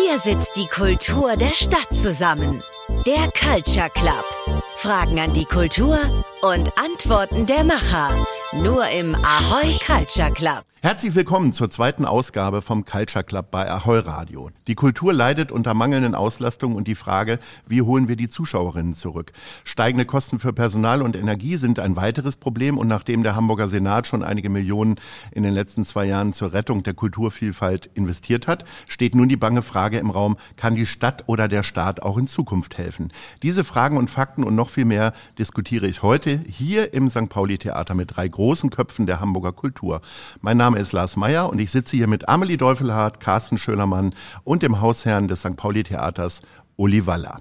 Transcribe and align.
Hier 0.00 0.16
sitzt 0.16 0.54
die 0.54 0.68
Kultur 0.68 1.34
der 1.34 1.54
Stadt 1.54 1.88
zusammen. 1.92 2.62
Der 3.04 3.30
Culture 3.32 3.90
Club. 3.90 4.62
Fragen 4.76 5.18
an 5.18 5.32
die 5.32 5.44
Kultur 5.44 5.98
und 6.42 6.70
Antworten 6.78 7.46
der 7.46 7.64
Macher. 7.64 8.10
Nur 8.52 8.88
im 8.88 9.16
Ahoy 9.16 9.76
Culture 9.84 10.30
Club. 10.30 10.62
Herzlich 10.80 11.16
willkommen 11.16 11.52
zur 11.52 11.68
zweiten 11.68 12.04
Ausgabe 12.04 12.62
vom 12.62 12.84
Culture 12.84 13.24
Club 13.24 13.50
bei 13.50 13.68
Ahoy 13.68 13.98
Radio. 13.98 14.50
Die 14.68 14.76
Kultur 14.76 15.12
leidet 15.12 15.50
unter 15.50 15.74
mangelnden 15.74 16.14
Auslastungen 16.14 16.76
und 16.76 16.86
die 16.86 16.94
Frage, 16.94 17.40
wie 17.66 17.82
holen 17.82 18.06
wir 18.06 18.14
die 18.14 18.28
Zuschauerinnen 18.28 18.94
zurück? 18.94 19.32
Steigende 19.64 20.04
Kosten 20.04 20.38
für 20.38 20.52
Personal 20.52 21.02
und 21.02 21.16
Energie 21.16 21.56
sind 21.56 21.80
ein 21.80 21.96
weiteres 21.96 22.36
Problem 22.36 22.78
und 22.78 22.86
nachdem 22.86 23.24
der 23.24 23.34
Hamburger 23.34 23.68
Senat 23.68 24.06
schon 24.06 24.22
einige 24.22 24.50
Millionen 24.50 25.00
in 25.32 25.42
den 25.42 25.52
letzten 25.52 25.84
zwei 25.84 26.04
Jahren 26.04 26.32
zur 26.32 26.52
Rettung 26.52 26.84
der 26.84 26.94
Kulturvielfalt 26.94 27.90
investiert 27.94 28.46
hat, 28.46 28.64
steht 28.86 29.16
nun 29.16 29.28
die 29.28 29.36
bange 29.36 29.62
Frage 29.62 29.98
im 29.98 30.10
Raum, 30.10 30.36
kann 30.54 30.76
die 30.76 30.86
Stadt 30.86 31.24
oder 31.26 31.48
der 31.48 31.64
Staat 31.64 32.02
auch 32.02 32.18
in 32.18 32.28
Zukunft 32.28 32.78
helfen? 32.78 33.12
Diese 33.42 33.64
Fragen 33.64 33.96
und 33.96 34.10
Fakten 34.10 34.44
und 34.44 34.54
noch 34.54 34.70
viel 34.70 34.84
mehr 34.84 35.12
diskutiere 35.40 35.88
ich 35.88 36.04
heute 36.04 36.40
hier 36.46 36.94
im 36.94 37.10
St. 37.10 37.28
Pauli 37.28 37.58
Theater 37.58 37.96
mit 37.96 38.16
drei 38.16 38.28
großen 38.28 38.70
Köpfen 38.70 39.06
der 39.06 39.18
Hamburger 39.18 39.50
Kultur. 39.52 40.02
Mein 40.40 40.56
Name 40.56 40.67
ist 40.76 40.92
Lars 40.92 41.16
Meyer 41.16 41.50
und 41.50 41.58
ich 41.58 41.70
sitze 41.70 41.96
hier 41.96 42.06
mit 42.06 42.28
Amelie 42.28 42.56
Deufelhardt, 42.56 43.20
Carsten 43.20 43.58
Schölermann 43.58 44.14
und 44.44 44.62
dem 44.62 44.80
Hausherrn 44.80 45.28
des 45.28 45.40
St. 45.40 45.56
Pauli 45.56 45.82
Theaters, 45.82 46.42
Uli 46.76 47.06
Waller. 47.06 47.40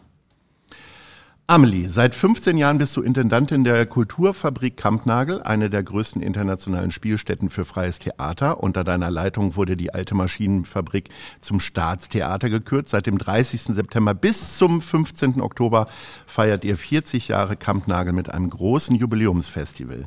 Amelie, 1.49 1.87
seit 1.87 2.13
15 2.13 2.57
Jahren 2.57 2.77
bist 2.77 2.97
du 2.97 3.01
Intendantin 3.01 3.63
der 3.63 3.85
Kulturfabrik 3.85 4.75
Kampnagel, 4.75 5.41
eine 5.43 5.69
der 5.69 5.81
größten 5.81 6.21
internationalen 6.21 6.91
Spielstätten 6.91 7.49
für 7.49 7.63
freies 7.63 7.99
Theater. 7.99 8.61
Unter 8.61 8.83
deiner 8.83 9.09
Leitung 9.09 9.55
wurde 9.55 9.77
die 9.77 9.93
alte 9.93 10.13
Maschinenfabrik 10.13 11.07
zum 11.39 11.61
Staatstheater 11.61 12.49
gekürt. 12.49 12.89
Seit 12.89 13.05
dem 13.05 13.17
30. 13.17 13.61
September 13.61 14.13
bis 14.13 14.57
zum 14.57 14.81
15. 14.81 15.39
Oktober 15.39 15.87
feiert 16.25 16.65
ihr 16.65 16.77
40 16.77 17.29
Jahre 17.29 17.55
Kampnagel 17.55 18.11
mit 18.11 18.29
einem 18.29 18.49
großen 18.49 18.97
Jubiläumsfestival. 18.97 20.05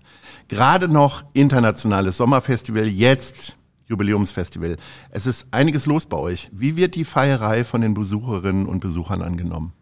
Gerade 0.48 0.88
noch 0.88 1.24
internationales 1.32 2.18
Sommerfestival, 2.18 2.86
jetzt 2.86 3.56
Jubiläumsfestival. 3.86 4.76
Es 5.08 5.24
ist 5.24 5.46
einiges 5.52 5.86
los 5.86 6.04
bei 6.04 6.18
euch. 6.18 6.50
Wie 6.52 6.76
wird 6.76 6.96
die 6.96 7.06
Feierei 7.06 7.64
von 7.64 7.80
den 7.80 7.94
Besucherinnen 7.94 8.66
und 8.66 8.80
Besuchern 8.80 9.22
angenommen? 9.22 9.72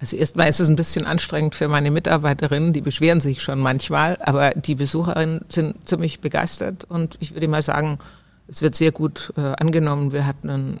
Also 0.00 0.16
erstmal 0.16 0.48
ist 0.48 0.60
es 0.60 0.68
ein 0.68 0.76
bisschen 0.76 1.06
anstrengend 1.06 1.56
für 1.56 1.66
meine 1.66 1.90
Mitarbeiterinnen, 1.90 2.72
die 2.72 2.80
beschweren 2.80 3.20
sich 3.20 3.42
schon 3.42 3.58
manchmal, 3.58 4.16
aber 4.20 4.50
die 4.50 4.76
Besucherinnen 4.76 5.40
sind 5.48 5.88
ziemlich 5.88 6.20
begeistert 6.20 6.84
und 6.84 7.16
ich 7.20 7.34
würde 7.34 7.48
mal 7.48 7.62
sagen, 7.62 7.98
es 8.46 8.62
wird 8.62 8.76
sehr 8.76 8.92
gut 8.92 9.32
äh, 9.36 9.40
angenommen. 9.40 10.12
Wir 10.12 10.24
hatten 10.24 10.50
ein 10.50 10.78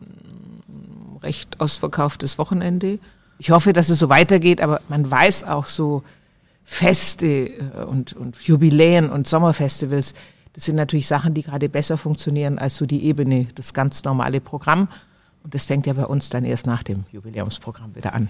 recht 1.22 1.60
ausverkauftes 1.60 2.38
Wochenende. 2.38 2.98
Ich 3.38 3.50
hoffe, 3.50 3.72
dass 3.72 3.88
es 3.88 3.98
so 3.98 4.08
weitergeht, 4.08 4.60
aber 4.60 4.80
man 4.88 5.10
weiß 5.10 5.44
auch 5.44 5.66
so 5.66 6.02
Feste 6.64 7.26
äh, 7.26 7.84
und, 7.86 8.12
und 8.12 8.36
Jubiläen 8.42 9.10
und 9.10 9.26
Sommerfestivals, 9.26 10.14
das 10.54 10.64
sind 10.64 10.76
natürlich 10.76 11.06
Sachen, 11.06 11.34
die 11.34 11.42
gerade 11.42 11.68
besser 11.68 11.96
funktionieren 11.96 12.58
als 12.58 12.76
so 12.76 12.86
die 12.86 13.04
Ebene, 13.04 13.46
das 13.54 13.74
ganz 13.74 14.02
normale 14.04 14.40
Programm. 14.40 14.88
Und 15.44 15.54
das 15.54 15.66
fängt 15.66 15.86
ja 15.86 15.92
bei 15.92 16.04
uns 16.04 16.30
dann 16.30 16.44
erst 16.44 16.66
nach 16.66 16.82
dem 16.82 17.04
Jubiläumsprogramm 17.12 17.94
wieder 17.94 18.12
an. 18.12 18.28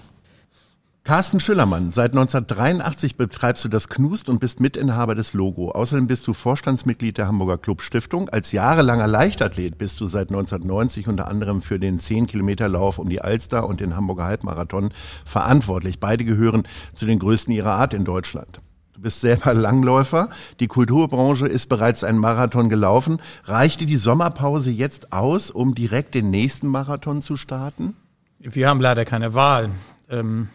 Carsten 1.09 1.39
Schüllermann, 1.39 1.89
seit 1.89 2.11
1983 2.11 3.17
betreibst 3.17 3.65
du 3.65 3.67
das 3.67 3.89
Knust 3.89 4.29
und 4.29 4.39
bist 4.39 4.59
Mitinhaber 4.59 5.15
des 5.15 5.33
Logo. 5.33 5.71
Außerdem 5.71 6.05
bist 6.05 6.27
du 6.27 6.33
Vorstandsmitglied 6.33 7.17
der 7.17 7.27
Hamburger 7.27 7.57
Club 7.57 7.81
Stiftung. 7.81 8.29
Als 8.29 8.51
jahrelanger 8.51 9.07
Leichtathlet 9.07 9.79
bist 9.79 9.99
du 10.01 10.05
seit 10.05 10.29
1990 10.29 11.07
unter 11.07 11.27
anderem 11.27 11.63
für 11.63 11.79
den 11.79 11.97
10-Kilometer-Lauf 11.97 12.99
um 12.99 13.09
die 13.09 13.21
Alster 13.21 13.65
und 13.65 13.79
den 13.79 13.95
Hamburger 13.95 14.25
Halbmarathon 14.25 14.91
verantwortlich. 15.25 15.99
Beide 15.99 16.25
gehören 16.25 16.67
zu 16.93 17.07
den 17.07 17.17
größten 17.17 17.55
ihrer 17.55 17.71
Art 17.71 17.95
in 17.95 18.05
Deutschland. 18.05 18.61
Du 18.93 19.01
bist 19.01 19.19
selber 19.19 19.55
Langläufer. 19.55 20.29
Die 20.59 20.67
Kulturbranche 20.67 21.47
ist 21.47 21.69
bereits 21.69 22.03
einen 22.03 22.19
Marathon 22.19 22.69
gelaufen. 22.69 23.19
Reicht 23.45 23.79
dir 23.79 23.87
die 23.87 23.95
Sommerpause 23.95 24.69
jetzt 24.69 25.11
aus, 25.11 25.49
um 25.49 25.73
direkt 25.73 26.13
den 26.13 26.29
nächsten 26.29 26.67
Marathon 26.67 27.23
zu 27.23 27.35
starten? 27.35 27.95
Wir 28.37 28.69
haben 28.69 28.79
leider 28.79 29.05
keine 29.05 29.33
Wahl. 29.33 29.71
Ähm 30.07 30.49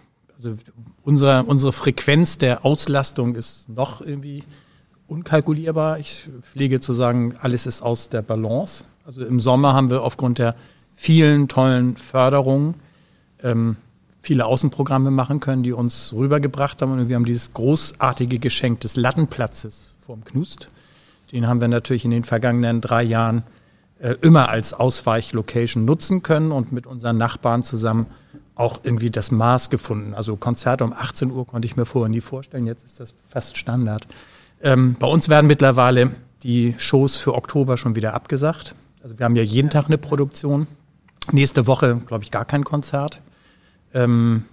also 0.45 0.59
unser, 1.03 1.47
unsere 1.47 1.73
Frequenz 1.73 2.39
der 2.39 2.65
Auslastung 2.65 3.35
ist 3.35 3.69
noch 3.69 4.01
irgendwie 4.01 4.45
unkalkulierbar. 5.07 5.99
Ich 5.99 6.29
pflege 6.43 6.81
zu 6.81 6.93
sagen, 6.93 7.37
alles 7.41 7.67
ist 7.67 7.83
aus 7.83 8.09
der 8.09 8.23
Balance. 8.23 8.85
Also 9.07 9.25
im 9.25 9.41
Sommer 9.41 9.75
haben 9.75 9.91
wir 9.91 10.03
aufgrund 10.03 10.39
der 10.39 10.55
vielen 10.97 11.49
tollen 11.49 11.97
Förderungen 11.97 12.75
ähm, 13.43 13.77
viele 14.21 14.47
Außenprogramme 14.47 15.11
machen 15.11 15.41
können, 15.41 15.63
die 15.63 15.73
uns 15.73 16.13
rübergebracht 16.15 16.81
haben. 16.81 16.93
Und 16.93 17.09
wir 17.09 17.17
haben 17.17 17.27
dieses 17.27 17.53
großartige 17.53 18.39
Geschenk 18.39 18.81
des 18.81 18.97
Lattenplatzes 18.97 19.95
vorm 20.07 20.25
Knust. 20.25 20.69
Den 21.33 21.47
haben 21.47 21.61
wir 21.61 21.69
natürlich 21.69 22.05
in 22.05 22.11
den 22.11 22.25
vergangenen 22.25 22.81
drei 22.81 23.03
Jahren 23.03 23.43
äh, 23.99 24.15
immer 24.23 24.49
als 24.49 24.73
Ausweichlocation 24.73 25.85
nutzen 25.85 26.23
können 26.23 26.53
und 26.53 26.73
mit 26.73 26.87
unseren 26.87 27.19
Nachbarn 27.19 27.63
zusammen 27.63 28.07
auch 28.55 28.81
irgendwie 28.83 29.11
das 29.11 29.31
Maß 29.31 29.71
gefunden. 29.71 30.15
Also 30.15 30.37
Konzerte 30.37 30.85
um 30.85 30.93
18 30.93 31.31
Uhr 31.31 31.47
konnte 31.47 31.67
ich 31.67 31.77
mir 31.77 31.85
vorher 31.85 32.09
nie 32.09 32.21
vorstellen, 32.21 32.67
jetzt 32.67 32.85
ist 32.85 33.01
das 33.01 33.15
fast 33.29 33.57
Standard. 33.57 34.07
Ähm, 34.63 34.97
bei 34.99 35.07
uns 35.07 35.29
werden 35.29 35.47
mittlerweile 35.47 36.13
die 36.43 36.75
Shows 36.79 37.17
für 37.17 37.35
Oktober 37.35 37.77
schon 37.77 37.97
wieder 37.97 38.15
abgesagt. 38.15 38.75
Also 39.03 39.19
wir 39.19 39.25
haben 39.25 39.37
ja 39.37 39.43
jeden 39.43 39.71
Tag 39.71 39.87
eine 39.87 39.99
Produktion. 39.99 40.67
Nächste 41.33 41.67
Woche, 41.67 42.01
glaube 42.07 42.25
ich, 42.25 42.31
gar 42.31 42.45
kein 42.45 42.65
Konzert. 42.65 43.21
Ähm, 43.93 44.45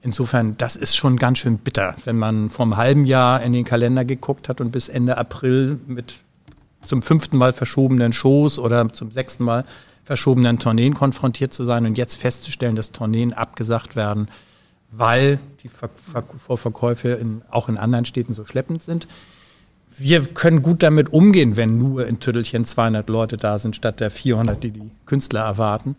insofern, 0.00 0.56
das 0.56 0.76
ist 0.76 0.96
schon 0.96 1.16
ganz 1.16 1.38
schön 1.38 1.58
bitter, 1.58 1.94
wenn 2.04 2.16
man 2.16 2.48
vom 2.48 2.76
halben 2.76 3.04
Jahr 3.04 3.42
in 3.42 3.52
den 3.52 3.64
Kalender 3.64 4.04
geguckt 4.04 4.48
hat 4.48 4.60
und 4.60 4.70
bis 4.70 4.88
Ende 4.88 5.18
April 5.18 5.78
mit 5.86 6.20
zum 6.82 7.02
fünften 7.02 7.36
Mal 7.36 7.52
verschobenen 7.52 8.12
Shows 8.12 8.58
oder 8.58 8.92
zum 8.92 9.12
sechsten 9.12 9.44
Mal 9.44 9.64
verschobenen 10.04 10.58
Tourneen 10.58 10.94
konfrontiert 10.94 11.52
zu 11.52 11.64
sein 11.64 11.86
und 11.86 11.96
jetzt 11.96 12.16
festzustellen, 12.16 12.76
dass 12.76 12.92
Tourneen 12.92 13.32
abgesagt 13.32 13.96
werden, 13.96 14.28
weil 14.90 15.38
die 15.62 15.68
Vorverkäufe 15.68 17.08
in, 17.10 17.42
auch 17.50 17.68
in 17.68 17.78
anderen 17.78 18.04
Städten 18.04 18.32
so 18.32 18.44
schleppend 18.44 18.82
sind. 18.82 19.06
Wir 19.96 20.24
können 20.24 20.62
gut 20.62 20.82
damit 20.82 21.12
umgehen, 21.12 21.56
wenn 21.56 21.78
nur 21.78 22.06
in 22.06 22.18
Tüttelchen 22.18 22.64
200 22.64 23.08
Leute 23.08 23.36
da 23.36 23.58
sind, 23.58 23.76
statt 23.76 24.00
der 24.00 24.10
400, 24.10 24.62
die 24.62 24.70
die 24.70 24.90
Künstler 25.06 25.40
erwarten. 25.40 25.96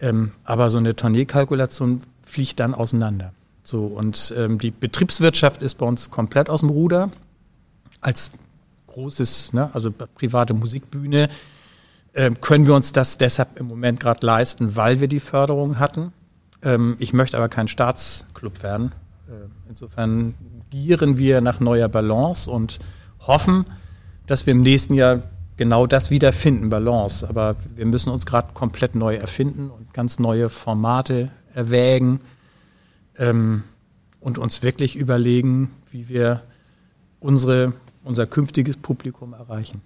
Ähm, 0.00 0.32
aber 0.44 0.70
so 0.70 0.78
eine 0.78 0.94
Tourneekalkulation 0.96 2.00
fliegt 2.24 2.60
dann 2.60 2.74
auseinander. 2.74 3.32
So, 3.62 3.86
und 3.86 4.34
ähm, 4.36 4.58
die 4.58 4.70
Betriebswirtschaft 4.70 5.62
ist 5.62 5.74
bei 5.74 5.86
uns 5.86 6.10
komplett 6.10 6.50
aus 6.50 6.60
dem 6.60 6.70
Ruder. 6.70 7.10
Als 8.00 8.30
großes, 8.88 9.52
ne, 9.52 9.70
also 9.72 9.90
private 9.90 10.54
Musikbühne 10.54 11.28
ähm, 12.18 12.40
können 12.40 12.66
wir 12.66 12.74
uns 12.74 12.90
das 12.92 13.16
deshalb 13.16 13.60
im 13.60 13.68
Moment 13.68 14.00
gerade 14.00 14.26
leisten, 14.26 14.74
weil 14.74 15.00
wir 15.00 15.06
die 15.06 15.20
Förderung 15.20 15.78
hatten. 15.78 16.12
Ähm, 16.62 16.96
ich 16.98 17.12
möchte 17.12 17.36
aber 17.36 17.48
kein 17.48 17.68
Staatsclub 17.68 18.64
werden. 18.64 18.90
Äh, 19.28 19.34
insofern 19.68 20.34
gieren 20.68 21.16
wir 21.16 21.40
nach 21.40 21.60
neuer 21.60 21.88
Balance 21.88 22.50
und 22.50 22.80
hoffen, 23.20 23.66
dass 24.26 24.46
wir 24.46 24.50
im 24.50 24.62
nächsten 24.62 24.94
Jahr 24.94 25.20
genau 25.56 25.86
das 25.86 26.10
wiederfinden, 26.10 26.70
Balance. 26.70 27.28
Aber 27.28 27.54
wir 27.76 27.86
müssen 27.86 28.10
uns 28.10 28.26
gerade 28.26 28.52
komplett 28.52 28.96
neu 28.96 29.14
erfinden 29.14 29.70
und 29.70 29.94
ganz 29.94 30.18
neue 30.18 30.48
Formate 30.48 31.30
erwägen 31.54 32.18
ähm, 33.16 33.62
und 34.18 34.38
uns 34.38 34.64
wirklich 34.64 34.96
überlegen, 34.96 35.70
wie 35.92 36.08
wir 36.08 36.42
unsere, 37.20 37.74
unser 38.02 38.26
künftiges 38.26 38.76
Publikum 38.76 39.34
erreichen. 39.34 39.82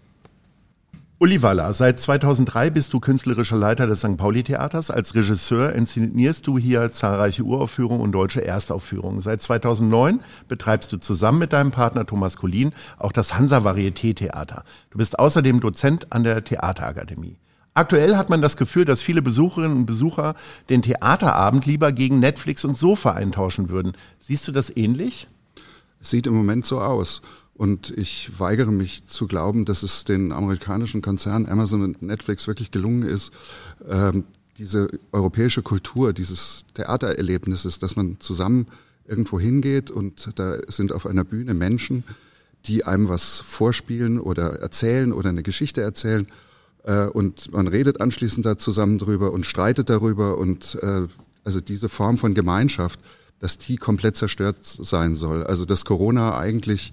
Uli 1.23 1.41
Waller, 1.41 1.73
seit 1.73 2.01
2003 2.01 2.71
bist 2.71 2.93
du 2.93 2.99
künstlerischer 2.99 3.57
Leiter 3.57 3.87
des 3.87 4.01
St. 4.01 4.17
Pauli 4.17 4.43
Theaters. 4.43 4.91
Als 4.91 5.15
Regisseur 5.15 5.73
inszenierst 5.73 6.49
du 6.49 6.59
hier 6.59 6.91
zahlreiche 6.91 7.45
Uraufführungen 7.45 8.01
und 8.01 8.11
deutsche 8.11 8.45
Erstaufführungen. 8.45 9.21
Seit 9.21 9.41
2009 9.41 10.19
betreibst 10.49 10.93
du 10.93 10.97
zusammen 10.97 11.39
mit 11.39 11.53
deinem 11.53 11.71
Partner 11.71 12.05
Thomas 12.07 12.37
Collin 12.37 12.73
auch 12.99 13.13
das 13.13 13.39
Hansa 13.39 13.59
Varieté 13.59 14.17
Theater. 14.17 14.65
Du 14.91 14.99
bist 14.99 15.17
außerdem 15.17 15.61
Dozent 15.61 16.09
an 16.11 16.25
der 16.25 16.43
Theaterakademie. 16.43 17.39
Aktuell 17.73 18.17
hat 18.17 18.29
man 18.29 18.43
das 18.43 18.57
Gefühl, 18.57 18.85
dass 18.85 19.01
viele 19.01 19.23
Besucherinnen 19.23 19.77
und 19.77 19.87
Besucher 19.87 20.35
den 20.71 20.83
Theaterabend 20.83 21.67
lieber 21.67 21.93
gegen 21.93 22.19
Netflix 22.19 22.65
und 22.65 22.77
Sofa 22.77 23.13
eintauschen 23.13 23.69
würden. 23.69 23.93
Siehst 24.19 24.49
du 24.49 24.51
das 24.51 24.77
ähnlich? 24.77 25.29
Es 26.01 26.11
sieht 26.11 26.27
im 26.27 26.35
Moment 26.35 26.67
so 26.67 26.81
aus. 26.81 27.23
Und 27.55 27.91
ich 27.91 28.39
weigere 28.39 28.71
mich 28.71 29.07
zu 29.07 29.27
glauben, 29.27 29.65
dass 29.65 29.83
es 29.83 30.05
den 30.05 30.33
amerikanischen 30.33 31.03
Konzernen 31.03 31.49
Amazon 31.49 31.83
und 31.83 32.03
Netflix 32.03 32.47
wirklich 32.47 32.71
gelungen 32.71 33.03
ist, 33.03 33.33
ähm, 33.89 34.25
diese 34.59 34.89
europäische 35.13 35.63
Kultur 35.63 36.13
dieses 36.13 36.65
Theatererlebnisses, 36.75 37.79
dass 37.79 37.97
man 37.97 38.21
zusammen 38.21 38.67
irgendwo 39.07 39.41
hingeht 39.41 39.91
und 39.91 40.39
da 40.39 40.57
sind 40.69 40.93
auf 40.93 41.07
einer 41.07 41.25
Bühne 41.25 41.55
Menschen, 41.55 42.05
die 42.67 42.85
einem 42.85 43.09
was 43.09 43.41
vorspielen 43.41 44.21
oder 44.21 44.61
erzählen 44.61 45.13
oder 45.13 45.31
eine 45.31 45.43
Geschichte 45.43 45.81
erzählen. 45.81 46.27
Äh, 46.85 47.07
und 47.07 47.53
man 47.53 47.67
redet 47.67 48.01
anschließend 48.01 48.47
da 48.47 48.59
zusammen 48.59 48.99
drüber 48.99 49.33
und 49.33 49.47
streitet 49.47 49.91
darüber 49.91 50.39
und 50.39 50.79
äh, 50.81 51.07
also 51.45 51.61
diese 51.61 51.89
Form 51.89 52.19
von 52.19 52.35
Gemeinschaft, 52.35 53.01
dass 53.43 53.59
die 53.59 53.77
komplett 53.77 54.17
zerstört 54.17 54.59
sein 54.63 55.17
soll. 55.17 55.43
Also 55.43 55.65
dass 55.65 55.85
Corona 55.85 56.39
eigentlich 56.39 56.93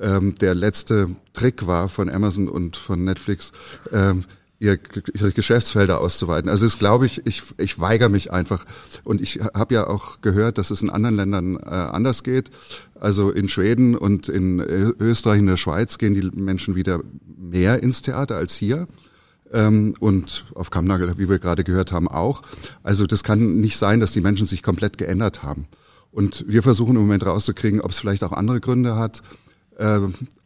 ähm, 0.00 0.36
der 0.36 0.54
letzte 0.54 1.10
Trick 1.32 1.66
war 1.66 1.88
von 1.88 2.08
Amazon 2.08 2.48
und 2.48 2.76
von 2.76 3.02
Netflix, 3.02 3.50
ähm, 3.92 4.24
ihr, 4.60 4.78
ihre 5.12 5.32
Geschäftsfelder 5.32 6.00
auszuweiten. 6.00 6.48
Also 6.48 6.66
es 6.66 6.78
glaube 6.78 7.06
ich, 7.06 7.26
ich, 7.26 7.42
ich 7.58 7.80
weigere 7.80 8.10
mich 8.10 8.32
einfach. 8.32 8.64
Und 9.02 9.20
ich 9.20 9.40
habe 9.54 9.74
ja 9.74 9.88
auch 9.88 10.20
gehört, 10.20 10.58
dass 10.58 10.70
es 10.70 10.82
in 10.82 10.90
anderen 10.90 11.16
Ländern 11.16 11.56
äh, 11.56 11.66
anders 11.66 12.22
geht. 12.22 12.52
Also 12.94 13.32
in 13.32 13.48
Schweden 13.48 13.96
und 13.96 14.28
in 14.28 14.60
Österreich, 14.60 15.40
in 15.40 15.46
der 15.48 15.56
Schweiz 15.56 15.98
gehen 15.98 16.14
die 16.14 16.30
Menschen 16.40 16.76
wieder 16.76 17.00
mehr 17.36 17.82
ins 17.82 18.02
Theater 18.02 18.36
als 18.36 18.54
hier. 18.54 18.86
Ähm, 19.52 19.96
und 19.98 20.44
auf 20.54 20.70
Kammnagel, 20.70 21.18
wie 21.18 21.28
wir 21.28 21.40
gerade 21.40 21.64
gehört 21.64 21.90
haben, 21.90 22.06
auch. 22.06 22.42
Also 22.84 23.04
das 23.06 23.24
kann 23.24 23.56
nicht 23.56 23.78
sein, 23.78 23.98
dass 23.98 24.12
die 24.12 24.20
Menschen 24.20 24.46
sich 24.46 24.62
komplett 24.62 24.96
geändert 24.96 25.42
haben. 25.42 25.66
Und 26.12 26.44
wir 26.48 26.62
versuchen 26.62 26.96
im 26.96 27.02
Moment 27.02 27.26
rauszukriegen, 27.26 27.80
ob 27.80 27.90
es 27.90 27.98
vielleicht 27.98 28.24
auch 28.24 28.32
andere 28.32 28.60
Gründe 28.60 28.96
hat. 28.96 29.22
Äh, 29.76 30.00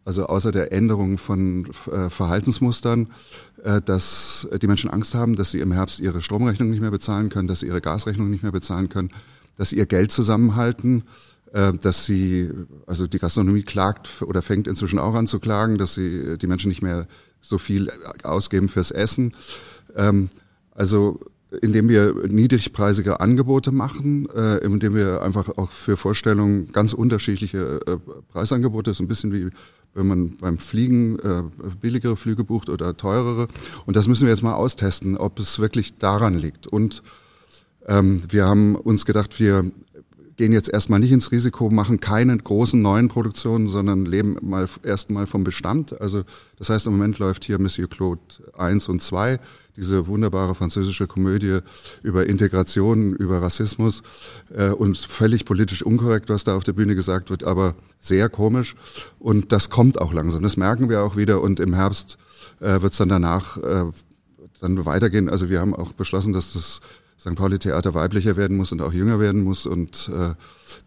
also 0.05 0.27
außer 0.27 0.53
der 0.53 0.73
Änderung 0.73 1.19
von 1.19 1.67
äh, 1.91 2.11
Verhaltensmustern, 2.11 3.09
äh, 3.63 3.81
dass 3.81 4.49
die 4.61 4.67
Menschen 4.67 4.91
Angst 4.91 5.15
haben, 5.15 5.37
dass 5.37 5.53
sie 5.53 5.61
im 5.61 5.73
Herbst 5.73 6.01
ihre 6.01 6.21
Stromrechnung 6.21 6.71
nicht 6.71 6.81
mehr 6.81 6.91
bezahlen 6.91 7.29
können, 7.29 7.49
dass 7.49 7.61
sie 7.61 7.67
ihre 7.67 7.81
Gasrechnung 7.81 8.31
nicht 8.31 8.43
mehr 8.43 8.53
bezahlen 8.53 8.89
können, 8.89 9.11
dass 9.57 9.71
sie 9.71 9.77
ihr 9.77 9.87
Geld 9.87 10.11
zusammenhalten, 10.11 11.05
äh, 11.53 11.73
dass 11.73 12.05
sie, 12.05 12.51
also 12.87 13.07
die 13.07 13.19
Gastronomie 13.19 13.63
klagt 13.63 14.23
oder 14.23 14.43
fängt 14.43 14.67
inzwischen 14.67 14.99
auch 14.99 15.15
an 15.15 15.27
zu 15.27 15.39
klagen, 15.39 15.79
dass 15.79 15.95
sie 15.95 16.37
die 16.39 16.47
Menschen 16.47 16.69
nicht 16.69 16.83
mehr 16.83 17.07
so 17.41 17.59
viel 17.59 17.91
ausgeben 18.23 18.69
fürs 18.69 18.91
Essen. 18.91 19.35
Ähm, 19.97 20.29
also 20.75 21.21
indem 21.61 21.89
wir 21.89 22.15
niedrigpreisige 22.29 23.21
Angebote 23.21 23.73
machen, 23.73 24.29
äh, 24.31 24.59
indem 24.59 24.95
wir 24.95 25.23
einfach 25.23 25.49
auch 25.57 25.71
für 25.71 25.97
Vorstellungen 25.97 26.73
ganz 26.73 26.93
unterschiedliche 26.93 27.81
äh, 27.87 27.97
Preisangebote, 28.33 28.95
so 28.95 29.03
ein 29.03 29.09
bisschen 29.09 29.33
wie 29.33 29.51
wenn 29.95 30.07
man 30.07 30.37
beim 30.39 30.59
Fliegen 30.59 31.19
äh, 31.19 31.43
billigere 31.81 32.17
Flüge 32.17 32.45
bucht 32.45 32.71
oder 32.71 32.97
teurere. 32.97 33.49
Und 33.85 33.97
das 33.97 34.09
müssen 34.09 34.25
wir 34.25 34.33
jetzt 34.33 34.43
mal 34.43 34.55
austesten, 34.55 35.17
ob 35.17 35.39
es 35.39 35.59
wirklich 35.59 35.99
daran 35.99 36.35
liegt. 36.35 36.67
Und 36.67 37.03
ähm, 37.87 38.23
wir 38.31 38.47
haben 38.47 38.75
uns 38.75 39.05
gedacht, 39.05 39.39
wir 39.39 39.71
gehen 40.37 40.53
jetzt 40.53 40.71
erstmal 40.71 41.01
nicht 41.01 41.13
ins 41.13 41.31
Risiko, 41.31 41.71
machen 41.71 42.01
keine 42.01 42.37
großen 42.37 42.81
neuen 42.81 43.09
Produktionen, 43.09 43.67
sondern 43.67 44.07
leben 44.07 44.37
mal 44.41 44.67
erstmal 44.83 45.27
vom 45.27 45.45
Bestand. 45.45 46.01
Also 46.01 46.23
das 46.57 46.71
heißt, 46.71 46.87
im 46.87 46.93
Moment 46.95 47.19
läuft 47.19 47.45
hier 47.45 47.61
Monsieur 47.61 47.89
Claude 47.89 48.21
1 48.57 48.89
und 48.89 49.03
2, 49.03 49.39
diese 49.77 50.07
wunderbare 50.07 50.55
französische 50.55 51.07
Komödie 51.07 51.59
über 52.03 52.27
Integration, 52.27 53.15
über 53.15 53.41
Rassismus 53.41 54.03
äh, 54.55 54.71
und 54.71 54.99
völlig 54.99 55.45
politisch 55.45 55.83
unkorrekt, 55.83 56.29
was 56.29 56.45
da 56.45 56.57
auf 56.57 56.65
der 56.65 56.75
Bühne 56.75 56.95
gesagt 56.95 57.31
wird, 57.31 57.45
aber 57.45 57.75
sehr 57.99 58.29
komisch. 58.29 58.77
Und 59.19 59.53
das 59.53 59.71
kommt 59.71 60.01
auch 60.01 60.13
langsam. 60.13 60.43
Das 60.43 60.57
merken 60.57 60.89
wir 60.89 61.03
auch 61.03 61.17
wieder. 61.17 61.41
Und 61.41 61.61
im 61.61 61.75
Herbst 61.75 62.19
äh, 62.61 62.83
wird 62.83 62.93
es 62.93 62.99
dann 62.99 63.09
danach 63.09 63.57
äh, 63.57 63.85
dann 64.61 64.85
weitergehen. 64.87 65.29
Also 65.29 65.49
wir 65.49 65.61
haben 65.61 65.75
auch 65.75 65.93
beschlossen, 65.93 66.33
dass 66.33 66.53
das 66.53 66.81
St. 67.19 67.37
Pauli 67.37 67.59
Theater 67.59 67.95
weiblicher 67.95 68.37
werden 68.37 68.57
muss 68.57 68.73
und 68.73 68.83
auch 68.83 68.93
jünger 68.93 69.21
werden 69.21 69.43
muss. 69.43 69.67
Und 69.67 70.11
äh, 70.13 70.35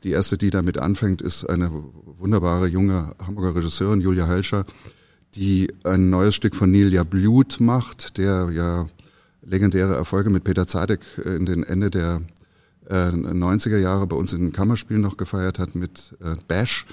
die 0.03 0.11
erste, 0.11 0.37
die 0.37 0.49
damit 0.49 0.77
anfängt, 0.77 1.21
ist 1.21 1.45
eine 1.45 1.71
wunderbare 1.71 2.67
junge 2.67 3.15
Hamburger 3.25 3.55
Regisseurin, 3.55 4.01
Julia 4.01 4.27
Hölscher, 4.27 4.65
die 5.35 5.73
ein 5.83 6.09
neues 6.09 6.35
Stück 6.35 6.55
von 6.55 6.71
Neil 6.71 7.03
Blut 7.05 7.57
macht, 7.59 8.17
der 8.17 8.49
ja 8.51 8.87
legendäre 9.41 9.95
Erfolge 9.95 10.29
mit 10.29 10.43
Peter 10.43 10.67
Zadek 10.67 11.01
in 11.23 11.45
den 11.45 11.63
Ende 11.63 11.89
der 11.89 12.21
äh, 12.89 13.09
90er 13.09 13.77
Jahre 13.77 14.07
bei 14.07 14.15
uns 14.15 14.33
in 14.33 14.41
den 14.41 14.53
Kammerspielen 14.53 15.01
noch 15.01 15.17
gefeiert 15.17 15.59
hat 15.59 15.75
mit 15.75 16.15
äh, 16.21 16.35
Bash. 16.47 16.85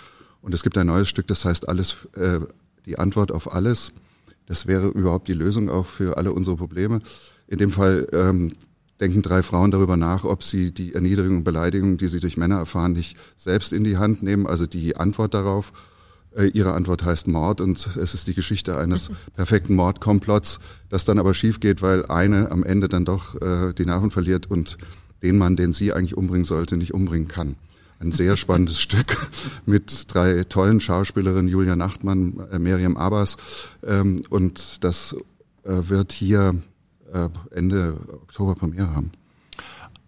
Und 0.42 0.54
es 0.54 0.62
gibt 0.62 0.76
ein 0.76 0.88
neues 0.88 1.08
Stück, 1.08 1.28
das 1.28 1.44
heißt 1.44 1.68
alles, 1.68 2.08
äh, 2.16 2.40
die 2.84 2.98
Antwort 2.98 3.30
auf 3.30 3.52
alles. 3.52 3.92
Das 4.46 4.66
wäre 4.66 4.88
überhaupt 4.88 5.28
die 5.28 5.34
Lösung 5.34 5.70
auch 5.70 5.86
für 5.86 6.16
alle 6.16 6.32
unsere 6.32 6.56
Probleme. 6.56 7.00
In 7.46 7.58
dem 7.58 7.70
Fall 7.70 8.08
ähm, 8.12 8.50
denken 9.00 9.22
drei 9.22 9.42
Frauen 9.42 9.70
darüber 9.70 9.96
nach, 9.96 10.24
ob 10.24 10.42
sie 10.42 10.72
die 10.72 10.94
Erniedrigung 10.94 11.38
und 11.38 11.44
Beleidigung, 11.44 11.96
die 11.96 12.08
sie 12.08 12.20
durch 12.20 12.36
Männer 12.36 12.56
erfahren, 12.56 12.92
nicht 12.92 13.16
selbst 13.36 13.72
in 13.72 13.84
die 13.84 13.98
Hand 13.98 14.22
nehmen. 14.22 14.46
Also 14.46 14.66
die 14.66 14.96
Antwort 14.96 15.34
darauf, 15.34 15.70
äh, 15.70 15.91
ihre 16.52 16.73
Antwort 16.73 17.05
heißt 17.05 17.29
Mord 17.29 17.61
und 17.61 17.87
es 17.96 18.14
ist 18.14 18.26
die 18.26 18.34
Geschichte 18.34 18.79
eines 18.79 19.11
perfekten 19.34 19.75
Mordkomplotts, 19.75 20.61
das 20.88 21.05
dann 21.05 21.19
aber 21.19 21.34
schief 21.34 21.61
geht, 21.61 21.82
weil 21.82 22.06
eine 22.06 22.50
am 22.50 22.64
Ende 22.64 22.88
dann 22.88 23.05
doch 23.05 23.40
äh, 23.40 23.73
die 23.73 23.84
Nerven 23.84 24.11
verliert 24.11 24.46
und 24.46 24.79
den 25.23 25.38
Mann, 25.38 25.56
den 25.56 25.73
sie 25.73 25.93
eigentlich 25.93 26.17
umbringen 26.17 26.44
sollte, 26.44 26.76
nicht 26.76 26.94
umbringen 26.94 27.29
kann. 27.29 27.56
Ein 28.00 28.12
sehr 28.12 28.37
spannendes 28.37 28.81
Stück 28.81 29.17
mit 29.67 30.12
drei 30.12 30.44
tollen 30.44 30.81
Schauspielerinnen, 30.81 31.49
Julia 31.49 31.76
Nachtmann, 31.76 32.40
äh, 32.50 32.58
Miriam 32.58 32.96
Abbas. 32.96 33.37
Ähm, 33.87 34.23
und 34.28 34.82
das 34.85 35.14
äh, 35.64 35.70
wird 35.88 36.12
hier 36.12 36.56
äh, 37.12 37.28
Ende 37.50 37.96
Oktober 38.08 38.55
Premiere 38.55 38.94
haben. 38.94 39.12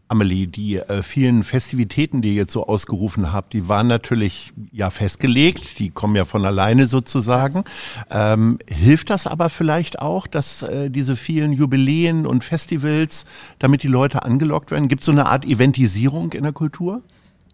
Amelie, 0.09 0.47
die 0.47 0.77
äh, 0.77 1.03
vielen 1.03 1.45
Festivitäten, 1.45 2.21
die 2.21 2.31
ihr 2.31 2.35
jetzt 2.35 2.53
so 2.53 2.67
ausgerufen 2.67 3.33
habt, 3.33 3.53
die 3.53 3.69
waren 3.69 3.87
natürlich 3.87 4.53
ja 4.71 4.91
festgelegt, 4.91 5.79
die 5.79 5.91
kommen 5.91 6.15
ja 6.15 6.25
von 6.25 6.45
alleine 6.45 6.89
sozusagen. 6.89 7.65
Ähm, 8.11 8.59
hilft 8.69 9.11
das 9.11 9.27
aber 9.27 9.49
vielleicht 9.49 10.01
auch, 10.01 10.27
dass 10.27 10.63
äh, 10.63 10.91
diese 10.91 11.17
vielen 11.17 11.53
Jubiläen 11.53 12.27
und 12.27 12.45
Festivals, 12.45 13.25
damit 13.59 13.83
die 13.83 13.89
Leute 13.89 14.25
angelockt 14.25 14.71
werden? 14.71 14.89
Gibt 14.89 15.03
es 15.03 15.07
so 15.07 15.13
eine 15.13 15.27
Art 15.27 15.47
Eventisierung 15.47 16.33
in 16.33 16.43
der 16.43 16.53
Kultur? 16.53 17.03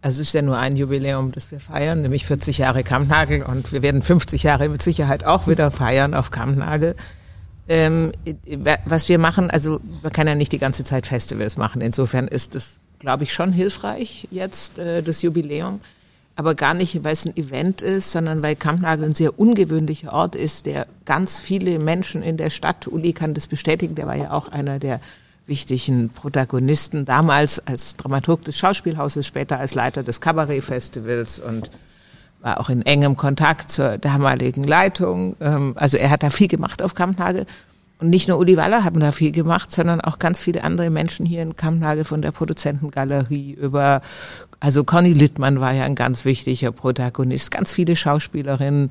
Also 0.02 0.23
es 0.23 0.29
ist 0.29 0.35
ja 0.35 0.43
nur 0.43 0.58
ein 0.58 0.76
Jubiläum, 0.76 1.31
das 1.31 1.50
wir 1.52 1.61
feiern, 1.61 2.02
nämlich 2.02 2.25
40 2.25 2.58
Jahre 2.58 2.82
Kampnagel 2.82 3.43
und 3.43 3.70
wir 3.70 3.82
werden 3.82 4.00
50 4.00 4.43
Jahre 4.43 4.69
mit 4.69 4.82
Sicherheit 4.82 5.25
auch 5.25 5.47
wieder 5.47 5.70
feiern 5.70 6.14
auf 6.14 6.31
Kampnagel. 6.31 6.97
Ähm, 7.70 8.11
was 8.84 9.08
wir 9.08 9.20
machen, 9.20 9.49
also 9.49 9.81
man 10.02 10.12
kann 10.12 10.26
ja 10.26 10.34
nicht 10.34 10.50
die 10.50 10.58
ganze 10.58 10.82
Zeit 10.82 11.06
Festivals 11.06 11.56
machen. 11.56 11.81
Insofern 11.81 12.26
ist 12.26 12.56
es, 12.56 12.78
glaube 12.99 13.22
ich, 13.22 13.32
schon 13.32 13.52
hilfreich 13.52 14.26
jetzt, 14.32 14.76
äh, 14.76 15.05
das 15.05 15.22
Jubiläum. 15.22 15.81
Aber 16.34 16.56
gar 16.56 16.75
nicht, 16.75 17.05
weil 17.05 17.12
es 17.12 17.26
ein 17.26 17.37
Event 17.37 17.81
ist, 17.81 18.11
sondern 18.11 18.43
weil 18.43 18.56
Kampnagel 18.56 19.05
ein 19.05 19.14
sehr 19.14 19.38
ungewöhnlicher 19.38 20.12
Ort 20.12 20.34
ist, 20.34 20.67
der 20.67 20.88
ganz 21.05 21.38
viele 21.38 21.78
Menschen 21.78 22.25
in 22.25 22.37
der 22.37 22.50
Stadt, 22.50 22.88
Uli 22.88 23.12
kann 23.12 23.34
das 23.34 23.46
bestätigen, 23.46 23.94
der 23.94 24.08
war 24.08 24.16
ja 24.16 24.32
auch 24.32 24.49
einer 24.49 24.81
der 24.81 25.00
wichtigen 25.46 26.08
Protagonisten 26.08 27.05
damals 27.05 27.64
als 27.69 27.94
Dramaturg 27.94 28.43
des 28.43 28.58
Schauspielhauses, 28.58 29.28
später 29.28 29.61
als 29.61 29.76
Leiter 29.76 30.02
des 30.02 30.21
Kabarettfestivals 30.21 31.38
und 31.38 31.71
war 32.40 32.59
auch 32.59 32.68
in 32.68 32.83
engem 32.83 33.16
Kontakt 33.16 33.71
zur 33.71 33.99
damaligen 33.99 34.64
Leitung. 34.64 35.37
Ähm, 35.40 35.75
also 35.76 35.97
er 35.97 36.11
hat 36.11 36.23
da 36.23 36.30
viel 36.30 36.49
gemacht 36.49 36.83
auf 36.83 36.94
Kampnagel. 36.94 37.47
Und 38.00 38.09
nicht 38.09 38.28
nur 38.28 38.38
Uli 38.38 38.57
Waller 38.57 38.83
haben 38.83 38.99
da 39.00 39.12
viel 39.12 39.30
gemacht, 39.30 39.71
sondern 39.71 40.00
auch 40.00 40.19
ganz 40.19 40.40
viele 40.40 40.64
andere 40.64 40.88
Menschen 40.88 41.26
hier 41.26 41.42
in 41.42 41.57
Kampnagel 41.57 42.04
von 42.04 42.23
der 42.23 42.33
Produzentengalerie 42.33 43.52
über, 43.52 44.00
also 44.59 44.85
Conny 44.85 45.12
Littmann 45.12 45.61
war 45.61 45.73
ja 45.73 45.85
ein 45.85 45.95
ganz 45.95 46.25
wichtiger 46.25 46.73
Protagonist, 46.73 47.50
ganz 47.50 47.73
viele 47.73 47.97
Schauspielerinnen, 47.97 48.88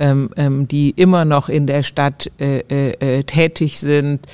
ähm, 0.00 0.30
ähm, 0.36 0.66
die 0.66 0.90
immer 0.90 1.24
noch 1.24 1.48
in 1.48 1.68
der 1.68 1.84
Stadt 1.84 2.30
äh, 2.40 2.60
äh, 2.68 3.18
äh 3.18 3.22
tätig 3.22 3.78
sind. 3.78 4.26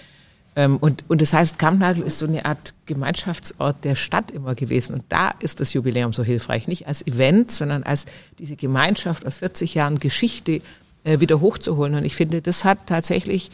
Ähm, 0.56 0.78
und, 0.78 1.04
und 1.08 1.20
das 1.20 1.34
heißt, 1.34 1.58
Kampnagel 1.58 2.02
ist 2.02 2.18
so 2.18 2.26
eine 2.26 2.46
Art 2.46 2.72
Gemeinschaftsort 2.86 3.84
der 3.84 3.96
Stadt 3.96 4.30
immer 4.30 4.54
gewesen. 4.54 4.94
Und 4.94 5.04
da 5.10 5.32
ist 5.40 5.60
das 5.60 5.74
Jubiläum 5.74 6.14
so 6.14 6.24
hilfreich. 6.24 6.66
Nicht 6.68 6.88
als 6.88 7.06
Event, 7.06 7.50
sondern 7.50 7.82
als 7.82 8.06
diese 8.38 8.56
Gemeinschaft 8.56 9.26
aus 9.26 9.36
40 9.36 9.74
Jahren 9.74 9.98
Geschichte 9.98 10.62
äh, 11.04 11.20
wieder 11.20 11.42
hochzuholen. 11.42 11.94
Und 11.94 12.06
ich 12.06 12.16
finde, 12.16 12.40
das 12.40 12.64
hat 12.64 12.78
tatsächlich 12.86 13.50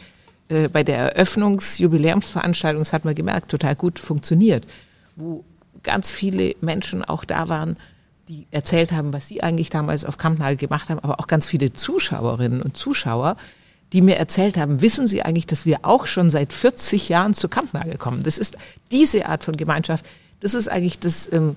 äh, 0.49 0.67
bei 0.67 0.83
der 0.83 1.15
Eröffnungsjubiläumsveranstaltung, 1.15 2.81
das 2.81 2.93
hat 2.93 3.05
man 3.05 3.15
gemerkt, 3.15 3.49
total 3.49 3.75
gut 3.75 3.99
funktioniert. 3.99 4.65
Wo 5.15 5.43
ganz 5.83 6.11
viele 6.11 6.55
Menschen 6.61 7.03
auch 7.03 7.25
da 7.25 7.49
waren, 7.49 7.77
die 8.29 8.47
erzählt 8.51 8.91
haben, 8.91 9.13
was 9.13 9.27
sie 9.27 9.43
eigentlich 9.43 9.69
damals 9.69 10.05
auf 10.05 10.17
Kampnagel 10.17 10.55
gemacht 10.55 10.89
haben, 10.89 10.99
aber 10.99 11.19
auch 11.19 11.27
ganz 11.27 11.45
viele 11.45 11.73
Zuschauerinnen 11.73 12.61
und 12.61 12.77
Zuschauer, 12.77 13.35
die 13.91 14.01
mir 14.01 14.17
erzählt 14.17 14.57
haben, 14.57 14.81
wissen 14.81 15.07
Sie 15.07 15.21
eigentlich, 15.21 15.45
dass 15.45 15.65
wir 15.65 15.79
auch 15.83 16.07
schon 16.07 16.31
seit 16.31 16.51
40 16.51 17.09
Jahren 17.09 17.35
zu 17.35 17.47
Kampnagel 17.47 17.97
kommen? 17.97 18.23
Das 18.23 18.39
ist 18.39 18.57
diese 18.91 19.27
Art 19.27 19.43
von 19.43 19.55
Gemeinschaft. 19.55 20.05
Das 20.39 20.55
ist 20.55 20.67
eigentlich 20.67 20.99
das, 20.99 21.31
ähm, 21.31 21.55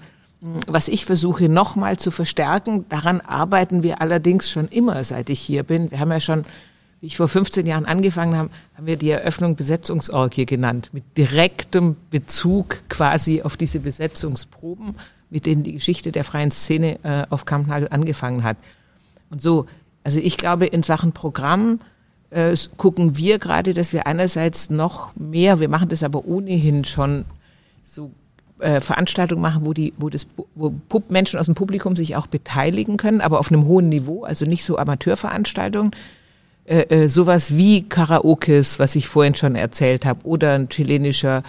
was 0.67 0.89
ich 0.89 1.07
versuche 1.07 1.49
nochmal 1.49 1.99
zu 1.99 2.11
verstärken. 2.11 2.85
Daran 2.91 3.23
arbeiten 3.23 3.83
wir 3.83 4.03
allerdings 4.03 4.51
schon 4.51 4.69
immer, 4.69 5.03
seit 5.03 5.31
ich 5.31 5.41
hier 5.41 5.63
bin. 5.63 5.91
Wir 5.91 5.99
haben 5.99 6.11
ja 6.11 6.21
schon, 6.21 6.45
wie 7.01 7.07
ich 7.07 7.17
vor 7.17 7.29
15 7.29 7.67
Jahren 7.67 7.85
angefangen 7.85 8.37
habe, 8.37 8.51
haben 8.75 8.87
wir 8.87 8.97
die 8.97 9.11
Eröffnung 9.11 9.57
Besetzungsorgie 9.57 10.47
genannt, 10.47 10.91
mit 10.93 11.05
direktem 11.17 11.97
Bezug 12.11 12.89
quasi 12.89 13.43
auf 13.43 13.57
diese 13.57 13.81
Besetzungsproben, 13.81 14.97
mit 15.29 15.47
denen 15.47 15.63
die 15.63 15.73
Geschichte 15.73 16.13
der 16.13 16.25
freien 16.25 16.51
Szene 16.51 16.99
äh, 17.03 17.27
auf 17.29 17.45
Kampnagel 17.45 17.89
angefangen 17.91 18.43
hat. 18.43 18.57
Und 19.31 19.43
so, 19.43 19.67
also 20.05 20.21
ich 20.21 20.37
glaube, 20.37 20.67
in 20.67 20.83
Sachen 20.83 21.13
Programm 21.13 21.81
äh, 22.31 22.57
gucken 22.77 23.17
wir 23.17 23.39
gerade, 23.39 23.75
dass 23.75 23.93
wir 23.93 24.07
einerseits 24.07 24.71
noch 24.71 25.15
mehr, 25.17 25.61
wir 25.61 25.69
machen 25.69 25.89
das 25.89 26.03
aber 26.03 26.25
ohnehin 26.27 26.85
schon 26.85 27.25
so 27.85 28.11
äh, 28.59 28.81
Veranstaltungen 28.81 29.43
machen, 29.43 29.67
wo 29.67 29.73
die, 29.73 29.93
wo 29.99 30.09
das, 30.09 30.27
wo 30.55 30.71
Pub 30.89 31.11
Menschen 31.11 31.39
aus 31.39 31.47
dem 31.47 31.55
Publikum 31.55 31.95
sich 31.95 32.17
auch 32.17 32.27
beteiligen 32.27 32.97
können, 32.97 33.21
aber 33.21 33.39
auf 33.39 33.53
einem 33.53 33.67
hohen 33.67 33.89
Niveau, 33.89 34.25
also 34.25 34.47
nicht 34.47 34.65
so 34.65 34.79
Amateurveranstaltungen. 34.79 35.91
Äh, 36.67 37.05
äh, 37.05 37.09
sowas 37.09 37.57
wie 37.57 37.85
Karaokes, 37.85 38.81
was 38.81 38.97
ich 38.97 39.07
vorhin 39.07 39.37
schon 39.37 39.55
erzählt 39.55 40.05
habe, 40.05 40.21
oder 40.25 40.55
ein 40.55 40.69
chilenischer 40.69 41.45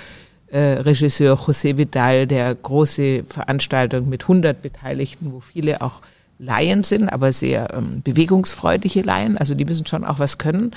äh, 0.51 0.59
Regisseur 0.59 1.35
José 1.35 1.75
Vidal, 1.75 2.27
der 2.27 2.53
große 2.53 3.23
Veranstaltung 3.27 4.09
mit 4.09 4.23
100 4.23 4.61
Beteiligten, 4.61 5.33
wo 5.33 5.39
viele 5.39 5.81
auch 5.81 6.01
Laien 6.37 6.83
sind, 6.83 7.09
aber 7.09 7.33
sehr 7.33 7.73
ähm, 7.73 8.01
bewegungsfreudige 8.03 9.01
Laien, 9.01 9.39
also 9.39 9.55
die 9.55 9.65
müssen 9.65 9.87
schon 9.87 10.05
auch 10.05 10.19
was 10.19 10.37
können. 10.37 10.71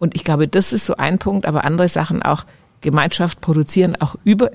Und 0.00 0.16
ich 0.16 0.24
glaube, 0.24 0.48
das 0.48 0.72
ist 0.72 0.84
so 0.86 0.96
ein 0.96 1.18
Punkt, 1.18 1.46
aber 1.46 1.64
andere 1.64 1.88
Sachen 1.88 2.20
auch 2.20 2.46
Gemeinschaft 2.80 3.40
produzieren, 3.40 3.96
auch 4.00 4.16
über 4.24 4.50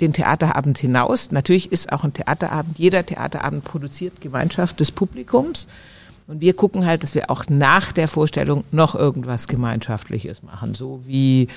den 0.00 0.14
Theaterabend 0.14 0.78
hinaus. 0.78 1.30
Natürlich 1.30 1.70
ist 1.70 1.92
auch 1.92 2.04
ein 2.04 2.14
Theaterabend, 2.14 2.78
jeder 2.78 3.04
Theaterabend 3.04 3.64
produziert 3.64 4.22
Gemeinschaft 4.22 4.80
des 4.80 4.92
Publikums. 4.92 5.68
Und 6.32 6.40
wir 6.40 6.54
gucken 6.54 6.86
halt, 6.86 7.02
dass 7.02 7.14
wir 7.14 7.30
auch 7.30 7.44
nach 7.50 7.92
der 7.92 8.08
Vorstellung 8.08 8.64
noch 8.70 8.94
irgendwas 8.94 9.48
Gemeinschaftliches 9.48 10.42
machen, 10.42 10.74
so 10.74 11.02
wie 11.04 11.48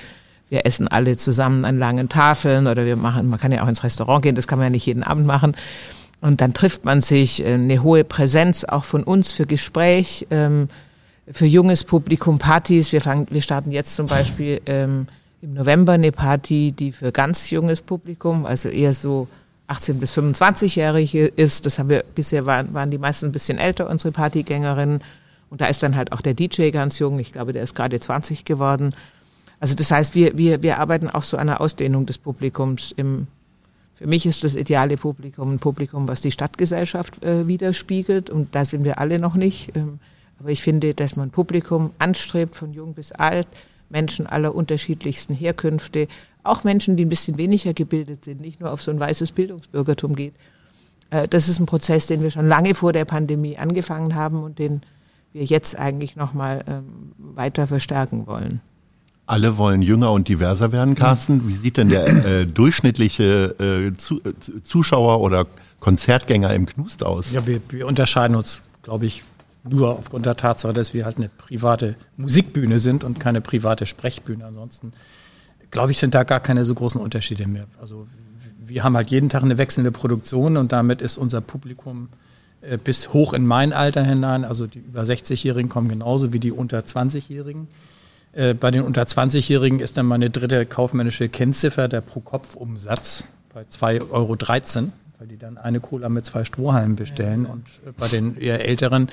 wir 0.50 0.66
essen 0.66 0.86
alle 0.86 1.16
zusammen 1.16 1.64
an 1.64 1.78
langen 1.78 2.10
Tafeln 2.10 2.66
oder 2.66 2.84
wir 2.84 2.96
machen, 2.96 3.30
man 3.30 3.40
kann 3.40 3.52
ja 3.52 3.64
auch 3.64 3.68
ins 3.68 3.82
Restaurant 3.82 4.22
gehen, 4.22 4.34
das 4.34 4.46
kann 4.46 4.58
man 4.58 4.66
ja 4.66 4.70
nicht 4.70 4.84
jeden 4.84 5.02
Abend 5.02 5.26
machen. 5.26 5.56
Und 6.20 6.42
dann 6.42 6.52
trifft 6.52 6.84
man 6.84 7.00
sich, 7.00 7.42
äh, 7.42 7.54
eine 7.54 7.82
hohe 7.82 8.04
Präsenz 8.04 8.64
auch 8.64 8.84
von 8.84 9.02
uns 9.02 9.32
für 9.32 9.46
Gespräch, 9.46 10.26
ähm, 10.30 10.68
für 11.26 11.46
junges 11.46 11.82
Publikum, 11.82 12.38
Partys. 12.38 12.92
Wir 12.92 13.00
fangen, 13.00 13.26
wir 13.30 13.40
starten 13.40 13.72
jetzt 13.72 13.96
zum 13.96 14.08
Beispiel 14.08 14.60
ähm, 14.66 15.06
im 15.40 15.54
November 15.54 15.92
eine 15.92 16.12
Party, 16.12 16.72
die 16.72 16.92
für 16.92 17.12
ganz 17.12 17.48
junges 17.48 17.80
Publikum, 17.80 18.44
also 18.44 18.68
eher 18.68 18.92
so 18.92 19.26
18 19.68 19.98
bis 19.98 20.16
25-Jährige 20.16 21.26
ist. 21.26 21.66
Das 21.66 21.78
haben 21.78 21.88
wir 21.88 22.04
bisher 22.14 22.46
waren, 22.46 22.72
waren 22.74 22.90
die 22.90 22.98
meisten 22.98 23.26
ein 23.26 23.32
bisschen 23.32 23.58
älter, 23.58 23.90
unsere 23.90 24.12
Partygängerinnen. 24.12 25.02
Und 25.50 25.60
da 25.60 25.66
ist 25.66 25.82
dann 25.82 25.96
halt 25.96 26.12
auch 26.12 26.20
der 26.20 26.34
DJ 26.34 26.70
ganz 26.70 26.98
jung. 26.98 27.18
Ich 27.18 27.32
glaube, 27.32 27.52
der 27.52 27.62
ist 27.62 27.74
gerade 27.74 27.98
20 27.98 28.44
geworden. 28.44 28.94
Also 29.60 29.74
das 29.74 29.90
heißt, 29.90 30.14
wir, 30.14 30.36
wir, 30.36 30.62
wir 30.62 30.78
arbeiten 30.78 31.08
auch 31.08 31.22
so 31.22 31.36
an 31.36 31.48
einer 31.48 31.60
Ausdehnung 31.60 32.06
des 32.06 32.18
Publikums. 32.18 32.92
Im, 32.96 33.26
für 33.94 34.06
mich 34.06 34.26
ist 34.26 34.44
das 34.44 34.54
ideale 34.54 34.96
Publikum 34.96 35.52
ein 35.52 35.58
Publikum, 35.58 36.08
was 36.08 36.20
die 36.20 36.32
Stadtgesellschaft 36.32 37.24
äh, 37.24 37.46
widerspiegelt. 37.46 38.30
Und 38.30 38.54
da 38.54 38.64
sind 38.64 38.84
wir 38.84 38.98
alle 38.98 39.18
noch 39.18 39.34
nicht. 39.34 39.76
Ähm, 39.76 39.98
aber 40.38 40.50
ich 40.50 40.62
finde, 40.62 40.94
dass 40.94 41.16
man 41.16 41.30
Publikum 41.30 41.92
anstrebt, 41.98 42.54
von 42.54 42.72
jung 42.72 42.94
bis 42.94 43.12
alt, 43.12 43.48
Menschen 43.88 44.26
aller 44.26 44.54
unterschiedlichsten 44.54 45.34
Herkünfte, 45.34 46.08
auch 46.48 46.64
Menschen, 46.64 46.96
die 46.96 47.04
ein 47.04 47.08
bisschen 47.08 47.38
weniger 47.38 47.74
gebildet 47.74 48.24
sind, 48.24 48.40
nicht 48.40 48.60
nur 48.60 48.70
auf 48.70 48.82
so 48.82 48.90
ein 48.90 49.00
weißes 49.00 49.32
Bildungsbürgertum 49.32 50.16
geht. 50.16 50.34
Äh, 51.10 51.28
das 51.28 51.48
ist 51.48 51.60
ein 51.60 51.66
Prozess, 51.66 52.06
den 52.06 52.22
wir 52.22 52.30
schon 52.30 52.48
lange 52.48 52.74
vor 52.74 52.92
der 52.92 53.04
Pandemie 53.04 53.56
angefangen 53.56 54.14
haben 54.14 54.42
und 54.42 54.58
den 54.58 54.82
wir 55.32 55.44
jetzt 55.44 55.78
eigentlich 55.78 56.16
nochmal 56.16 56.64
ähm, 56.66 57.12
weiter 57.18 57.66
verstärken 57.66 58.26
wollen. 58.26 58.60
Alle 59.26 59.58
wollen 59.58 59.82
jünger 59.82 60.12
und 60.12 60.28
diverser 60.28 60.70
werden, 60.70 60.94
Carsten. 60.94 61.48
Wie 61.48 61.56
sieht 61.56 61.76
denn 61.76 61.88
der 61.88 62.06
äh, 62.06 62.46
durchschnittliche 62.46 63.56
äh, 63.58 63.96
zu, 63.96 64.20
äh, 64.22 64.62
Zuschauer 64.62 65.20
oder 65.20 65.46
Konzertgänger 65.80 66.54
im 66.54 66.66
Knust 66.66 67.04
aus? 67.04 67.32
Ja, 67.32 67.46
wir, 67.46 67.60
wir 67.70 67.86
unterscheiden 67.88 68.36
uns, 68.36 68.62
glaube 68.82 69.06
ich, 69.06 69.24
nur 69.68 69.98
aufgrund 69.98 70.26
der 70.26 70.36
Tatsache, 70.36 70.72
dass 70.72 70.94
wir 70.94 71.04
halt 71.04 71.16
eine 71.16 71.28
private 71.28 71.96
Musikbühne 72.16 72.78
sind 72.78 73.02
und 73.02 73.18
keine 73.18 73.40
private 73.40 73.84
Sprechbühne. 73.84 74.44
Ansonsten 74.44 74.92
glaube 75.70 75.92
ich, 75.92 75.98
sind 75.98 76.14
da 76.14 76.24
gar 76.24 76.40
keine 76.40 76.64
so 76.64 76.74
großen 76.74 77.00
Unterschiede 77.00 77.46
mehr. 77.46 77.66
Also 77.80 78.06
wir 78.58 78.84
haben 78.84 78.96
halt 78.96 79.10
jeden 79.10 79.28
Tag 79.28 79.42
eine 79.42 79.58
wechselnde 79.58 79.92
Produktion 79.92 80.56
und 80.56 80.72
damit 80.72 81.00
ist 81.00 81.18
unser 81.18 81.40
Publikum 81.40 82.08
äh, 82.62 82.78
bis 82.78 83.12
hoch 83.12 83.32
in 83.32 83.46
mein 83.46 83.72
Alter 83.72 84.02
hinein, 84.04 84.44
also 84.44 84.66
die 84.66 84.80
über 84.80 85.02
60-Jährigen 85.02 85.68
kommen 85.68 85.88
genauso 85.88 86.32
wie 86.32 86.40
die 86.40 86.52
unter 86.52 86.80
20-Jährigen. 86.80 87.68
Äh, 88.32 88.54
bei 88.54 88.70
den 88.70 88.82
unter 88.82 89.02
20-Jährigen 89.02 89.80
ist 89.80 89.96
dann 89.96 90.06
meine 90.06 90.30
dritte 90.30 90.66
kaufmännische 90.66 91.28
Kennziffer 91.28 91.88
der 91.88 92.00
Pro-Kopf-Umsatz 92.00 93.24
bei 93.54 93.62
2,13 93.62 94.10
Euro, 94.10 94.36
weil 95.18 95.28
die 95.28 95.38
dann 95.38 95.56
eine 95.58 95.80
Cola 95.80 96.08
mit 96.08 96.26
zwei 96.26 96.44
Strohhalmen 96.44 96.96
bestellen. 96.96 97.46
Und 97.46 97.66
äh, 97.86 97.92
bei 97.96 98.08
den 98.08 98.36
eher 98.36 98.64
Älteren 98.64 99.08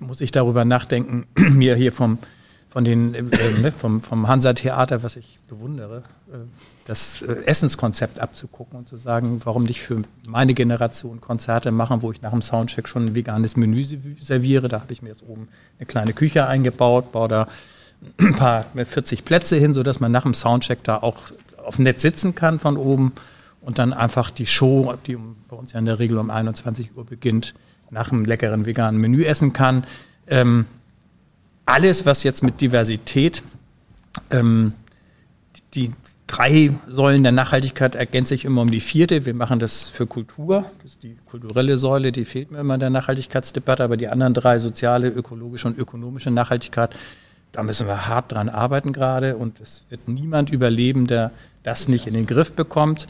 muss 0.00 0.20
ich 0.20 0.30
darüber 0.30 0.64
nachdenken, 0.64 1.26
mir 1.36 1.76
hier 1.76 1.92
vom 1.92 2.18
von 2.68 2.84
den 2.84 3.14
äh, 3.14 3.22
ne, 3.60 3.72
vom, 3.72 4.02
vom 4.02 4.28
Hansa 4.28 4.52
Theater, 4.52 5.02
was 5.02 5.16
ich 5.16 5.38
bewundere, 5.48 6.02
äh, 6.30 6.36
das 6.84 7.22
äh, 7.22 7.44
Essenskonzept 7.44 8.20
abzugucken 8.20 8.78
und 8.78 8.88
zu 8.88 8.96
sagen, 8.96 9.40
warum 9.44 9.64
nicht 9.64 9.80
für 9.80 10.02
meine 10.26 10.54
Generation 10.54 11.20
Konzerte 11.20 11.70
machen, 11.70 12.02
wo 12.02 12.12
ich 12.12 12.22
nach 12.22 12.32
dem 12.32 12.42
Soundcheck 12.42 12.88
schon 12.88 13.06
ein 13.06 13.14
veganes 13.14 13.56
Menü 13.56 13.82
serviere. 14.20 14.68
Da 14.68 14.80
habe 14.80 14.92
ich 14.92 15.02
mir 15.02 15.08
jetzt 15.08 15.22
oben 15.22 15.48
eine 15.78 15.86
kleine 15.86 16.12
Küche 16.12 16.46
eingebaut, 16.46 17.12
baue 17.12 17.28
da 17.28 17.48
ein 18.18 18.34
paar 18.34 18.66
40 18.74 19.24
Plätze 19.24 19.56
hin, 19.56 19.72
sodass 19.72 20.00
man 20.00 20.12
nach 20.12 20.22
dem 20.22 20.34
Soundcheck 20.34 20.84
da 20.84 20.98
auch 20.98 21.18
auf 21.56 21.78
Netz 21.78 22.02
sitzen 22.02 22.34
kann 22.34 22.58
von 22.58 22.76
oben 22.76 23.12
und 23.60 23.78
dann 23.78 23.92
einfach 23.92 24.30
die 24.30 24.46
Show, 24.46 24.94
die 25.06 25.16
bei 25.48 25.56
uns 25.56 25.72
ja 25.72 25.78
in 25.78 25.86
der 25.86 25.98
Regel 25.98 26.18
um 26.18 26.30
21 26.30 26.96
Uhr 26.96 27.04
beginnt, 27.04 27.54
nach 27.90 28.12
einem 28.12 28.24
leckeren 28.24 28.66
veganen 28.66 29.00
Menü 29.00 29.24
essen 29.24 29.52
kann. 29.52 29.84
Ähm, 30.26 30.66
alles, 31.66 32.06
was 32.06 32.22
jetzt 32.22 32.42
mit 32.42 32.60
Diversität, 32.60 33.42
ähm, 34.30 34.72
die 35.74 35.92
drei 36.26 36.72
Säulen 36.88 37.22
der 37.22 37.32
Nachhaltigkeit 37.32 37.94
ergänzt 37.94 38.30
sich 38.30 38.44
immer 38.44 38.62
um 38.62 38.70
die 38.70 38.80
vierte. 38.80 39.26
Wir 39.26 39.34
machen 39.34 39.58
das 39.58 39.88
für 39.88 40.06
Kultur. 40.06 40.64
Das 40.82 40.92
ist 40.92 41.02
die 41.02 41.16
kulturelle 41.26 41.76
Säule, 41.76 42.12
die 42.12 42.24
fehlt 42.24 42.50
mir 42.50 42.58
immer 42.58 42.74
in 42.74 42.80
der 42.80 42.90
Nachhaltigkeitsdebatte. 42.90 43.84
Aber 43.84 43.96
die 43.96 44.08
anderen 44.08 44.34
drei, 44.34 44.58
soziale, 44.58 45.08
ökologische 45.08 45.68
und 45.68 45.78
ökonomische 45.78 46.30
Nachhaltigkeit, 46.30 46.96
da 47.52 47.62
müssen 47.62 47.86
wir 47.86 48.06
hart 48.06 48.32
dran 48.32 48.48
arbeiten 48.48 48.92
gerade. 48.92 49.36
Und 49.36 49.60
es 49.60 49.84
wird 49.88 50.08
niemand 50.08 50.50
überleben, 50.50 51.06
der 51.06 51.30
das 51.62 51.88
nicht 51.88 52.06
in 52.06 52.14
den 52.14 52.26
Griff 52.26 52.52
bekommt. 52.52 53.06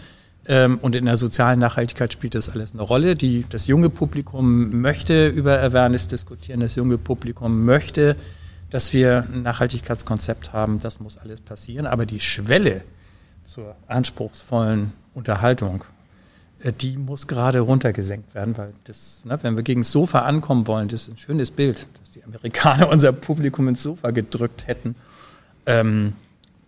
Ähm, 0.49 0.79
und 0.81 0.95
in 0.95 1.07
der 1.07 1.17
sozialen 1.17 1.59
Nachhaltigkeit 1.59 2.13
spielt 2.13 2.35
das 2.35 2.51
alles 2.51 2.73
eine 2.73 2.83
Rolle. 2.83 3.17
Die, 3.17 3.45
das 3.49 3.67
junge 3.67 3.91
Publikum 3.91 4.81
möchte 4.81 5.29
über 5.29 5.61
Awareness 5.61 6.09
diskutieren. 6.09 6.61
Das 6.61 6.75
junge 6.75 6.99
Publikum 6.99 7.65
möchte 7.65 8.17
dass 8.71 8.93
wir 8.93 9.27
ein 9.33 9.43
Nachhaltigkeitskonzept 9.43 10.53
haben, 10.53 10.81
das 10.81 11.01
muss 11.01 11.19
alles 11.19 11.41
passieren. 11.41 11.87
Aber 11.87 12.07
die 12.07 12.21
Schwelle 12.21 12.83
zur 13.45 13.77
anspruchsvollen 13.87 14.93
Unterhaltung, 15.15 15.85
äh, 16.63 16.73
die 16.73 16.97
muss 16.97 17.27
gerade 17.27 17.61
runtergesenkt 17.61 18.35
werden, 18.35 18.57
weil 18.59 18.73
das, 18.85 19.25
ne, 19.25 19.39
wenn 19.43 19.57
wir 19.57 19.63
gegen 19.63 19.83
das 19.83 19.93
Sofa 19.93 20.21
ankommen 20.21 20.67
wollen, 20.67 20.89
das 20.89 21.03
ist 21.03 21.09
ein 21.09 21.19
schönes 21.19 21.51
Bild, 21.51 21.87
dass 22.01 22.11
die 22.11 22.25
Amerikaner 22.25 22.89
unser 22.93 23.13
Publikum 23.13 23.69
ins 23.69 23.83
Sofa 23.83 24.11
gedrückt 24.11 24.67
hätten. 24.67 24.97
Ähm, 25.67 26.15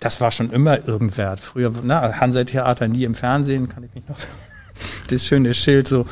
das 0.00 0.20
war 0.20 0.30
schon 0.30 0.52
immer 0.52 0.86
irgendwer. 0.86 1.36
Früher, 1.36 1.72
na, 1.82 2.20
Hansa-Theater 2.20 2.86
nie 2.86 3.02
im 3.02 3.16
Fernsehen, 3.16 3.68
kann 3.68 3.82
ich 3.82 3.92
mich 3.94 4.08
noch, 4.08 4.18
das 5.10 5.26
schöne 5.26 5.52
Schild 5.54 5.88
so. 5.88 6.06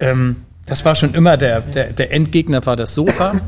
Ähm, 0.00 0.36
das 0.66 0.84
war 0.84 0.94
schon 0.94 1.14
immer 1.14 1.36
der, 1.36 1.60
der, 1.60 1.92
der 1.92 2.10
Endgegner 2.10 2.64
war 2.66 2.74
das 2.74 2.94
Sofa 2.94 3.40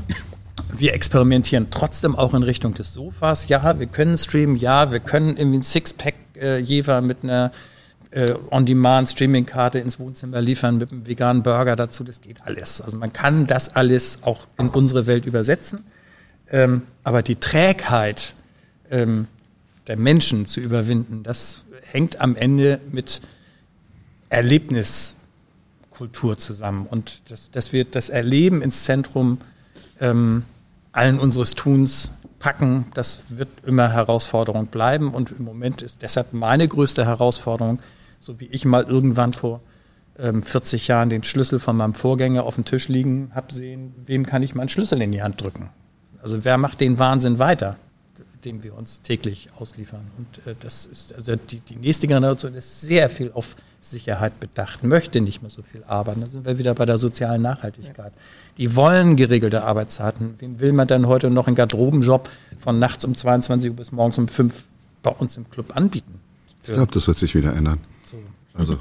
wir 0.73 0.94
experimentieren 0.94 1.68
trotzdem 1.70 2.16
auch 2.16 2.35
in 2.35 2.42
Richtung 2.42 2.75
des 2.75 2.92
Sofas. 2.92 3.49
Ja, 3.49 3.78
wir 3.78 3.87
können 3.87 4.18
streamen, 4.18 4.56
ja, 4.56 4.92
wir 4.92 5.00
können 5.00 5.37
irgendwie 5.37 5.58
ein 5.58 5.62
Sixpack 5.62 6.14
äh, 6.40 6.58
Jever 6.58 7.00
mit 7.00 7.23
einer 7.23 7.52
äh, 8.11 8.35
On-Demand-Streaming-Karte 8.50 9.78
ins 9.78 9.99
Wohnzimmer 9.99 10.40
liefern 10.40 10.78
mit 10.78 10.92
einem 10.92 11.06
veganen 11.06 11.42
Burger 11.42 11.76
dazu. 11.76 12.04
Das 12.04 12.20
geht 12.20 12.42
alles. 12.42 12.80
Also 12.80 12.99
man 12.99 13.12
kann 13.12 13.46
das 13.46 13.76
alles 13.76 14.20
auch 14.23 14.46
in 14.58 14.68
unsere 14.68 15.06
Welt 15.06 15.26
übersetzen. 15.26 15.85
Ähm, 16.50 16.82
aber 17.04 17.23
die 17.23 17.37
Trägheit 17.37 18.35
ähm, 18.90 19.28
der 19.87 19.96
Menschen 19.96 20.46
zu 20.46 20.61
überwinden, 20.61 21.23
das 21.23 21.64
hängt 21.82 22.20
am 22.20 22.37
Ende 22.37 22.80
mit 22.90 23.20
Erlebniskultur 24.28 26.38
zusammen. 26.38 26.87
Und 26.87 27.30
das, 27.30 27.50
dass 27.50 27.73
wir 27.73 27.85
das 27.85 28.08
Erleben 28.08 28.62
ins 28.62 28.85
Zentrum 28.85 29.38
ähm, 30.00 30.44
allen 30.97 31.19
unseres 31.19 31.55
Tuns 31.55 32.11
packen. 32.38 32.87
Das 32.95 33.25
wird 33.29 33.49
immer 33.65 33.91
Herausforderung 33.93 34.67
bleiben. 34.67 35.12
Und 35.12 35.33
im 35.33 35.45
Moment 35.45 35.83
ist 35.83 36.03
deshalb 36.03 36.33
meine 36.33 36.67
größte 36.67 37.05
Herausforderung, 37.05 37.81
so 38.19 38.41
wie 38.41 38.47
ich 38.47 38.65
mal 38.65 38.85
irgendwann 38.85 39.33
vor 39.33 39.61
ähm, 40.19 40.43
40 40.43 40.88
Jahren 40.88 41.11
den 41.11 41.23
Schlüssel 41.23 41.59
von 41.59 41.76
meinem 41.76 41.95
Vorgänger 41.95 42.45
auf 42.45 42.55
dem 42.55 42.65
Tisch 42.65 42.88
liegen 42.88 43.31
habe 43.35 43.53
sehen, 43.53 43.95
wem 44.07 44.25
kann 44.26 44.43
ich 44.43 44.55
meinen 44.55 44.69
Schlüssel 44.69 45.00
in 45.03 45.12
die 45.12 45.23
Hand 45.23 45.41
drücken? 45.41 45.71
Also 46.23 46.45
wer 46.45 46.59
macht 46.59 46.81
den 46.81 46.99
Wahnsinn 46.99 47.38
weiter, 47.38 47.76
dem 48.45 48.62
wir 48.62 48.75
uns 48.76 49.02
täglich 49.02 49.49
ausliefern? 49.59 50.07
Und 50.19 50.47
äh, 50.47 50.55
das 50.59 50.87
ist 50.87 51.14
also 51.14 51.37
die, 51.37 51.61
die 51.61 51.76
nächste 51.76 52.07
Generation 52.07 52.55
ist 52.55 52.81
sehr 52.81 53.11
viel 53.11 53.31
auf 53.33 53.57
Sicherheit 53.81 54.40
bedacht, 54.40 54.83
möchte 54.83 55.21
nicht 55.21 55.43
mehr 55.43 55.50
so 55.50 55.62
viel 55.62 55.85
arbeiten. 55.85 56.21
Da 56.21 56.28
sind 56.28 56.45
wir 56.45 56.59
wieder 56.59 56.75
bei 56.75 56.87
der 56.87 56.99
sozialen 56.99 57.43
Nachhaltigkeit. 57.43 58.12
Die 58.57 58.75
wollen 58.75 59.16
geregelte 59.16 59.62
Arbeitszeiten. 59.62 60.35
Wem 60.38 60.61
will 60.61 60.73
man 60.73 60.88
denn 60.88 61.07
heute 61.07 61.31
noch 61.31 61.47
einen 61.47 61.57
Garderobenjob 61.57 62.28
von 62.61 62.78
nachts 62.78 63.05
um 63.05 63.14
22 63.14 63.71
Uhr 63.71 63.76
bis 63.76 63.93
morgens 63.93 64.19
um 64.19 64.28
5 64.28 64.55
bei 65.02 65.11
uns 65.11 65.37
im 65.37 65.49
Club 65.50 65.76
anbieten? 65.76 66.21
ich 66.62 66.75
glaube, 66.75 66.93
das 66.93 67.07
wird 67.07 67.19
sich 67.19 67.35
wieder 67.35 67.55
ändern. 67.55 67.78
So. 68.07 68.16
Also 68.55 68.78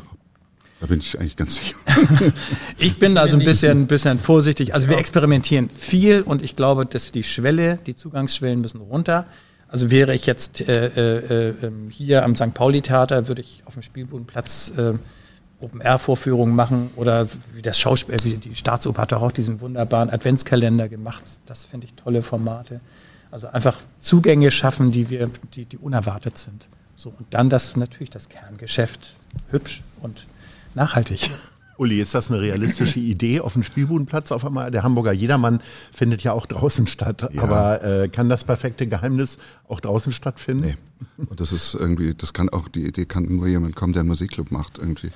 da 0.79 0.87
bin 0.87 0.99
ich 0.99 1.19
eigentlich 1.19 1.35
ganz 1.35 1.55
sicher. 1.55 1.77
ich 2.77 2.99
bin 2.99 3.15
da 3.15 3.27
so 3.27 3.37
ein 3.37 3.45
bisschen, 3.45 3.83
ein 3.83 3.87
bisschen 3.87 4.19
vorsichtig. 4.19 4.73
Also 4.73 4.89
wir 4.89 4.97
experimentieren 4.97 5.69
viel 5.69 6.21
und 6.21 6.41
ich 6.41 6.55
glaube, 6.55 6.85
dass 6.85 7.11
die 7.11 7.23
Schwelle, 7.23 7.79
die 7.85 7.95
Zugangsschwellen 7.95 8.61
müssen 8.61 8.81
runter. 8.81 9.25
Also 9.67 9.89
wäre 9.89 10.13
ich 10.13 10.25
jetzt 10.25 10.61
äh, 10.61 10.87
äh, 10.87 11.49
ähm, 11.65 11.89
hier 11.89 12.23
am 12.23 12.35
St. 12.35 12.53
Pauli-Theater, 12.53 13.27
würde 13.27 13.41
ich 13.41 13.63
auf 13.65 13.73
dem 13.73 13.81
Spielbodenplatz 13.81 14.73
äh, 14.77 14.93
Open-Air-Vorführungen 15.61 16.55
machen 16.55 16.91
oder 16.95 17.27
wie 17.53 17.61
das 17.61 17.79
Schauspiel, 17.79 18.17
wie 18.23 18.35
die 18.35 18.55
Staatsoper 18.55 19.03
hat 19.03 19.13
auch 19.13 19.31
diesen 19.31 19.61
wunderbaren 19.61 20.09
Adventskalender 20.09 20.89
gemacht. 20.89 21.23
Das 21.45 21.65
finde 21.65 21.87
ich 21.87 21.93
tolle 21.93 22.21
Formate. 22.21 22.81
Also 23.31 23.47
einfach 23.47 23.77
Zugänge 23.99 24.51
schaffen, 24.51 24.91
die 24.91 25.09
wir, 25.09 25.29
die, 25.55 25.65
die 25.65 25.77
unerwartet 25.77 26.37
sind. 26.37 26.67
So, 26.95 27.09
und 27.09 27.33
dann 27.33 27.49
das 27.49 27.75
natürlich 27.75 28.09
das 28.09 28.29
Kerngeschäft 28.29 29.15
hübsch 29.49 29.81
und 30.01 30.25
nachhaltig. 30.75 31.29
Uli, 31.77 31.99
ist 31.99 32.15
das 32.15 32.29
eine 32.29 32.39
realistische 32.39 32.99
Idee 32.99 33.41
auf 33.41 33.53
dem 33.53 33.63
Spielbodenplatz 33.63 34.31
auf 34.31 34.45
einmal? 34.45 34.71
Der 34.71 34.83
Hamburger 34.83 35.11
Jedermann 35.11 35.59
findet 35.91 36.23
ja 36.23 36.31
auch 36.31 36.45
draußen 36.45 36.87
statt. 36.87 37.27
Ja. 37.33 37.43
Aber 37.43 37.83
äh, 37.83 38.07
kann 38.07 38.29
das 38.29 38.45
perfekte 38.45 38.87
Geheimnis 38.87 39.37
auch 39.67 39.81
draußen 39.81 40.13
stattfinden? 40.13 40.75
Nee. 41.17 41.25
Und 41.25 41.41
das 41.41 41.51
ist 41.51 41.73
irgendwie, 41.73 42.13
das 42.13 42.33
kann 42.33 42.47
auch, 42.49 42.69
die 42.69 42.87
Idee 42.87 43.05
kann 43.05 43.25
nur 43.25 43.47
jemand 43.47 43.75
kommen, 43.75 43.91
der 43.91 44.01
einen 44.01 44.09
Musikclub 44.09 44.51
macht 44.51 44.77
irgendwie. 44.77 45.09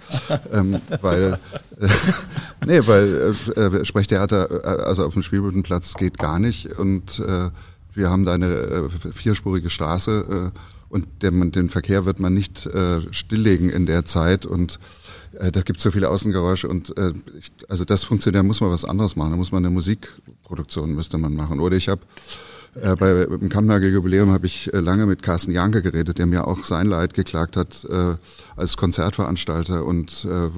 ähm, 0.52 0.82
weil, 1.02 1.40
äh, 1.80 1.88
nee, 2.66 2.82
weil 2.86 3.34
äh, 3.56 3.62
äh, 3.62 3.86
Sprechtheater, 3.86 4.52
äh, 4.52 4.84
also 4.84 5.06
auf 5.06 5.14
dem 5.14 5.24
Spielbodenplatz 5.24 5.94
geht 5.94 6.18
gar 6.18 6.40
nicht. 6.40 6.78
Und 6.78 7.20
äh, 7.20 7.50
wir 7.94 8.10
haben 8.10 8.26
da 8.26 8.34
eine 8.34 8.48
äh, 8.48 8.90
vierspurige 9.12 9.70
Straße 9.70 10.52
äh, 10.54 10.60
und 10.90 11.08
der, 11.22 11.32
den 11.32 11.70
Verkehr 11.70 12.06
wird 12.06 12.20
man 12.20 12.34
nicht 12.34 12.66
äh, 12.66 13.02
stilllegen 13.12 13.70
in 13.70 13.86
der 13.86 14.06
Zeit 14.06 14.46
und 14.46 14.80
äh, 15.40 15.52
da 15.52 15.62
gibt 15.62 15.78
es 15.78 15.84
so 15.84 15.92
viele 15.92 16.10
Außengeräusche 16.10 16.68
und 16.68 16.96
äh, 16.98 17.14
ich, 17.38 17.52
also 17.68 17.86
das 17.86 18.04
funktioniert, 18.04 18.40
da 18.40 18.44
muss 18.44 18.62
man 18.62 18.72
was 18.72 18.86
anderes 18.86 19.16
machen, 19.16 19.32
da 19.32 19.38
muss 19.38 19.52
man 19.52 19.66
eine 19.66 19.74
Musikproduktion 19.74 20.94
müsste 20.94 21.18
man 21.18 21.34
machen. 21.34 21.60
Oder 21.60 21.78
ich 21.78 21.90
habe 21.90 22.02
äh, 22.76 22.96
bei 22.96 23.26
dem 23.26 23.50
Kammnagel 23.50 23.92
Jubiläum 23.92 24.32
habe 24.32 24.46
ich 24.46 24.74
äh, 24.74 24.80
lange 24.80 25.06
mit 25.06 25.24
Carsten 25.24 25.52
Janke 25.52 25.82
geredet, 25.82 26.20
der 26.20 26.26
mir 26.26 26.48
auch 26.48 26.64
sein 26.64 26.88
Leid 26.88 27.14
geklagt 27.14 27.58
hat 27.58 27.86
äh, 27.90 28.16
als 28.56 28.78
Konzertveranstalter 28.78 29.86
und 29.86 30.26
äh, 30.26 30.50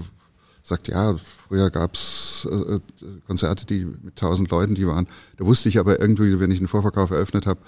sagt, 0.71 0.87
ja, 0.87 1.15
früher 1.17 1.69
gab's 1.69 2.47
äh, 2.49 2.79
Konzerte, 3.27 3.65
die 3.65 3.85
mit 3.85 4.15
tausend 4.15 4.49
Leuten, 4.51 4.75
die 4.75 4.87
waren. 4.87 5.07
Da 5.37 5.45
wusste 5.45 5.69
ich 5.69 5.79
aber 5.79 5.99
irgendwie, 5.99 6.39
wenn 6.39 6.51
ich 6.51 6.59
einen 6.59 6.67
Vorverkauf 6.67 7.11
eröffnet 7.11 7.45
habe, 7.45 7.59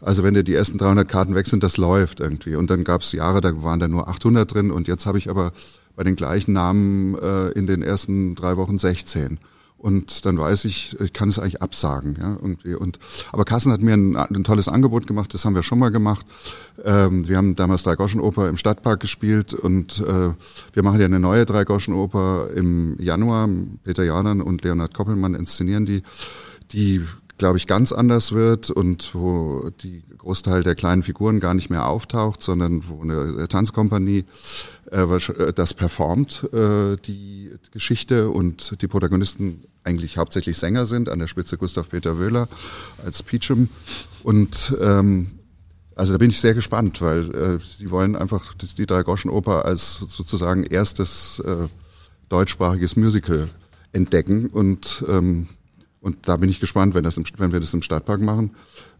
also 0.00 0.22
wenn 0.22 0.34
dir 0.34 0.42
die 0.42 0.54
ersten 0.54 0.78
300 0.78 1.08
Karten 1.08 1.34
weg 1.34 1.46
sind, 1.46 1.62
das 1.62 1.76
läuft 1.76 2.20
irgendwie. 2.20 2.56
Und 2.56 2.70
dann 2.70 2.84
gab's 2.84 3.12
Jahre, 3.12 3.40
da 3.40 3.62
waren 3.62 3.80
da 3.80 3.88
nur 3.88 4.08
800 4.08 4.52
drin 4.52 4.70
und 4.70 4.88
jetzt 4.88 5.06
habe 5.06 5.18
ich 5.18 5.30
aber 5.30 5.52
bei 5.94 6.04
den 6.04 6.16
gleichen 6.16 6.52
Namen 6.52 7.16
äh, 7.18 7.50
in 7.50 7.66
den 7.66 7.82
ersten 7.82 8.34
drei 8.34 8.56
Wochen 8.56 8.78
16 8.78 9.38
und 9.78 10.26
dann 10.26 10.36
weiß 10.36 10.64
ich, 10.64 10.98
ich 11.00 11.12
kann 11.12 11.28
es 11.28 11.38
eigentlich 11.38 11.62
absagen. 11.62 12.16
Ja, 12.20 12.36
irgendwie. 12.42 12.74
Und, 12.74 12.98
aber 13.32 13.44
Kassen 13.44 13.72
hat 13.72 13.80
mir 13.80 13.94
ein, 13.94 14.16
ein 14.16 14.42
tolles 14.42 14.68
Angebot 14.68 15.06
gemacht, 15.06 15.32
das 15.32 15.44
haben 15.44 15.54
wir 15.54 15.62
schon 15.62 15.78
mal 15.78 15.90
gemacht. 15.90 16.26
Ähm, 16.84 17.28
wir 17.28 17.36
haben 17.36 17.54
damals 17.54 17.84
Dreigoschenoper 17.84 18.48
im 18.48 18.56
Stadtpark 18.56 18.98
gespielt 18.98 19.54
und 19.54 20.00
äh, 20.00 20.34
wir 20.72 20.82
machen 20.82 20.98
ja 20.98 21.06
eine 21.06 21.20
neue 21.20 21.46
Dreigoschenoper 21.46 22.50
im 22.56 23.00
Januar. 23.00 23.48
Peter 23.84 24.04
Jordan 24.04 24.42
und 24.42 24.64
Leonhard 24.64 24.94
Koppelmann 24.94 25.34
inszenieren 25.34 25.86
die, 25.86 26.02
die 26.72 27.02
glaube 27.38 27.56
ich, 27.56 27.66
ganz 27.66 27.92
anders 27.92 28.32
wird 28.32 28.68
und 28.70 29.14
wo 29.14 29.70
die 29.82 30.02
Großteil 30.18 30.62
der 30.62 30.74
kleinen 30.74 31.02
Figuren 31.02 31.40
gar 31.40 31.54
nicht 31.54 31.70
mehr 31.70 31.86
auftaucht, 31.86 32.42
sondern 32.42 32.86
wo 32.88 33.02
eine 33.02 33.48
Tanzkompanie 33.48 34.24
äh, 34.90 35.02
äh, 35.02 35.52
das 35.52 35.74
performt, 35.74 36.48
äh, 36.52 36.96
die 36.96 37.52
Geschichte 37.72 38.30
und 38.30 38.82
die 38.82 38.88
Protagonisten 38.88 39.64
eigentlich 39.84 40.18
hauptsächlich 40.18 40.58
Sänger 40.58 40.84
sind, 40.84 41.08
an 41.08 41.20
der 41.20 41.28
Spitze 41.28 41.56
Gustav 41.56 41.88
Peter 41.88 42.18
Wöhler 42.18 42.48
als 43.04 43.22
Peachum. 43.22 43.68
Und 44.22 44.76
ähm, 44.80 45.38
also 45.94 46.12
da 46.12 46.18
bin 46.18 46.30
ich 46.30 46.40
sehr 46.40 46.54
gespannt, 46.54 47.00
weil 47.00 47.34
äh, 47.34 47.58
sie 47.60 47.90
wollen 47.90 48.16
einfach 48.16 48.54
die 48.54 48.86
Drei-Groschen-Oper 48.86 49.64
als 49.64 49.96
sozusagen 49.96 50.64
erstes 50.64 51.40
äh, 51.40 51.68
deutschsprachiges 52.28 52.96
Musical 52.96 53.48
entdecken 53.92 54.46
und 54.46 55.04
ähm, 55.08 55.48
und 56.00 56.28
da 56.28 56.36
bin 56.36 56.48
ich 56.48 56.60
gespannt, 56.60 56.94
wenn, 56.94 57.04
das 57.04 57.16
im, 57.16 57.24
wenn 57.38 57.52
wir 57.52 57.60
das 57.60 57.74
im 57.74 57.82
Stadtpark 57.82 58.20
machen, 58.20 58.52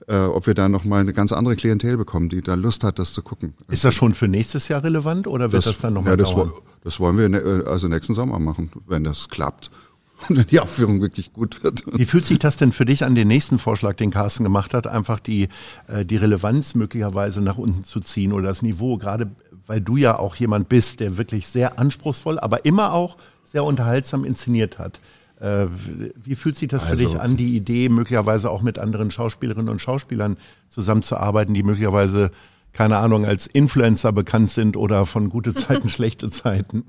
äh, 0.08 0.16
ob 0.18 0.46
wir 0.46 0.54
da 0.54 0.68
nochmal 0.68 1.00
eine 1.00 1.12
ganz 1.12 1.32
andere 1.32 1.54
Klientel 1.54 1.96
bekommen, 1.96 2.28
die 2.28 2.40
da 2.40 2.54
Lust 2.54 2.82
hat, 2.82 2.98
das 2.98 3.12
zu 3.12 3.22
gucken. 3.22 3.54
Ist 3.68 3.84
das 3.84 3.94
schon 3.94 4.14
für 4.14 4.26
nächstes 4.26 4.68
Jahr 4.68 4.82
relevant 4.82 5.26
oder 5.26 5.52
wird 5.52 5.64
das, 5.64 5.74
das 5.74 5.80
dann 5.80 5.94
nochmal 5.94 6.12
ja, 6.12 6.16
das, 6.16 6.30
dauern? 6.30 6.52
Das 6.82 6.98
wollen 6.98 7.18
wir 7.18 7.28
ne, 7.28 7.38
äh, 7.38 7.68
also 7.68 7.88
nächsten 7.88 8.14
Sommer 8.14 8.38
machen, 8.38 8.70
wenn 8.86 9.04
das 9.04 9.28
klappt. 9.28 9.70
Und 10.28 10.36
wenn 10.36 10.46
die 10.48 10.58
Aufführung 10.58 11.00
wirklich 11.00 11.32
gut 11.32 11.62
wird. 11.62 11.84
Wie 11.96 12.04
fühlt 12.04 12.26
sich 12.26 12.40
das 12.40 12.56
denn 12.56 12.72
für 12.72 12.84
dich 12.84 13.04
an 13.04 13.14
den 13.14 13.28
nächsten 13.28 13.60
Vorschlag, 13.60 13.94
den 13.94 14.10
Carsten 14.10 14.42
gemacht 14.42 14.74
hat, 14.74 14.88
einfach 14.88 15.20
die, 15.20 15.48
äh, 15.86 16.04
die 16.04 16.16
Relevanz 16.16 16.74
möglicherweise 16.74 17.40
nach 17.40 17.56
unten 17.56 17.84
zu 17.84 18.00
ziehen 18.00 18.32
oder 18.32 18.48
das 18.48 18.62
Niveau, 18.62 18.96
gerade 18.96 19.30
weil 19.68 19.80
du 19.80 19.96
ja 19.96 20.18
auch 20.18 20.34
jemand 20.34 20.68
bist, 20.68 20.98
der 20.98 21.18
wirklich 21.18 21.46
sehr 21.46 21.78
anspruchsvoll, 21.78 22.40
aber 22.40 22.64
immer 22.64 22.94
auch 22.94 23.16
sehr 23.44 23.62
unterhaltsam 23.62 24.24
inszeniert 24.24 24.78
hat. 24.78 24.98
Äh, 25.40 25.66
wie 25.70 26.34
fühlt 26.34 26.56
sich 26.56 26.68
das 26.68 26.84
für 26.84 26.90
also, 26.90 27.08
dich 27.08 27.20
an, 27.20 27.36
die 27.36 27.56
Idee, 27.56 27.88
möglicherweise 27.88 28.50
auch 28.50 28.62
mit 28.62 28.78
anderen 28.78 29.10
Schauspielerinnen 29.10 29.68
und 29.68 29.80
Schauspielern 29.80 30.36
zusammenzuarbeiten, 30.68 31.54
die 31.54 31.62
möglicherweise, 31.62 32.32
keine 32.72 32.96
Ahnung, 32.96 33.24
als 33.24 33.46
Influencer 33.46 34.12
bekannt 34.12 34.50
sind 34.50 34.76
oder 34.76 35.06
von 35.06 35.28
gute 35.28 35.54
Zeiten, 35.54 35.88
schlechte 35.90 36.28
Zeiten? 36.30 36.84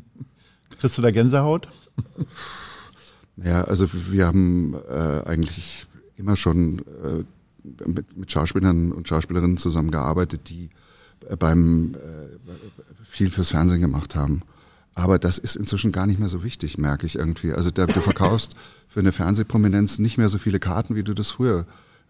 Kriegst 0.80 0.98
du 0.98 1.02
da 1.02 1.12
Gänsehaut? 1.12 1.68
Ja, 3.38 3.64
also 3.64 3.88
wir 3.92 4.26
haben 4.26 4.74
äh, 4.74 5.28
eigentlich 5.28 5.86
immer 6.18 6.36
schon 6.36 6.80
äh, 6.80 7.24
mit, 7.88 8.18
mit 8.18 8.32
Schauspielern 8.32 8.92
und 8.92 9.08
Schauspielerinnen 9.08 9.58
zusammengearbeitet, 9.58 10.50
die 10.50 10.70
äh, 11.28 11.36
beim 11.36 11.96
äh, 11.96 11.98
viel 13.06 13.32
fürs 13.32 13.50
Fernsehen 13.50 13.82
gemacht 13.82 14.16
haben. 14.16 14.42
Aber 14.96 15.20
das 15.20 15.38
ist 15.38 15.56
inzwischen 15.56 15.92
gar 15.92 16.08
nicht 16.08 16.20
mehr 16.20 16.30
so 16.30 16.44
wichtig, 16.44 16.78
merke 16.78 17.06
ich 17.06 17.16
irgendwie. 17.16 17.54
Also 17.54 17.72
der, 17.72 17.88
du 17.88 18.02
verkaufst 18.02 18.56
für 18.88 19.00
eine 19.00 19.12
Fernsehprominenz 19.12 20.00
nicht 20.00 20.18
mehr 20.18 20.30
so 20.30 20.38
viele 20.38 20.60
Karten, 20.60 20.96
wie 20.96 21.04
du 21.04 21.14
das 21.14 21.32
früher. 21.32 21.66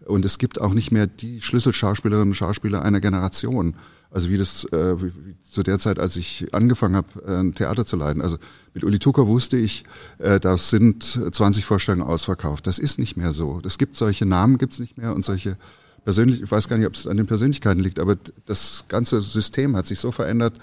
Und 0.06 0.24
es 0.24 0.38
gibt 0.38 0.60
auch 0.60 0.72
nicht 0.72 0.90
mehr 0.90 1.06
die 1.06 1.40
Schlüsselschauspielerinnen 1.40 2.30
und 2.30 2.34
Schauspieler 2.34 2.82
einer 2.82 3.00
Generation. 3.00 3.74
Also 4.10 4.28
wie 4.28 4.38
das 4.38 4.64
äh, 4.72 5.00
wie, 5.00 5.36
zu 5.48 5.62
der 5.62 5.78
Zeit, 5.78 6.00
als 6.00 6.16
ich 6.16 6.48
angefangen 6.52 6.96
habe, 6.96 7.22
äh, 7.26 7.52
Theater 7.52 7.86
zu 7.86 7.96
leiten. 7.96 8.22
Also 8.22 8.38
mit 8.74 8.82
Uli 8.82 8.98
Tucker 8.98 9.28
wusste 9.28 9.56
ich, 9.56 9.84
äh, 10.18 10.40
da 10.40 10.56
sind 10.56 11.04
20 11.04 11.64
Vorstellungen 11.64 12.02
ausverkauft. 12.02 12.66
Das 12.66 12.78
ist 12.78 12.98
nicht 12.98 13.16
mehr 13.16 13.32
so. 13.32 13.60
Es 13.64 13.78
gibt 13.78 13.96
solche 13.96 14.26
Namen, 14.26 14.58
gibt's 14.58 14.80
nicht 14.80 14.98
mehr 14.98 15.14
und 15.14 15.24
solche 15.24 15.56
persönlich, 16.04 16.42
ich 16.42 16.50
weiß 16.50 16.68
gar 16.68 16.76
nicht, 16.76 16.86
ob 16.86 16.94
es 16.94 17.06
an 17.06 17.16
den 17.16 17.26
Persönlichkeiten 17.26 17.80
liegt, 17.80 17.98
aber 17.98 18.16
das 18.46 18.84
ganze 18.88 19.22
System 19.22 19.76
hat 19.76 19.86
sich 19.86 20.00
so 20.00 20.10
verändert, 20.10 20.54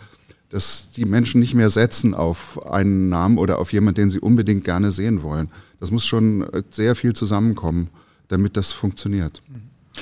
dass 0.49 0.89
die 0.91 1.05
Menschen 1.05 1.39
nicht 1.39 1.53
mehr 1.53 1.69
setzen 1.69 2.13
auf 2.13 2.65
einen 2.65 3.09
Namen 3.09 3.37
oder 3.37 3.59
auf 3.59 3.73
jemanden, 3.73 4.01
den 4.01 4.09
sie 4.09 4.19
unbedingt 4.19 4.63
gerne 4.63 4.91
sehen 4.91 5.21
wollen. 5.21 5.49
Das 5.79 5.91
muss 5.91 6.05
schon 6.05 6.47
sehr 6.69 6.95
viel 6.95 7.13
zusammenkommen, 7.13 7.89
damit 8.29 8.57
das 8.57 8.71
funktioniert. 8.71 9.41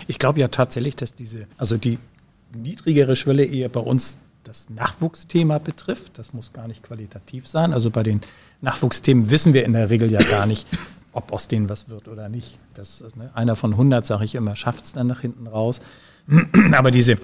Ich 0.07 0.19
glaube 0.19 0.39
ja 0.39 0.47
tatsächlich, 0.49 0.95
dass 0.95 1.15
diese, 1.15 1.47
also 1.57 1.77
die 1.77 1.97
niedrigere 2.53 3.15
Schwelle 3.15 3.43
eher 3.43 3.69
bei 3.69 3.79
uns 3.79 4.17
das 4.43 4.69
Nachwuchsthema 4.69 5.57
betrifft. 5.57 6.17
Das 6.17 6.33
muss 6.33 6.53
gar 6.53 6.67
nicht 6.67 6.83
qualitativ 6.83 7.47
sein. 7.47 7.73
Also 7.73 7.89
bei 7.89 8.03
den 8.03 8.21
Nachwuchsthemen 8.61 9.29
wissen 9.31 9.53
wir 9.53 9.65
in 9.65 9.73
der 9.73 9.89
Regel 9.89 10.11
ja 10.11 10.21
gar 10.21 10.45
nicht, 10.45 10.67
ob 11.11 11.33
aus 11.33 11.47
denen 11.47 11.69
was 11.69 11.89
wird 11.89 12.07
oder 12.07 12.29
nicht. 12.29 12.59
Das, 12.75 13.03
ne, 13.15 13.31
einer 13.33 13.55
von 13.55 13.71
100, 13.71 14.05
sage 14.05 14.25
ich 14.25 14.35
immer, 14.35 14.55
schafft 14.55 14.85
es 14.85 14.93
dann 14.93 15.07
nach 15.07 15.21
hinten 15.21 15.47
raus. 15.47 15.81
Aber 16.73 16.91
diese 16.91 17.17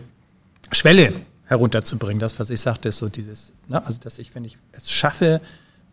Schwelle, 0.72 1.14
herunterzubringen. 1.52 2.20
Das, 2.20 2.40
was 2.40 2.50
ich 2.50 2.62
sagte, 2.62 2.90
ist 2.90 2.98
so 2.98 3.10
dieses, 3.10 3.52
ne, 3.68 3.86
also 3.86 4.00
dass 4.02 4.20
ich, 4.20 4.34
wenn 4.34 4.46
ich 4.46 4.58
es 4.72 4.90
schaffe, 4.90 5.42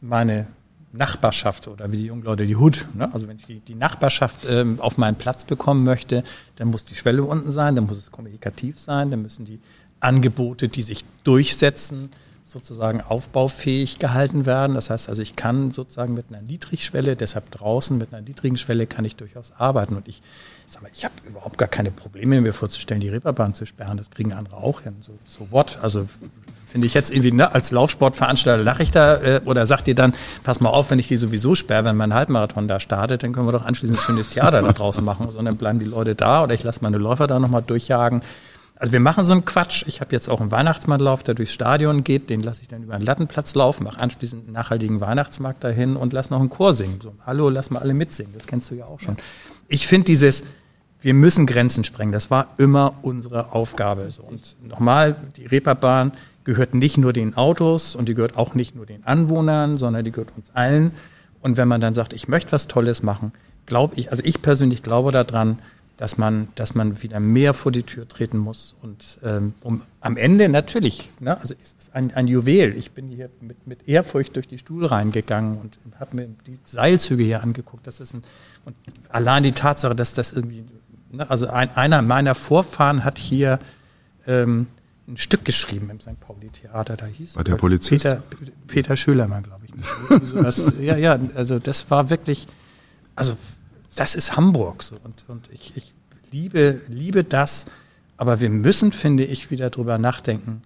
meine 0.01 0.47
Nachbarschaft 0.93 1.67
oder 1.67 1.91
wie 1.91 1.97
die 1.97 2.07
jungen 2.07 2.23
Leute 2.23 2.47
die 2.47 2.55
Hut, 2.55 2.87
ne, 2.95 3.13
also 3.13 3.27
wenn 3.27 3.37
ich 3.37 3.47
die, 3.47 3.59
die 3.59 3.75
Nachbarschaft 3.75 4.47
ähm, 4.49 4.81
auf 4.81 4.99
meinen 4.99 5.17
Platz 5.17 5.45
bekommen 5.45 5.83
möchte, 5.83 6.23
dann 6.57 6.69
muss 6.69 6.85
die 6.85 6.95
Schwelle 6.95 7.25
unten 7.25 7.51
sein, 7.51 7.75
dann 7.75 7.87
muss 7.87 7.99
es 7.99 8.13
kommunikativ 8.13 8.79
sein, 8.79 9.11
dann 9.11 9.21
müssen 9.21 9.45
die 9.45 9.59
Angebote, 9.99 10.69
die 10.69 10.83
sich 10.83 11.05
durchsetzen, 11.25 12.11
sozusagen 12.45 13.01
aufbaufähig 13.01 13.99
gehalten 13.99 14.47
werden. 14.47 14.75
Das 14.75 14.91
heißt 14.91 15.09
also, 15.09 15.21
ich 15.21 15.35
kann 15.35 15.73
sozusagen 15.73 16.15
mit 16.15 16.27
einer 16.31 16.41
Niedrigschwelle, 16.41 17.17
deshalb 17.17 17.51
draußen 17.51 17.99
mit 17.99 18.15
einer 18.15 18.23
niedrigen 18.23 18.57
Schwelle 18.57 18.87
kann 18.87 19.05
ich 19.05 19.17
durchaus 19.17 19.53
arbeiten. 19.59 19.97
Und 19.97 20.07
ich 20.07 20.23
sag 20.71 20.83
mal, 20.83 20.91
ich 20.93 21.05
habe 21.05 21.15
überhaupt 21.27 21.59
gar 21.59 21.69
keine 21.69 21.91
Probleme, 21.91 22.41
mir 22.41 22.53
vorzustellen, 22.53 23.01
die 23.01 23.09
Reeperbahn 23.09 23.55
zu 23.55 23.67
sperren. 23.67 23.97
Das 23.97 24.11
kriegen 24.11 24.33
andere 24.33 24.57
auch 24.57 24.83
hin. 24.83 24.97
So, 25.01 25.19
so 25.25 25.49
what? 25.51 25.79
Also 25.83 26.09
Finde 26.69 26.87
ich 26.87 26.93
jetzt 26.93 27.11
irgendwie, 27.11 27.33
ne, 27.33 27.55
als 27.55 27.71
Laufsportveranstalter 27.71 28.63
lache 28.63 28.83
ich 28.83 28.91
da 28.91 29.17
äh, 29.17 29.41
oder 29.47 29.65
sagt 29.65 29.89
ihr 29.89 29.95
dann, 29.95 30.13
pass 30.45 30.61
mal 30.61 30.69
auf, 30.69 30.91
wenn 30.91 30.99
ich 30.99 31.09
die 31.09 31.17
sowieso 31.17 31.55
sperre, 31.55 31.87
wenn 31.87 31.97
mein 31.97 32.13
Halbmarathon 32.13 32.69
da 32.69 32.79
startet, 32.79 33.23
dann 33.23 33.33
können 33.33 33.47
wir 33.47 33.53
doch 33.53 33.65
anschließend 33.65 33.99
ein 33.99 34.03
schönes 34.03 34.31
Theater 34.31 34.61
da 34.61 34.73
draußen 34.73 35.03
machen. 35.03 35.31
Sondern 35.31 35.57
bleiben 35.57 35.79
die 35.79 35.87
Leute 35.87 36.15
da 36.15 36.45
oder 36.45 36.53
ich 36.53 36.63
lasse 36.65 36.81
meine 36.83 36.99
Läufer 36.99 37.27
da 37.27 37.39
nochmal 37.39 37.63
durchjagen. 37.63 38.21
Also 38.77 38.93
wir 38.93 39.01
machen 39.01 39.25
so 39.25 39.33
einen 39.33 39.47
Quatsch. 39.47 39.85
Ich 39.87 40.03
habe 40.03 40.13
jetzt 40.13 40.29
auch 40.29 40.43
einen 40.43 40.51
Weihnachtsmannlauf, 40.51 41.23
der 41.23 41.35
durchs 41.35 41.55
Stadion 41.55 42.05
geht. 42.05 42.29
Den 42.29 42.43
lasse 42.43 42.61
ich 42.61 42.69
dann 42.69 42.83
über 42.83 42.95
einen 42.95 43.05
Lattenplatz 43.07 43.55
laufen, 43.55 43.85
mache 43.85 44.01
anschließend 44.01 44.45
einen 44.45 44.53
nachhaltigen 44.53 45.01
Weihnachtsmarkt 45.01 45.65
dahin 45.65 45.97
und 45.97 46.13
lass 46.13 46.29
noch 46.29 46.39
einen 46.39 46.51
Chor 46.51 46.75
singen. 46.75 47.01
So, 47.03 47.15
hallo, 47.25 47.49
lass 47.49 47.71
mal 47.71 47.81
alle 47.81 47.95
mitsingen. 47.95 48.35
Das 48.35 48.47
kennst 48.47 48.71
du 48.71 48.75
ja 48.75 48.85
auch 48.85 49.01
schon. 49.01 49.17
Ich 49.69 49.87
finde 49.87 50.05
dieses, 50.05 50.45
wir 51.01 51.15
müssen 51.15 51.47
Grenzen 51.47 51.85
sprengen. 51.85 52.13
Das 52.13 52.31
war 52.31 52.55
immer 52.59 52.95
unsere 53.03 53.53
Aufgabe. 53.53 54.09
Und 54.27 54.57
nochmal, 54.67 55.17
die 55.37 55.47
Reeperbahn 55.47 56.13
gehört 56.45 56.75
nicht 56.75 56.99
nur 56.99 57.13
den 57.13 57.37
Autos 57.37 57.95
und 57.95 58.09
die 58.09 58.15
gehört 58.15 58.37
auch 58.37 58.55
nicht 58.55 58.75
nur 58.75 58.87
den 58.87 59.05
Anwohnern, 59.05 59.77
sondern 59.77 60.05
die 60.05 60.13
gehört 60.13 60.37
uns 60.37 60.51
allen. 60.55 60.93
Und 61.41 61.57
wenn 61.57 61.69
man 61.69 61.81
dann 61.81 61.95
sagt, 61.95 62.13
ich 62.13 62.27
möchte 62.27 62.53
was 62.53 62.69
Tolles 62.69 63.03
machen, 63.03 63.33
glaube 63.67 63.95
ich, 63.97 64.11
also 64.11 64.23
ich 64.25 64.43
persönlich 64.43 64.83
glaube 64.83 65.13
daran, 65.13 65.59
dass 65.99 66.17
man, 66.17 66.47
dass 66.55 66.77
man 66.77 67.03
wieder 67.03 67.19
mehr 67.19 67.55
vor 67.55 67.73
die 67.73 67.83
Tür 67.83 68.09
treten 68.09 68.39
muss. 68.39 68.77
Und 68.83 69.19
ähm, 69.25 69.53
um 69.63 69.83
am 70.01 70.17
Ende 70.17 70.49
natürlich, 70.49 71.11
ne, 71.19 71.39
also 71.39 71.55
es 71.61 71.75
ist 71.77 71.95
ein, 71.95 72.15
ein 72.15 72.29
Juwel. 72.29 72.77
Ich 72.77 72.93
bin 72.93 73.09
hier 73.09 73.29
mit, 73.41 73.67
mit 73.67 73.89
Ehrfurcht 73.89 74.37
durch 74.37 74.47
die 74.47 74.59
Stuhl 74.59 74.87
reingegangen 74.87 75.59
und 75.59 75.77
habe 75.99 76.17
mir 76.17 76.29
die 76.47 76.59
Seilzüge 76.65 77.25
hier 77.25 77.43
angeguckt. 77.43 77.85
Das 77.87 77.99
ist 77.99 78.15
ein, 78.15 78.23
und 78.65 78.77
allein 79.09 79.43
die 79.43 79.53
Tatsache, 79.53 79.97
dass 79.97 80.15
das 80.15 80.33
irgendwie, 80.33 80.65
also 81.17 81.49
ein, 81.49 81.71
einer 81.77 82.03
meiner 82.03 82.35
Vorfahren 82.35 83.05
hat 83.05 83.19
hier 83.19 83.59
ähm, 84.27 84.67
ein 85.07 85.17
Stück 85.17 85.45
geschrieben 85.45 85.91
im 85.91 86.01
St. 86.01 86.21
Pauli-Theater. 86.21 86.97
Da 86.97 87.07
hieß 87.07 87.37
War 87.37 87.45
der 87.45 87.57
Polizist? 87.57 88.05
Peter, 88.05 88.23
Peter 88.67 88.97
Schölermann, 88.97 89.43
glaube 89.43 89.65
ich. 89.67 90.27
so 90.27 90.43
das, 90.43 90.75
ja, 90.81 90.97
ja, 90.97 91.19
also 91.35 91.59
das 91.59 91.91
war 91.91 92.11
wirklich, 92.11 92.47
also 93.15 93.37
das 93.97 94.15
ist 94.15 94.37
Hamburg 94.37 94.83
so 94.83 94.97
und, 95.03 95.25
und 95.29 95.49
ich, 95.53 95.77
ich 95.77 95.95
liebe, 96.31 96.83
liebe 96.89 97.25
das, 97.25 97.67
aber 98.17 98.41
wir 98.41 98.51
müssen, 98.51 98.93
finde 98.93 99.25
ich, 99.25 99.51
wieder 99.51 99.71
drüber 99.71 99.97
nachdenken, 99.97 100.63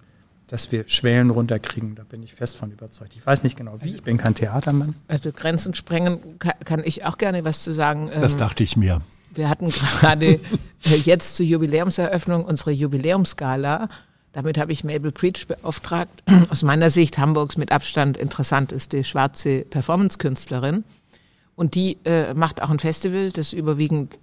dass 0.49 0.73
wir 0.73 0.85
Schwellen 0.87 1.31
runterkriegen. 1.31 1.95
Da 1.95 2.03
bin 2.03 2.23
ich 2.23 2.35
fest 2.35 2.57
von 2.57 2.73
überzeugt. 2.73 3.15
Ich 3.17 3.25
weiß 3.25 3.43
nicht 3.43 3.57
genau 3.57 3.77
wie, 3.81 3.91
ich 3.91 4.03
bin 4.03 4.19
kein 4.19 4.35
Theatermann. 4.35 4.97
Also 5.09 5.33
Grenzen 5.33 5.75
sprengen 5.75 6.39
kann, 6.39 6.55
kann 6.65 6.83
ich 6.85 7.05
auch 7.05 7.17
gerne 7.17 7.45
was 7.45 7.63
zu 7.63 7.73
sagen. 7.73 8.11
Das 8.13 8.35
ähm, 8.35 8.39
dachte 8.41 8.63
ich 8.63 8.77
mir. 8.77 9.01
Wir 9.35 9.49
hatten 9.49 9.71
gerade 9.71 10.41
jetzt 11.05 11.37
zur 11.37 11.47
Jubiläumseröffnung 11.47 12.45
unsere 12.45 12.71
Jubiläumsgala 12.71 13.89
damit 14.33 14.59
habe 14.59 14.73
ich 14.73 14.83
Mabel 14.83 15.13
Preach 15.13 15.47
beauftragt. 15.47 16.23
Aus 16.51 16.63
meiner 16.63 16.91
Sicht 16.91 17.19
Hamburgs 17.19 17.57
mit 17.57 17.71
Abstand 17.71 18.17
interessanteste 18.17 19.05
schwarze 19.05 19.61
Performance-Künstlerin. 19.61 20.85
Und 21.55 21.75
die 21.75 21.99
äh, 22.05 22.33
macht 22.33 22.63
auch 22.63 22.71
ein 22.71 22.79
Festival, 22.79 23.31
das 23.31 23.53
überwiegend, 23.53 24.17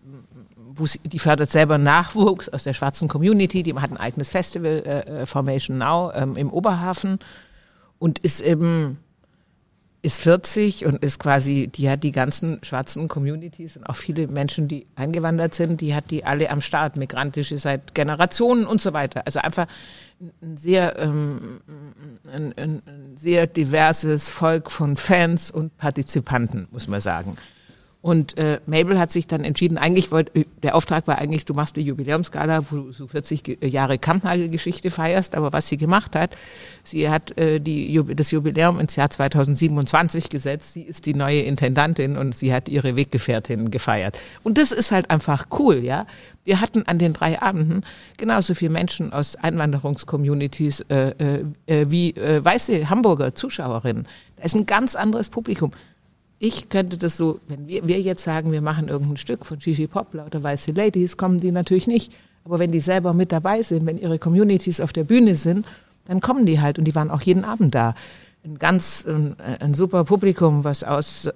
wo 0.74 0.88
sie, 0.88 1.00
die 1.00 1.19
fördert 1.19 1.52
selber 1.52 1.78
Nachwuchs 1.78 2.50
aus 2.50 2.63
der 2.63 2.74
schwarzen 2.74 3.08
Community. 3.08 3.62
Die 3.62 3.76
hat 3.76 3.91
ein 3.91 3.98
eigenes 3.98 4.32
Festival, 4.32 4.84
äh, 4.86 5.22
äh 5.22 5.26
Formation 5.28 5.78
Now, 5.78 6.12
ähm, 6.15 6.36
im 6.38 6.52
Oberhafen 6.52 7.19
und 8.00 8.17
ist 8.19 8.41
eben 8.41 8.98
ist 10.02 10.22
40 10.22 10.86
und 10.86 11.04
ist 11.04 11.20
quasi, 11.20 11.68
die 11.68 11.90
hat 11.90 12.04
die 12.04 12.14
ganzen 12.14 12.60
schwarzen 12.64 13.10
Communities 13.10 13.76
und 13.76 13.84
auch 13.84 13.98
viele 13.98 14.28
Menschen, 14.28 14.70
die 14.70 14.88
eingewandert 14.96 15.54
sind, 15.54 15.82
die 15.82 15.94
hat 15.94 16.10
die 16.10 16.24
alle 16.24 16.50
am 16.50 16.62
Start, 16.62 16.96
migrantische 16.96 17.58
seit 17.58 17.94
Generationen 17.96 18.66
und 18.66 18.82
so 18.82 18.94
weiter. 18.94 19.24
Also 19.26 19.40
einfach 19.40 19.68
ein 20.42 20.56
sehr, 20.56 20.98
ähm, 21.00 21.60
ein, 22.32 22.54
ein, 22.58 22.82
ein 22.86 23.18
sehr 23.18 23.46
diverses 23.48 24.30
Volk 24.30 24.72
von 24.72 24.96
Fans 24.96 25.52
und 25.52 25.78
Partizipanten, 25.78 26.70
muss 26.72 26.88
man 26.88 27.02
sagen. 27.02 27.38
Und 28.02 28.38
äh, 28.38 28.62
Mabel 28.66 28.98
hat 28.98 29.12
sich 29.12 29.28
dann 29.28 29.44
entschieden, 29.44 29.78
eigentlich 29.78 30.10
wollte, 30.10 30.46
der 30.64 30.76
Auftrag 30.76 31.06
war 31.08 31.18
eigentlich, 31.18 31.44
du 31.44 31.54
machst 31.54 31.76
die 31.76 31.82
Jubiläumsgala, 31.82 32.64
wo 32.72 32.76
du 32.78 32.92
so 32.94 33.08
40 33.08 33.58
Jahre 33.62 33.98
Kampnagelgeschichte 33.98 34.90
feierst, 34.90 35.36
aber 35.36 35.52
was 35.52 35.68
sie 35.68 35.76
gemacht 35.76 36.16
hat, 36.16 36.32
sie 36.86 37.10
hat 37.10 37.38
äh, 37.38 37.60
die, 37.60 38.02
das 38.16 38.32
Jubiläum 38.32 38.80
ins 38.80 38.96
Jahr 38.96 39.10
2027 39.10 40.30
gesetzt, 40.30 40.72
sie 40.72 40.84
ist 40.84 41.08
die 41.08 41.14
neue 41.14 41.42
Intendantin 41.42 42.16
und 42.16 42.38
sie 42.38 42.54
hat 42.54 42.70
ihre 42.70 42.96
Weggefährtin 42.96 43.70
gefeiert. 43.70 44.18
Und 44.44 44.58
das 44.58 44.72
ist 44.72 44.94
halt 44.94 45.10
einfach 45.10 45.48
cool, 45.60 45.84
ja. 45.84 46.08
Wir 46.46 46.62
hatten 46.62 46.84
an 46.88 47.00
den 47.00 47.12
drei 47.12 47.42
Abenden 47.42 47.84
genauso 48.18 48.56
viele 48.56 48.72
Menschen 48.72 49.12
aus 49.12 49.36
Einwanderungscommunities 49.36 50.86
äh, 50.90 51.10
äh, 51.10 51.44
äh, 51.68 51.92
wie 51.92 52.12
äh, 52.12 52.44
weiße 52.44 52.90
Hamburger 52.90 53.36
Zuschauerinnen. 53.36 54.08
Da 54.38 54.44
ist 54.44 54.56
ein 54.56 54.66
ganz 54.66 54.96
anderes 54.96 55.30
Publikum 55.30 55.72
ich 56.39 56.69
könnte 56.69 56.97
das 56.97 57.17
so, 57.17 57.39
wenn 57.47 57.67
wir, 57.67 57.86
wir 57.88 57.99
jetzt 57.99 58.23
sagen, 58.23 58.52
wir 58.52 58.62
machen 58.62 58.88
irgendein 58.88 59.17
Stück 59.17 59.45
von 59.45 59.60
Gigi 59.60 59.88
Pop, 59.88 60.13
lauter 60.13 60.41
weiße 60.41 60.71
Ladies, 60.71 61.17
kommen 61.17 61.41
die 61.41 61.52
natürlich 61.52 61.86
nicht. 61.86 62.13
Aber 62.45 62.60
wenn 62.60 62.71
die 62.71 62.80
selber 62.80 63.13
mit 63.13 63.32
dabei 63.32 63.62
sind, 63.62 63.86
wenn 63.86 63.99
ihre 63.99 64.17
Communities 64.17 64.80
auf 64.80 64.93
der 64.93 65.04
Bühne 65.04 65.36
sind, 65.36 65.65
dann 66.06 66.21
kommen 66.21 66.45
die 66.45 66.62
halt 66.62 66.80
und 66.80 66.86
die 66.86 66.95
waren 66.95 67.12
auch 67.12 67.21
jeden 67.21 67.43
Abend 67.43 67.75
da. 67.75 67.93
Ein 68.45 68.58
ganz, 68.58 69.06
ein, 69.06 69.36
ein 69.39 69.73
super 69.73 70.06
Publikum, 70.06 70.63
was 70.63 70.84
aus 70.84 71.30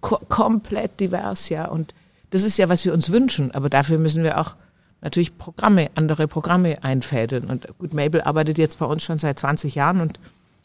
ko 0.00 0.18
komplett 0.28 0.98
divers, 0.98 1.48
ja. 1.48 1.66
Und 1.66 1.94
das 2.30 2.42
ist 2.42 2.58
ja, 2.58 2.68
was 2.68 2.84
wir 2.84 2.92
uns 2.92 3.12
wünschen. 3.12 3.52
Aber 3.52 3.70
dafür 3.70 3.98
müssen 3.98 4.24
wir 4.24 4.38
auch 4.38 4.56
natürlich 5.00 5.38
Programme, 5.38 5.90
andere 5.94 6.26
Programme 6.26 6.82
einfädeln. 6.82 7.44
Und 7.44 7.68
gut, 7.78 7.94
Mabel 7.94 8.20
arbeitet 8.22 8.58
jetzt 8.58 8.80
bei 8.80 8.86
uns 8.86 9.04
schon 9.04 9.18
seit 9.18 9.38
20 9.38 9.76
Jahren 9.76 10.00
und 10.00 10.18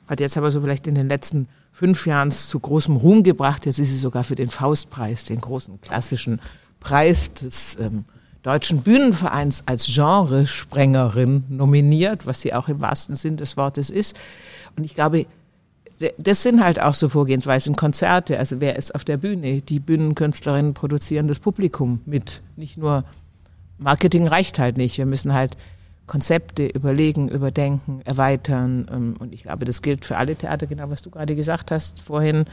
hat 0.07 0.19
jetzt 0.19 0.37
aber 0.37 0.51
so 0.51 0.61
vielleicht 0.61 0.87
in 0.87 0.95
den 0.95 1.07
letzten 1.07 1.47
fünf 1.77 2.07
Jahren 2.07 2.31
zu 2.31 2.59
großem 2.59 2.95
Ruhm 2.95 3.21
gebracht. 3.21 3.67
Jetzt 3.67 3.77
ist 3.77 3.89
sie 3.89 3.99
sogar 3.99 4.23
für 4.23 4.33
den 4.33 4.49
Faustpreis, 4.49 5.25
den 5.25 5.39
großen 5.39 5.79
klassischen 5.79 6.41
Preis 6.79 7.35
des 7.35 7.77
ähm, 7.79 8.05
Deutschen 8.41 8.81
Bühnenvereins 8.81 9.61
als 9.67 9.85
Genresprengerin 9.85 11.43
nominiert, 11.49 12.25
was 12.25 12.41
sie 12.41 12.55
auch 12.55 12.67
im 12.67 12.81
wahrsten 12.81 13.15
Sinn 13.15 13.37
des 13.37 13.57
Wortes 13.57 13.91
ist. 13.91 14.17
Und 14.75 14.85
ich 14.85 14.95
glaube, 14.95 15.27
das 16.17 16.41
sind 16.41 16.63
halt 16.63 16.81
auch 16.81 16.95
so 16.95 17.09
Vorgehensweisen, 17.09 17.75
Konzerte. 17.75 18.39
Also 18.39 18.59
wer 18.59 18.75
ist 18.75 18.95
auf 18.95 19.05
der 19.05 19.17
Bühne? 19.17 19.61
Die 19.61 19.79
Bühnenkünstlerinnen 19.79 20.73
produzieren 20.73 21.27
das 21.27 21.39
Publikum 21.39 22.01
mit. 22.07 22.41
Nicht 22.55 22.77
nur 22.77 23.03
Marketing 23.77 24.27
reicht 24.27 24.57
halt 24.57 24.77
nicht. 24.77 24.97
Wir 24.97 25.05
müssen 25.05 25.31
halt 25.31 25.55
Konzepte 26.07 26.65
überlegen, 26.65 27.27
überdenken, 27.27 28.01
erweitern. 28.05 28.87
Ähm, 28.91 29.15
und 29.19 29.33
ich 29.33 29.43
glaube, 29.43 29.65
das 29.65 29.81
gilt 29.81 30.05
für 30.05 30.17
alle 30.17 30.35
Theater, 30.35 30.65
genau 30.65 30.89
was 30.89 31.01
du 31.01 31.11
gerade 31.11 31.35
gesagt 31.35 31.69
hast 31.69 32.01
vorhin. 32.01 32.45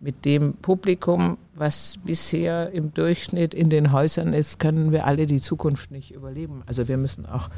Mit 0.00 0.24
dem 0.24 0.54
Publikum, 0.54 1.36
was 1.54 1.98
bisher 2.04 2.70
im 2.72 2.92
Durchschnitt 2.94 3.52
in 3.52 3.68
den 3.68 3.92
Häusern 3.92 4.32
ist, 4.32 4.58
können 4.58 4.92
wir 4.92 5.06
alle 5.06 5.26
die 5.26 5.42
Zukunft 5.42 5.90
nicht 5.90 6.14
überleben. 6.14 6.62
Also 6.66 6.88
wir 6.88 6.96
müssen 6.96 7.26
auch, 7.26 7.50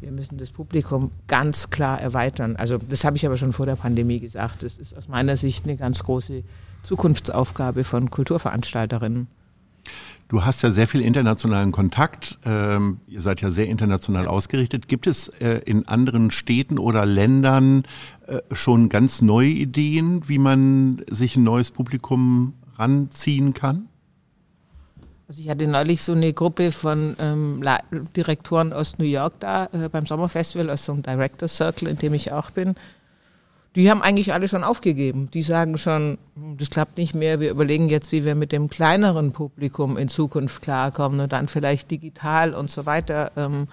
wir 0.00 0.10
müssen 0.10 0.38
das 0.38 0.50
Publikum 0.50 1.10
ganz 1.26 1.68
klar 1.68 2.00
erweitern. 2.00 2.56
Also 2.56 2.78
das 2.78 3.04
habe 3.04 3.16
ich 3.16 3.26
aber 3.26 3.36
schon 3.36 3.52
vor 3.52 3.66
der 3.66 3.76
Pandemie 3.76 4.18
gesagt. 4.18 4.62
Das 4.62 4.78
ist 4.78 4.96
aus 4.96 5.08
meiner 5.08 5.36
Sicht 5.36 5.66
eine 5.66 5.76
ganz 5.76 6.02
große 6.02 6.42
Zukunftsaufgabe 6.82 7.84
von 7.84 8.10
Kulturveranstalterinnen. 8.10 9.28
Du 10.28 10.44
hast 10.44 10.62
ja 10.62 10.70
sehr 10.70 10.86
viel 10.86 11.02
internationalen 11.02 11.70
Kontakt. 11.70 12.38
Ähm, 12.44 13.00
ihr 13.06 13.20
seid 13.20 13.42
ja 13.42 13.50
sehr 13.50 13.66
international 13.66 14.26
ausgerichtet. 14.26 14.88
Gibt 14.88 15.06
es 15.06 15.28
äh, 15.28 15.60
in 15.66 15.86
anderen 15.86 16.30
Städten 16.30 16.78
oder 16.78 17.04
Ländern 17.04 17.84
äh, 18.26 18.40
schon 18.52 18.88
ganz 18.88 19.20
neue 19.20 19.50
Ideen, 19.50 20.28
wie 20.28 20.38
man 20.38 21.02
sich 21.10 21.36
ein 21.36 21.44
neues 21.44 21.70
Publikum 21.70 22.54
ranziehen 22.76 23.52
kann? 23.52 23.88
Also 25.28 25.42
ich 25.42 25.48
hatte 25.48 25.66
neulich 25.66 26.02
so 26.02 26.12
eine 26.12 26.32
Gruppe 26.32 26.70
von 26.70 27.16
ähm, 27.18 27.62
Direktoren 28.16 28.72
aus 28.72 28.98
New 28.98 29.06
York 29.06 29.34
da 29.40 29.68
äh, 29.72 29.88
beim 29.88 30.06
Sommerfestival, 30.06 30.70
aus 30.70 30.84
so 30.84 30.92
einem 30.92 31.02
Director 31.02 31.48
Circle, 31.48 31.88
in 31.88 31.98
dem 31.98 32.14
ich 32.14 32.32
auch 32.32 32.50
bin 32.50 32.74
die 33.76 33.90
haben 33.90 34.02
eigentlich 34.02 34.32
alle 34.32 34.48
schon 34.48 34.62
aufgegeben. 34.62 35.30
Die 35.32 35.42
sagen 35.42 35.78
schon, 35.78 36.18
hm, 36.36 36.56
das 36.56 36.70
klappt 36.70 36.96
nicht 36.96 37.14
mehr. 37.14 37.40
Wir 37.40 37.50
überlegen 37.50 37.88
jetzt, 37.88 38.12
wie 38.12 38.24
wir 38.24 38.34
mit 38.34 38.52
dem 38.52 38.68
kleineren 38.68 39.32
Publikum 39.32 39.96
in 39.96 40.08
Zukunft 40.08 40.62
klarkommen 40.62 41.20
und 41.20 41.32
dann 41.32 41.48
vielleicht 41.48 41.90
digital 41.90 42.54
und 42.54 42.70
so 42.70 42.86
weiter 42.86 43.32
ähm, 43.36 43.66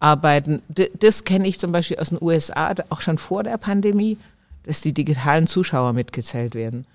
arbeiten. 0.00 0.62
D 0.68 0.90
das 0.98 1.24
kenne 1.24 1.46
ich 1.46 1.60
zum 1.60 1.72
Beispiel 1.72 1.98
aus 1.98 2.08
den 2.08 2.18
USA, 2.20 2.74
auch 2.88 3.00
schon 3.00 3.18
vor 3.18 3.44
der 3.44 3.58
Pandemie, 3.58 4.18
dass 4.64 4.80
die 4.80 4.92
digitalen 4.92 5.46
Zuschauer 5.46 5.92
mitgezählt 5.92 6.54
werden. 6.54 6.86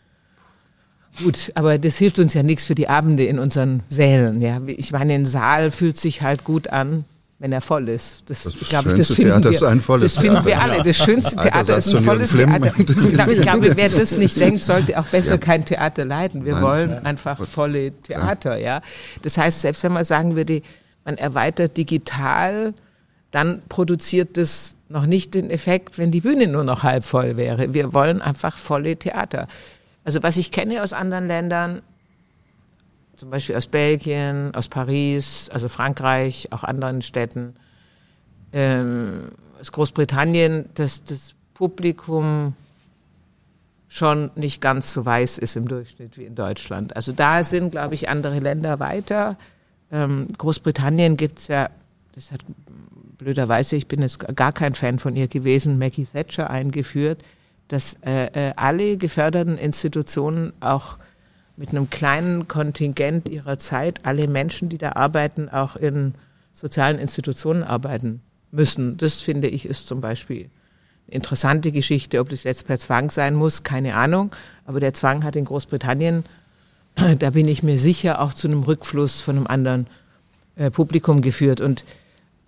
Gut, 1.24 1.52
aber 1.56 1.78
das 1.78 1.98
hilft 1.98 2.20
uns 2.20 2.34
ja 2.34 2.44
nichts 2.44 2.66
für 2.66 2.76
die 2.76 2.90
Abende 2.90 3.24
in 3.26 3.40
unseren 3.40 3.82
Sälen. 3.90 4.42
Ja, 4.42 4.62
ich 4.68 4.92
meine, 4.92 5.14
ein 5.14 5.26
Saal 5.26 5.72
fühlt 5.72 5.98
sich 5.98 6.22
halt 6.22 6.44
gut 6.44 6.68
an, 6.68 7.06
wenn 7.40 7.52
er 7.52 7.62
voll 7.62 7.88
ist. 7.90 8.24
Das, 8.30 8.44
das 8.44 8.56
ich 8.56 8.70
glaube, 8.70 8.96
das 8.96 9.10
Theater 9.10 9.50
wir, 9.50 9.52
ist 9.52 9.64
ein 9.64 9.80
volles 9.80 10.16
Das 10.16 10.24
finden 10.24 10.44
wir 10.46 10.60
alle. 10.60 10.84
Das 10.84 10.98
schönste 10.98 11.36
Theater 11.36 11.78
ist 11.78 11.94
ein 11.94 12.04
volles 12.04 12.32
Theater. 12.32 12.74
Ich 13.32 13.42
glaube, 13.42 13.78
wer 13.78 13.90
das 13.90 14.18
nicht 14.18 14.38
denkt, 14.40 14.64
sollte 14.64 15.00
auch 15.00 15.06
besser 15.06 15.32
ja. 15.34 15.38
kein 15.38 15.64
Theater 15.64 16.06
leiden. 16.06 16.46
Wir 16.46 16.54
Nein. 16.54 16.64
wollen 16.64 17.06
einfach 17.06 17.46
volle 17.46 17.92
Theater, 18.02 18.58
ja. 18.58 18.82
Das 19.22 19.38
heißt, 19.38 19.62
selbst 19.62 19.84
wenn 19.84 19.94
man 19.94 20.06
sagen 20.06 20.36
würde, 20.36 20.62
man 21.06 21.18
erweitert 21.18 21.78
digital, 21.78 22.74
dann 23.32 23.62
produziert 23.70 24.38
das 24.38 24.74
noch 24.90 25.06
nicht 25.06 25.36
den 25.36 25.52
Effekt, 25.52 25.98
wenn 25.98 26.12
die 26.12 26.22
Bühne 26.22 26.48
nur 26.48 26.64
noch 26.64 26.84
halb 26.84 27.04
voll 27.04 27.38
wäre. 27.38 27.74
Wir 27.74 27.94
wollen 27.94 28.22
einfach 28.22 28.58
volle 28.58 28.96
Theater. 28.96 29.48
Also 30.04 30.24
was 30.24 30.38
ich 30.38 30.52
kenne 30.52 30.82
aus 30.82 30.94
anderen 30.94 31.28
Ländern, 31.28 31.82
zum 33.18 33.32
Beispiel 33.32 33.56
aus 33.56 33.68
Belgien, 33.68 34.54
aus 34.56 34.68
Paris, 34.68 35.50
also 35.52 35.68
Frankreich, 35.70 36.50
auch 36.52 36.64
anderen 36.64 37.02
Städten, 37.02 37.56
ähm, 38.54 39.32
aus 39.60 39.72
Großbritannien, 39.72 40.70
dass 40.76 41.04
das 41.04 41.34
Publikum 41.54 42.54
schon 43.88 44.30
nicht 44.36 44.62
ganz 44.62 44.94
so 44.94 45.06
weiß 45.06 45.40
ist 45.40 45.56
im 45.56 45.68
Durchschnitt 45.68 46.18
wie 46.18 46.26
in 46.26 46.36
Deutschland. 46.36 46.96
Also 46.96 47.12
da 47.12 47.44
sind, 47.44 47.72
glaube 47.72 47.96
ich, 47.96 48.10
andere 48.10 48.40
Länder 48.40 48.80
weiter. 48.80 49.38
Ähm, 49.92 50.28
Großbritannien 50.38 51.18
gibt's 51.18 51.48
ja, 51.48 51.70
das 52.14 52.32
hat 52.32 52.42
blöderweise, 53.18 53.76
ich 53.76 53.88
bin 53.88 54.02
jetzt 54.02 54.20
gar 54.36 54.52
kein 54.52 54.76
Fan 54.76 55.00
von 55.00 55.16
ihr 55.16 55.28
gewesen, 55.28 55.80
Maggie 55.80 56.06
Thatcher 56.06 56.50
eingeführt, 56.50 57.24
dass 57.68 57.98
äh, 58.06 58.50
äh, 58.50 58.54
alle 58.56 58.98
geförderten 58.98 59.58
Institutionen 59.58 60.54
auch 60.60 60.98
mit 61.58 61.70
einem 61.70 61.90
kleinen 61.90 62.48
Kontingent 62.48 63.28
ihrer 63.28 63.60
Zeit, 63.60 64.02
alle 64.04 64.28
Menschen, 64.28 64.70
die 64.70 64.78
da 64.78 64.94
arbeiten, 64.94 65.50
auch 65.50 65.76
in 65.76 66.14
sozialen 66.54 67.00
Institutionen 67.00 67.64
arbeiten 67.64 68.22
müssen. 68.52 68.98
Das 68.98 69.22
finde 69.22 69.48
ich 69.48 69.66
ist 69.66 69.88
zum 69.88 70.00
Beispiel 70.00 70.50
eine 71.08 71.16
interessante 71.16 71.72
Geschichte. 71.72 72.20
Ob 72.20 72.30
das 72.30 72.44
jetzt 72.44 72.68
per 72.68 72.80
Zwang 72.80 73.10
sein 73.10 73.36
muss, 73.36 73.64
keine 73.64 73.96
Ahnung. 73.96 74.32
Aber 74.66 74.80
der 74.80 74.94
Zwang 74.94 75.24
hat 75.24 75.36
in 75.36 75.46
Großbritannien, 75.46 76.24
da 77.20 77.32
bin 77.32 77.48
ich 77.48 77.64
mir 77.64 77.80
sicher, 77.80 78.22
auch 78.22 78.34
zu 78.34 78.48
einem 78.48 78.64
Rückfluss 78.64 79.22
von 79.22 79.38
einem 79.38 79.48
anderen 79.48 79.88
äh, 80.56 80.70
Publikum 80.70 81.22
geführt. 81.22 81.60
Und 81.60 81.86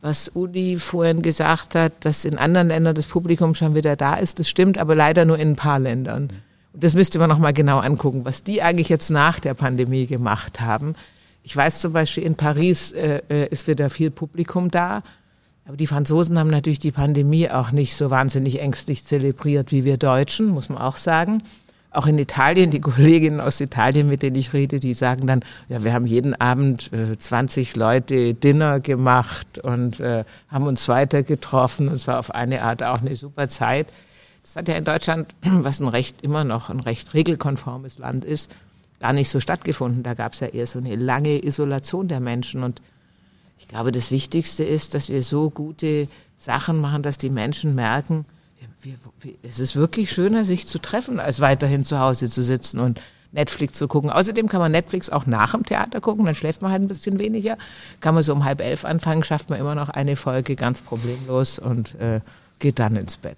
was 0.02 0.30
Uli 0.34 0.78
vorhin 0.78 1.22
gesagt 1.22 1.76
hat, 1.76 1.93
dass 2.02 2.26
in 2.26 2.38
anderen 2.38 2.69
Ländern 2.69 2.95
das 2.95 3.08
Publikum 3.08 3.56
schon 3.56 3.76
wieder 3.76 3.95
da 3.95 4.15
ist, 4.15 4.39
das 4.39 4.50
stimmt, 4.50 4.78
aber 4.78 4.95
leider 4.95 5.26
nur 5.26 5.38
in 5.38 5.52
ein 5.52 5.56
paar 5.56 5.80
Ländern. 5.80 6.32
Und 6.73 6.84
das 6.84 6.93
müsste 6.93 7.19
man 7.19 7.29
nochmal 7.29 7.53
genau 7.53 7.79
angucken, 7.79 8.25
was 8.25 8.43
die 8.43 8.62
eigentlich 8.62 8.89
jetzt 8.89 9.10
nach 9.10 9.39
der 9.39 9.53
Pandemie 9.53 10.05
gemacht 10.05 10.62
haben. 10.62 10.95
Ich 11.43 11.55
weiß 11.55 11.82
zum 11.82 11.93
Beispiel, 11.93 12.23
in 12.23 12.36
Paris 12.36 12.91
äh, 12.91 13.21
äh 13.29 13.47
ist 13.49 13.67
wieder 13.67 13.89
viel 13.89 14.12
Publikum 14.12 14.69
da, 14.69 15.01
aber 15.65 15.77
die 15.77 15.88
Franzosen 15.88 16.38
haben 16.38 16.49
natürlich 16.49 16.79
die 16.79 16.91
Pandemie 16.91 17.49
auch 17.49 17.71
nicht 17.71 17.95
so 17.95 18.10
wahnsinnig 18.10 18.60
ängstlich 18.60 19.05
zelebriert 19.05 19.71
wie 19.71 19.86
wir 19.86 19.97
Deutschen, 19.97 20.47
muss 20.49 20.69
man 20.69 20.79
auch 20.79 20.95
sagen 20.95 21.43
auch 21.91 22.05
in 22.05 22.17
Italien, 22.17 22.71
die 22.71 22.79
Kolleginnen 22.82 23.41
aus 23.41 23.60
Italien, 23.62 24.08
mit 24.08 24.21
denen 24.21 24.36
ich 24.36 24.53
rede, 24.53 24.79
die 24.79 24.93
sagen 24.93 25.27
dann, 25.27 25.43
ja, 25.67 25.84
wir 25.84 25.93
haben 25.93 26.05
jeden 26.05 26.39
Abend 26.39 26.91
äh, 26.93 27.17
20 27.17 27.75
Leute 27.75 28.34
Dinner 28.34 28.79
gemacht 28.79 29.60
und 29.60 29.99
äh, 29.99 30.23
haben 30.49 30.67
uns 30.67 30.88
weiter 30.88 31.23
getroffen 31.23 31.88
und 31.88 31.99
zwar 31.99 32.19
auf 32.19 32.34
eine 32.34 32.63
Art 32.63 32.84
auch 32.84 33.01
eine 33.01 33.15
super 33.15 33.47
Zeit. 33.47 33.88
Das 34.49 34.55
hat 34.55 34.67
ja 34.67 34.77
in 34.77 34.83
Deutschland, 34.83 35.27
was 35.43 35.79
ein 35.79 35.88
recht 35.88 36.23
immer 36.23 36.43
noch 36.43 36.71
ein 36.71 36.79
recht 36.79 37.13
regelkonformes 37.13 37.99
Land 37.99 38.25
ist, 38.25 38.49
gar 38.99 39.13
nicht 39.13 39.29
so 39.29 39.39
stattgefunden. 39.39 40.01
Da 40.01 40.15
gab 40.15 40.33
es 40.33 40.39
ja 40.39 40.47
eher 40.47 40.65
so 40.65 40.79
eine 40.79 40.95
lange 40.95 41.45
Isolation 41.45 42.07
der 42.07 42.19
Menschen 42.19 42.63
und 42.63 42.81
ich 43.59 43.67
glaube, 43.67 43.91
das 43.91 44.09
Wichtigste 44.09 44.63
ist, 44.63 44.95
dass 44.95 45.07
wir 45.09 45.21
so 45.21 45.51
gute 45.51 46.07
Sachen 46.35 46.81
machen, 46.81 47.03
dass 47.03 47.19
die 47.19 47.29
Menschen 47.29 47.75
merken, 47.75 48.25
wir, 48.81 48.95
wir, 49.19 49.35
es 49.43 49.59
ist 49.59 49.75
wirklich 49.75 50.12
schöner, 50.12 50.43
sich 50.45 50.65
zu 50.65 50.79
treffen, 50.79 51.19
als 51.19 51.41
weiterhin 51.41 51.85
zu 51.85 51.99
Hause 51.99 52.27
zu 52.27 52.41
sitzen 52.41 52.79
und 52.79 52.99
Netflix 53.31 53.77
zu 53.77 53.88
gucken. 53.88 54.09
Außerdem 54.09 54.49
kann 54.49 54.62
man 54.62 54.71
Netflix 54.71 55.12
auch 55.12 55.27
nach 55.27 55.51
dem 55.51 55.63
Theater 55.63 56.01
gucken, 56.01 56.25
dann 56.25 56.33
schläft 56.33 56.63
man 56.63 56.71
halt 56.71 56.81
ein 56.81 56.88
bisschen 56.88 57.19
weniger. 57.19 57.55
Kann 58.01 58.15
man 58.15 58.23
so 58.23 58.33
um 58.33 58.45
halb 58.45 58.62
elf 58.62 58.83
anfangen, 58.83 59.23
schafft 59.23 59.51
man 59.51 59.59
immer 59.59 59.75
noch 59.75 59.89
eine 59.89 60.15
Folge 60.15 60.55
ganz 60.55 60.81
problemlos 60.81 61.59
und 61.59 61.93
äh, 61.99 62.21
geht 62.57 62.79
dann 62.79 62.95
ins 62.95 63.17
Bett. 63.17 63.38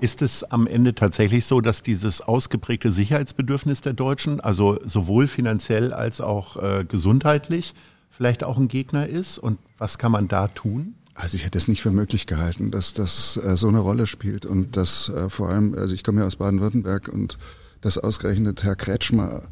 Ist 0.00 0.22
es 0.22 0.42
am 0.44 0.66
Ende 0.66 0.94
tatsächlich 0.94 1.44
so, 1.44 1.60
dass 1.60 1.82
dieses 1.82 2.20
ausgeprägte 2.22 2.90
Sicherheitsbedürfnis 2.90 3.82
der 3.82 3.92
Deutschen, 3.92 4.40
also 4.40 4.78
sowohl 4.84 5.28
finanziell 5.28 5.92
als 5.92 6.20
auch 6.20 6.56
äh, 6.56 6.84
gesundheitlich, 6.84 7.74
vielleicht 8.10 8.42
auch 8.42 8.56
ein 8.56 8.68
Gegner 8.68 9.06
ist? 9.06 9.38
Und 9.38 9.58
was 9.78 9.98
kann 9.98 10.12
man 10.12 10.28
da 10.28 10.48
tun? 10.48 10.94
Also 11.14 11.36
ich 11.36 11.44
hätte 11.44 11.58
es 11.58 11.68
nicht 11.68 11.82
für 11.82 11.90
möglich 11.90 12.26
gehalten, 12.26 12.70
dass 12.70 12.94
das 12.94 13.36
äh, 13.36 13.56
so 13.56 13.68
eine 13.68 13.80
Rolle 13.80 14.06
spielt 14.06 14.46
und 14.46 14.76
dass 14.76 15.10
äh, 15.10 15.28
vor 15.28 15.50
allem, 15.50 15.74
also 15.74 15.94
ich 15.94 16.02
komme 16.02 16.20
ja 16.22 16.26
aus 16.26 16.36
Baden-Württemberg 16.36 17.08
und 17.08 17.38
dass 17.82 17.98
ausgerechnet 17.98 18.64
Herr 18.64 18.76
Kretschmer, 18.76 19.42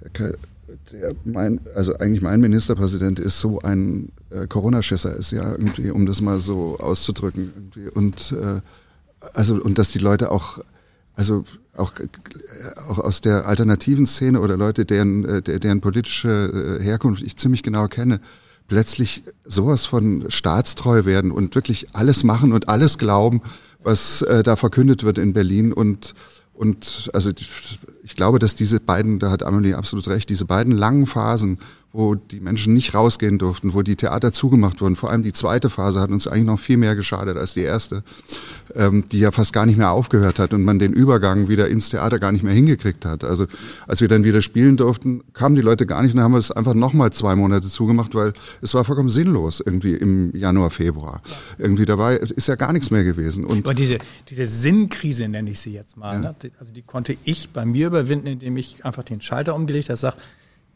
Herr 0.00 0.32
der 0.92 1.14
mein, 1.24 1.60
also 1.74 1.96
eigentlich 1.98 2.20
mein 2.20 2.40
Ministerpräsident 2.40 3.18
ist 3.18 3.40
so 3.40 3.60
ein 3.60 4.10
äh, 4.30 4.46
Corona-Schisser 4.46 5.14
ist 5.14 5.30
ja 5.30 5.52
irgendwie, 5.52 5.90
um 5.90 6.06
das 6.06 6.20
mal 6.20 6.38
so 6.38 6.78
auszudrücken 6.78 7.52
irgendwie 7.54 7.88
und 7.88 8.32
äh, 8.32 8.60
also 9.32 9.54
und 9.54 9.78
dass 9.78 9.90
die 9.90 9.98
Leute 9.98 10.30
auch 10.30 10.58
also 11.16 11.44
auch, 11.76 11.92
auch 12.88 12.98
aus 12.98 13.20
der 13.20 13.46
alternativen 13.46 14.06
Szene 14.06 14.40
oder 14.40 14.56
Leute, 14.56 14.84
deren, 14.84 15.24
äh, 15.24 15.42
deren 15.42 15.80
politische 15.80 16.78
äh, 16.80 16.82
Herkunft 16.82 17.22
ich 17.22 17.36
ziemlich 17.36 17.62
genau 17.62 17.88
kenne, 17.88 18.20
plötzlich 18.68 19.22
sowas 19.44 19.86
von 19.86 20.26
staatstreu 20.30 21.04
werden 21.04 21.30
und 21.30 21.54
wirklich 21.54 21.94
alles 21.94 22.24
machen 22.24 22.52
und 22.52 22.68
alles 22.68 22.98
glauben, 22.98 23.42
was 23.82 24.22
äh, 24.22 24.42
da 24.42 24.56
verkündet 24.56 25.04
wird 25.04 25.18
in 25.18 25.32
Berlin 25.32 25.72
und 25.72 26.14
und 26.54 27.10
also 27.12 27.32
ich 28.04 28.14
glaube, 28.14 28.38
dass 28.38 28.54
diese 28.54 28.78
beiden, 28.78 29.18
da 29.18 29.32
hat 29.32 29.42
Amelie 29.42 29.74
absolut 29.74 30.06
recht, 30.06 30.30
diese 30.30 30.44
beiden 30.44 30.72
langen 30.72 31.06
Phasen, 31.06 31.58
wo 31.94 32.16
die 32.16 32.40
Menschen 32.40 32.74
nicht 32.74 32.92
rausgehen 32.92 33.38
durften, 33.38 33.72
wo 33.72 33.82
die 33.82 33.94
Theater 33.94 34.32
zugemacht 34.32 34.80
wurden. 34.80 34.96
Vor 34.96 35.12
allem 35.12 35.22
die 35.22 35.32
zweite 35.32 35.70
Phase 35.70 36.00
hat 36.00 36.10
uns 36.10 36.26
eigentlich 36.26 36.44
noch 36.44 36.58
viel 36.58 36.76
mehr 36.76 36.96
geschadet 36.96 37.38
als 37.38 37.54
die 37.54 37.60
erste, 37.60 38.02
ähm, 38.74 39.04
die 39.12 39.20
ja 39.20 39.30
fast 39.30 39.52
gar 39.52 39.64
nicht 39.64 39.78
mehr 39.78 39.92
aufgehört 39.92 40.40
hat 40.40 40.52
und 40.52 40.64
man 40.64 40.80
den 40.80 40.92
Übergang 40.92 41.46
wieder 41.46 41.68
ins 41.68 41.90
Theater 41.90 42.18
gar 42.18 42.32
nicht 42.32 42.42
mehr 42.42 42.52
hingekriegt 42.52 43.04
hat. 43.04 43.22
Also 43.22 43.46
als 43.86 44.00
wir 44.00 44.08
dann 44.08 44.24
wieder 44.24 44.42
spielen 44.42 44.76
durften, 44.76 45.22
kamen 45.34 45.54
die 45.54 45.60
Leute 45.60 45.86
gar 45.86 46.02
nicht 46.02 46.10
und 46.10 46.16
dann 46.16 46.24
haben 46.24 46.32
wir 46.32 46.38
es 46.38 46.50
einfach 46.50 46.74
nochmal 46.74 47.12
zwei 47.12 47.36
Monate 47.36 47.68
zugemacht, 47.68 48.12
weil 48.16 48.32
es 48.60 48.74
war 48.74 48.84
vollkommen 48.84 49.08
sinnlos 49.08 49.62
irgendwie 49.64 49.94
im 49.94 50.34
Januar, 50.34 50.70
Februar. 50.70 51.22
Irgendwie 51.58 51.84
dabei 51.84 52.16
ist 52.16 52.48
ja 52.48 52.56
gar 52.56 52.72
nichts 52.72 52.90
mehr 52.90 53.04
gewesen. 53.04 53.44
Und 53.44 53.66
Aber 53.66 53.74
diese, 53.74 53.98
diese 54.28 54.48
Sinnkrise 54.48 55.28
nenne 55.28 55.50
ich 55.50 55.60
sie 55.60 55.72
jetzt 55.72 55.96
mal. 55.96 56.14
Ja. 56.14 56.32
Ne? 56.32 56.34
Also 56.58 56.72
die 56.72 56.82
konnte 56.82 57.16
ich 57.22 57.50
bei 57.50 57.64
mir 57.64 57.86
überwinden, 57.86 58.26
indem 58.26 58.56
ich 58.56 58.84
einfach 58.84 59.04
den 59.04 59.20
Schalter 59.20 59.54
umgelegt 59.54 59.90
habe, 59.90 59.96
sage, 59.96 60.16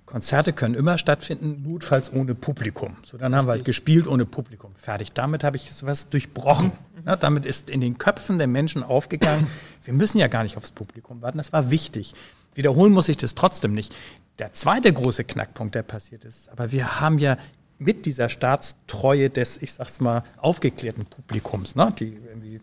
Konzerte 0.08 0.54
können 0.54 0.74
immer 0.74 0.96
stattfinden, 0.96 1.62
notfalls 1.70 2.10
ohne 2.10 2.34
Publikum. 2.34 2.96
So, 3.04 3.18
dann 3.18 3.36
haben 3.36 3.46
wir 3.46 3.52
halt 3.52 3.66
gespielt 3.66 4.06
ohne 4.06 4.24
Publikum. 4.24 4.72
Fertig. 4.74 5.12
Damit 5.12 5.44
habe 5.44 5.56
ich 5.56 5.70
was 5.82 6.08
durchbrochen. 6.08 6.72
Mhm. 6.96 7.02
Ja, 7.06 7.16
damit 7.16 7.44
ist 7.44 7.68
in 7.68 7.82
den 7.82 7.98
Köpfen 7.98 8.38
der 8.38 8.46
Menschen 8.46 8.82
aufgegangen, 8.82 9.48
wir 9.84 9.92
müssen 9.92 10.16
ja 10.16 10.28
gar 10.28 10.44
nicht 10.44 10.56
aufs 10.56 10.70
Publikum 10.70 11.20
warten. 11.20 11.36
Das 11.36 11.52
war 11.52 11.70
wichtig. 11.70 12.14
Wiederholen 12.54 12.94
muss 12.94 13.10
ich 13.10 13.18
das 13.18 13.34
trotzdem 13.34 13.74
nicht. 13.74 13.94
Der 14.38 14.54
zweite 14.54 14.90
große 14.90 15.24
Knackpunkt, 15.24 15.74
der 15.74 15.82
passiert 15.82 16.24
ist, 16.24 16.48
aber 16.48 16.72
wir 16.72 17.00
haben 17.00 17.18
ja 17.18 17.36
mit 17.78 18.06
dieser 18.06 18.30
Staatstreue 18.30 19.28
des, 19.28 19.60
ich 19.60 19.74
sag's 19.74 20.00
mal, 20.00 20.24
aufgeklärten 20.38 21.04
Publikums, 21.04 21.74
ne, 21.74 21.92
die 21.98 22.14
irgendwie 22.14 22.62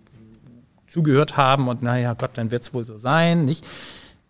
zugehört 0.88 1.38
haben 1.38 1.68
und 1.68 1.84
naja, 1.84 2.16
Gott, 2.16 2.32
dann 2.36 2.50
wird's 2.50 2.74
wohl 2.74 2.86
so 2.86 2.98
sein, 2.98 3.46
nicht? 3.46 3.66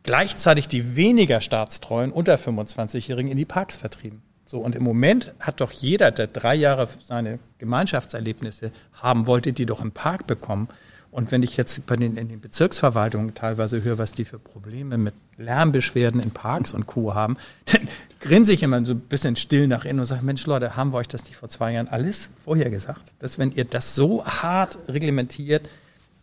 Gleichzeitig 0.06 0.68
die 0.68 0.96
weniger 0.96 1.42
staatstreuen 1.42 2.12
unter 2.12 2.36
25-Jährigen 2.36 3.32
in 3.32 3.38
die 3.38 3.46
Parks 3.46 3.76
vertrieben. 3.76 4.22
So, 4.46 4.60
und 4.60 4.76
im 4.76 4.84
Moment 4.84 5.34
hat 5.40 5.60
doch 5.60 5.72
jeder, 5.72 6.12
der 6.12 6.28
drei 6.28 6.54
Jahre 6.54 6.88
seine 7.02 7.40
Gemeinschaftserlebnisse 7.58 8.72
haben 8.94 9.26
wollte, 9.26 9.54
die 9.54 9.66
doch 9.66 9.82
im 9.82 9.92
Park 9.92 10.28
bekommen. 10.28 10.70
Und 11.10 11.32
wenn 11.32 11.42
ich 11.42 11.58
jetzt 11.58 11.88
bei 11.88 11.96
den, 11.96 12.18
in 12.18 12.28
den 12.28 12.42
Bezirksverwaltungen 12.42 13.34
teilweise 13.34 13.82
höre, 13.84 13.98
was 13.98 14.12
die 14.12 14.26
für 14.26 14.38
Probleme 14.38 14.98
mit 14.98 15.16
Lärmbeschwerden 15.38 16.22
in 16.22 16.32
Parks 16.32 16.74
und 16.74 16.86
Co. 16.86 17.16
haben, 17.16 17.38
dann 17.72 17.88
grinse 18.20 18.54
ich 18.54 18.62
immer 18.62 18.86
so 18.86 18.94
ein 18.94 19.00
bisschen 19.00 19.36
still 19.36 19.68
nach 19.68 19.86
innen 19.86 20.00
und 20.00 20.06
sage, 20.06 20.24
Mensch 20.24 20.46
Leute, 20.46 20.76
haben 20.76 20.94
wir 20.94 20.98
euch 20.98 21.08
das 21.08 21.24
nicht 21.24 21.38
vor 21.38 21.50
zwei 21.50 21.72
Jahren 21.72 21.88
alles 21.88 22.30
vorher 22.44 22.70
gesagt? 22.70 23.14
Dass 23.20 23.40
wenn 23.40 23.52
ihr 23.52 23.66
das 23.66 23.96
so 23.96 24.26
hart 24.26 24.78
reglementiert, 24.88 25.70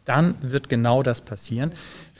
dann 0.04 0.34
wird 0.42 0.68
genau 0.68 1.02
das 1.02 1.20
passieren. 1.20 1.72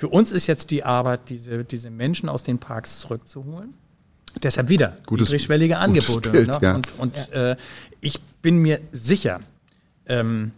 Für 0.02 0.08
uns 0.08 0.32
ist 0.32 0.48
jetzt 0.48 0.72
die 0.72 0.82
Arbeit, 0.82 1.28
diese, 1.28 1.62
diese 1.62 1.88
Menschen 1.88 2.28
aus 2.28 2.42
den 2.42 2.58
Parks 2.58 2.98
zurückzuholen. 2.98 3.74
Deshalb 4.42 4.68
wieder 4.68 4.96
gutes, 5.06 5.28
niedrigschwellige 5.28 5.78
Angebote. 5.78 6.30
Bild, 6.30 6.48
ne? 6.48 6.58
ja. 6.60 6.74
Und, 6.74 6.98
und 6.98 7.28
ja. 7.32 7.52
Äh, 7.52 7.56
ich 8.00 8.20
bin 8.42 8.58
mir 8.58 8.80
sicher, 8.90 9.38
ähm, 10.06 10.50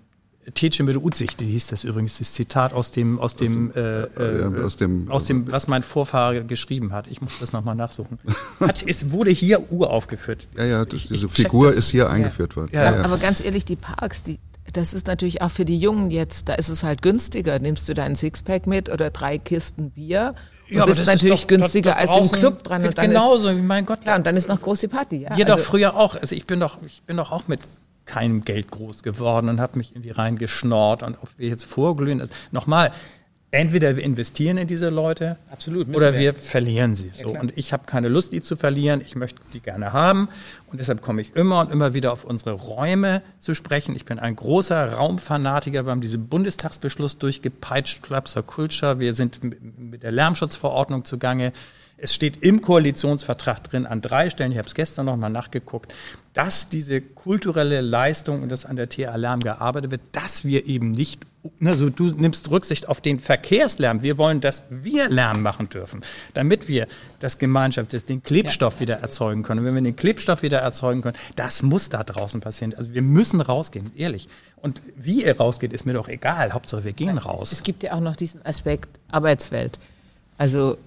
Tece 0.55 0.81
mit 0.81 0.97
Utsicht, 0.97 1.43
hieß 1.43 1.67
das 1.67 1.85
übrigens, 1.85 2.17
das 2.17 2.33
Zitat 2.33 2.73
aus 2.73 2.91
dem, 2.91 3.19
aus 3.19 3.37
dem, 3.37 3.71
äh, 3.73 4.05
äh, 4.05 4.63
aus 4.65 4.79
dem, 4.79 5.11
aus 5.11 5.27
dem, 5.27 5.53
was 5.53 5.69
mein 5.69 5.83
Vorfahrer 5.83 6.41
geschrieben 6.41 6.95
hat. 6.95 7.07
Ich 7.09 7.21
muss 7.21 7.33
das 7.39 7.53
nochmal 7.53 7.75
nachsuchen. 7.75 8.19
Hat, 8.61 8.83
es 8.87 9.11
wurde 9.11 9.31
hier 9.31 9.71
uraufgeführt. 9.71 10.49
Ja, 10.57 10.65
ja, 10.65 10.85
das, 10.87 11.09
diese 11.09 11.27
ich 11.27 11.33
Figur 11.33 11.71
ist 11.71 11.91
hier 11.91 12.05
ja. 12.05 12.09
eingeführt 12.09 12.57
worden. 12.57 12.71
Ja. 12.73 12.97
ja. 12.97 13.05
Aber 13.05 13.19
ganz 13.19 13.45
ehrlich, 13.45 13.67
die 13.67 13.77
Parks, 13.77 14.23
die, 14.23 14.39
das 14.73 14.95
ist 14.95 15.07
natürlich 15.07 15.43
auch 15.43 15.51
für 15.51 15.65
die 15.65 15.79
Jungen 15.79 16.11
jetzt, 16.11 16.49
da 16.49 16.55
ist 16.55 16.69
es 16.69 16.83
halt 16.83 17.03
günstiger. 17.03 17.59
Nimmst 17.59 17.89
du 17.89 17.95
deinen 17.95 18.15
Sixpack 18.15 18.67
mit 18.67 18.89
oder 18.89 19.11
drei 19.11 19.39
Kisten 19.39 19.91
Bier? 19.91 20.35
Und 20.69 20.77
ja, 20.77 20.87
bist 20.87 21.01
aber 21.01 21.07
das 21.07 21.15
natürlich 21.15 21.43
ist 21.43 21.43
doch, 21.43 21.49
günstiger 21.49 21.91
da, 21.91 22.05
da 22.07 22.15
als 22.15 22.33
im 22.33 22.39
Club 22.39 22.65
dran. 22.65 22.85
Und 22.85 22.97
dann 22.97 23.09
genauso, 23.09 23.49
ist, 23.51 23.63
mein 23.63 23.85
Gott. 23.85 24.01
Klar, 24.01 24.17
und 24.17 24.27
dann 24.27 24.37
ist 24.37 24.49
noch 24.49 24.61
große 24.61 24.89
Party. 24.89 25.19
Ja, 25.19 25.37
ja 25.37 25.47
also, 25.47 25.59
doch 25.59 25.65
früher 25.65 25.95
auch. 25.97 26.17
Also 26.17 26.35
ich 26.35 26.47
bin 26.47 26.61
doch, 26.61 26.79
ich 26.85 27.03
bin 27.03 27.19
doch 27.19 27.31
auch 27.31 27.47
mit 27.47 27.61
keinem 28.07 28.45
Geld 28.45 28.71
groß 28.71 29.03
geworden 29.03 29.49
und 29.49 29.61
habe 29.61 29.79
mich 29.79 29.93
irgendwie 29.93 30.11
reingeschnort 30.11 31.03
und 31.03 31.17
ob 31.23 31.29
wir 31.37 31.49
jetzt 31.49 31.65
vorglühen. 31.65 32.21
Also 32.21 32.33
nochmal, 32.51 32.91
entweder 33.55 33.97
wir 33.97 34.03
investieren 34.03 34.59
in 34.59 34.67
diese 34.67 34.91
Leute 34.91 35.39
Absolut, 35.51 35.89
oder 35.89 36.13
wir. 36.13 36.21
wir 36.21 36.35
verlieren 36.35 36.95
sie. 36.95 37.11
So. 37.13 37.29
und 37.31 37.57
ich 37.57 37.73
habe 37.73 37.85
keine 37.87 38.09
Lust, 38.09 38.33
die 38.33 38.43
zu 38.43 38.57
verlieren. 38.57 39.01
Ich 39.01 39.15
möchte 39.15 39.41
die 39.53 39.61
gerne 39.61 39.93
haben. 39.93 40.29
Und 40.67 40.81
deshalb 40.81 41.01
komme 41.01 41.21
ich 41.21 41.37
immer 41.37 41.61
und 41.61 41.71
immer 41.71 41.95
wieder 41.95 42.13
auf 42.13 42.25
unsere 42.25 42.53
Räume 42.53 43.23
zu 43.39 43.55
sprechen. 43.55 43.95
Ich 43.95 44.05
bin 44.05 44.19
ein 44.19 44.35
großer 44.35 44.95
Raumfanatiker. 44.95 45.87
Wir 45.87 45.93
haben 45.93 46.01
diesen 46.01 46.27
Bundestagsbeschluss 46.27 47.19
durchgepeitscht, 47.19 48.03
Clubs 48.03 48.37
of 48.37 48.47
Culture. 48.47 48.99
Wir 48.99 49.15
sind 49.15 49.41
mit 49.79 50.03
der 50.03 50.13
Lärmschutzverordnung 50.13 51.05
zugange. 51.05 51.53
Es 51.97 52.13
steht 52.13 52.43
im 52.43 52.61
Koalitionsvertrag 52.61 53.63
drin 53.63 53.87
an 53.87 54.01
drei 54.01 54.29
Stellen, 54.29 54.51
ich 54.51 54.59
habe 54.59 54.67
es 54.67 54.75
gestern 54.75 55.07
noch 55.07 55.17
mal 55.17 55.31
nachgeguckt, 55.31 55.95
dass 56.33 56.69
diese 56.69 57.01
kulturelle 57.01 57.81
Leistung 57.81 58.43
und 58.43 58.51
das 58.51 58.67
an 58.67 58.75
der 58.75 58.89
TA 58.89 59.15
Lärm 59.15 59.41
gearbeitet 59.41 59.93
wird, 59.93 60.01
dass 60.11 60.45
wir 60.45 60.67
eben 60.67 60.91
nicht, 60.91 61.21
also 61.63 61.91
du 61.91 62.07
nimmst 62.07 62.51
Rücksicht 62.51 62.89
auf 62.89 63.01
den 63.01 63.21
Verkehrslärm. 63.21 64.03
Wir 64.03 64.19
wollen, 64.19 64.41
dass 64.41 64.63
wir 64.71 65.09
Lärm 65.09 65.43
machen 65.43 65.69
dürfen, 65.69 66.03
damit 66.33 66.69
wir 66.69 66.87
das 67.21 67.39
Gemeinschaft, 67.39 67.93
das, 67.93 68.05
den 68.05 68.23
Klebstoff 68.23 68.81
wieder 68.81 68.97
erzeugen 68.97 69.43
können. 69.43 69.61
Und 69.61 69.67
wenn 69.67 69.75
wir 69.75 69.83
den 69.83 69.97
Klebstoff 69.97 70.43
wieder 70.43 70.59
erzeugen 70.59 71.03
können, 71.03 71.17
das 71.37 71.63
muss 71.63 71.89
da 71.89 72.03
draußen 72.03 72.41
passieren. 72.41 72.75
Also 72.75 72.95
wir 72.95 73.03
müssen 73.03 73.41
rausgehen, 73.41 73.93
ehrlich. 73.97 74.29
Und 74.57 74.83
wie 74.97 75.25
ihr 75.25 75.37
rausgeht, 75.37 75.73
ist 75.73 75.85
mir 75.85 75.93
doch 75.93 76.09
egal. 76.09 76.53
Hauptsache 76.53 76.85
wir 76.85 76.93
gehen 76.93 77.19
raus. 77.19 77.53
Es 77.53 77.63
gibt 77.63 77.83
ja 77.83 77.93
auch 77.93 78.01
noch 78.01 78.17
diesen 78.17 78.45
Aspekt 78.47 78.89
Arbeitswelt. 79.09 79.79
Also 80.39 80.79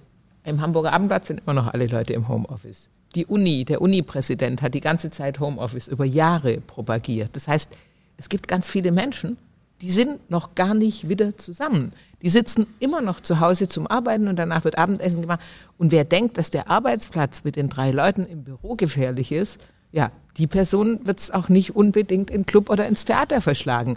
im 0.44 0.60
Hamburger 0.60 0.92
Abendblatt 0.92 1.26
sind 1.26 1.40
immer 1.40 1.54
noch 1.54 1.72
alle 1.72 1.86
Leute 1.86 2.12
im 2.12 2.28
Homeoffice. 2.28 2.90
Die 3.14 3.26
Uni, 3.26 3.64
der 3.64 3.80
Uni-Präsident 3.80 4.60
hat 4.60 4.74
die 4.74 4.80
ganze 4.80 5.10
Zeit 5.10 5.40
Homeoffice 5.40 5.88
über 5.88 6.04
Jahre 6.04 6.60
propagiert. 6.60 7.30
Das 7.36 7.48
heißt, 7.48 7.70
es 8.16 8.28
gibt 8.28 8.48
ganz 8.48 8.68
viele 8.68 8.92
Menschen, 8.92 9.38
die 9.80 9.90
sind 9.90 10.30
noch 10.30 10.54
gar 10.54 10.74
nicht 10.74 11.08
wieder 11.08 11.36
zusammen. 11.36 11.92
Die 12.22 12.30
sitzen 12.30 12.66
immer 12.80 13.00
noch 13.00 13.20
zu 13.20 13.40
Hause 13.40 13.68
zum 13.68 13.86
Arbeiten 13.86 14.26
und 14.26 14.36
danach 14.36 14.64
wird 14.64 14.76
Abendessen 14.76 15.20
gemacht. 15.20 15.40
Und 15.76 15.92
wer 15.92 16.04
denkt, 16.04 16.36
dass 16.36 16.50
der 16.50 16.68
Arbeitsplatz 16.68 17.44
mit 17.44 17.56
den 17.56 17.68
drei 17.68 17.92
Leuten 17.92 18.26
im 18.26 18.42
Büro 18.42 18.74
gefährlich 18.74 19.30
ist, 19.30 19.60
ja, 19.92 20.10
die 20.36 20.46
Person 20.46 21.00
wird 21.04 21.20
es 21.20 21.30
auch 21.30 21.48
nicht 21.48 21.74
unbedingt 21.74 22.30
in 22.30 22.44
Club 22.44 22.70
oder 22.70 22.86
ins 22.86 23.04
Theater 23.04 23.40
verschlagen. 23.40 23.96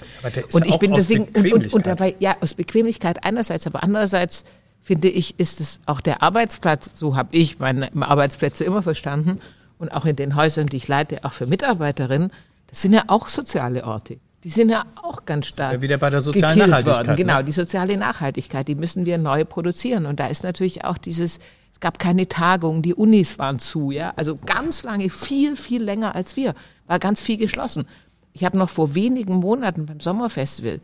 Und 0.53 0.65
ich 0.65 0.77
bin 0.77 0.93
deswegen 0.93 1.25
und, 1.53 1.73
und 1.73 1.85
dabei 1.85 2.15
ja 2.19 2.37
aus 2.41 2.53
Bequemlichkeit 2.53 3.25
einerseits, 3.25 3.67
aber 3.67 3.83
andererseits 3.83 4.45
finde 4.81 5.09
ich, 5.09 5.39
ist 5.39 5.59
es 5.59 5.79
auch 5.85 6.01
der 6.01 6.23
Arbeitsplatz, 6.23 6.91
so 6.93 7.15
habe 7.15 7.35
ich 7.35 7.59
meine 7.59 7.91
Arbeitsplätze 8.01 8.63
immer 8.63 8.81
verstanden 8.81 9.39
und 9.77 9.89
auch 9.89 10.05
in 10.05 10.15
den 10.15 10.35
Häusern, 10.35 10.67
die 10.67 10.77
ich 10.77 10.87
leite, 10.87 11.23
auch 11.23 11.33
für 11.33 11.45
Mitarbeiterinnen, 11.45 12.31
das 12.67 12.81
sind 12.81 12.93
ja 12.93 13.03
auch 13.07 13.27
soziale 13.27 13.83
Orte. 13.83 14.17
Die 14.43 14.49
sind 14.49 14.69
ja 14.69 14.85
auch 14.95 15.25
ganz 15.25 15.47
stark. 15.47 15.73
Ja, 15.73 15.81
wieder 15.81 15.97
bei 15.97 16.09
der 16.09 16.21
sozialen 16.21 16.57
Nachhaltigkeit, 16.57 17.07
Worden. 17.07 17.15
Genau, 17.15 17.37
ne? 17.37 17.43
die 17.43 17.51
soziale 17.51 17.97
Nachhaltigkeit, 17.97 18.67
die 18.67 18.75
müssen 18.75 19.05
wir 19.05 19.17
neu 19.17 19.45
produzieren. 19.45 20.05
Und 20.05 20.19
da 20.19 20.27
ist 20.27 20.43
natürlich 20.43 20.83
auch 20.83 20.97
dieses, 20.97 21.39
es 21.71 21.79
gab 21.79 21.99
keine 21.99 22.27
Tagung, 22.27 22.81
die 22.81 22.95
Unis 22.95 23.37
waren 23.37 23.59
zu, 23.59 23.91
ja. 23.91 24.13
Also 24.15 24.37
ganz 24.37 24.83
lange, 24.83 25.09
viel, 25.09 25.55
viel 25.55 25.83
länger 25.83 26.15
als 26.15 26.35
wir, 26.35 26.55
war 26.87 26.97
ganz 26.97 27.21
viel 27.21 27.37
geschlossen. 27.37 27.87
Ich 28.33 28.43
habe 28.43 28.57
noch 28.57 28.69
vor 28.69 28.95
wenigen 28.95 29.35
Monaten 29.35 29.85
beim 29.85 29.99
Sommerfestival 29.99 30.79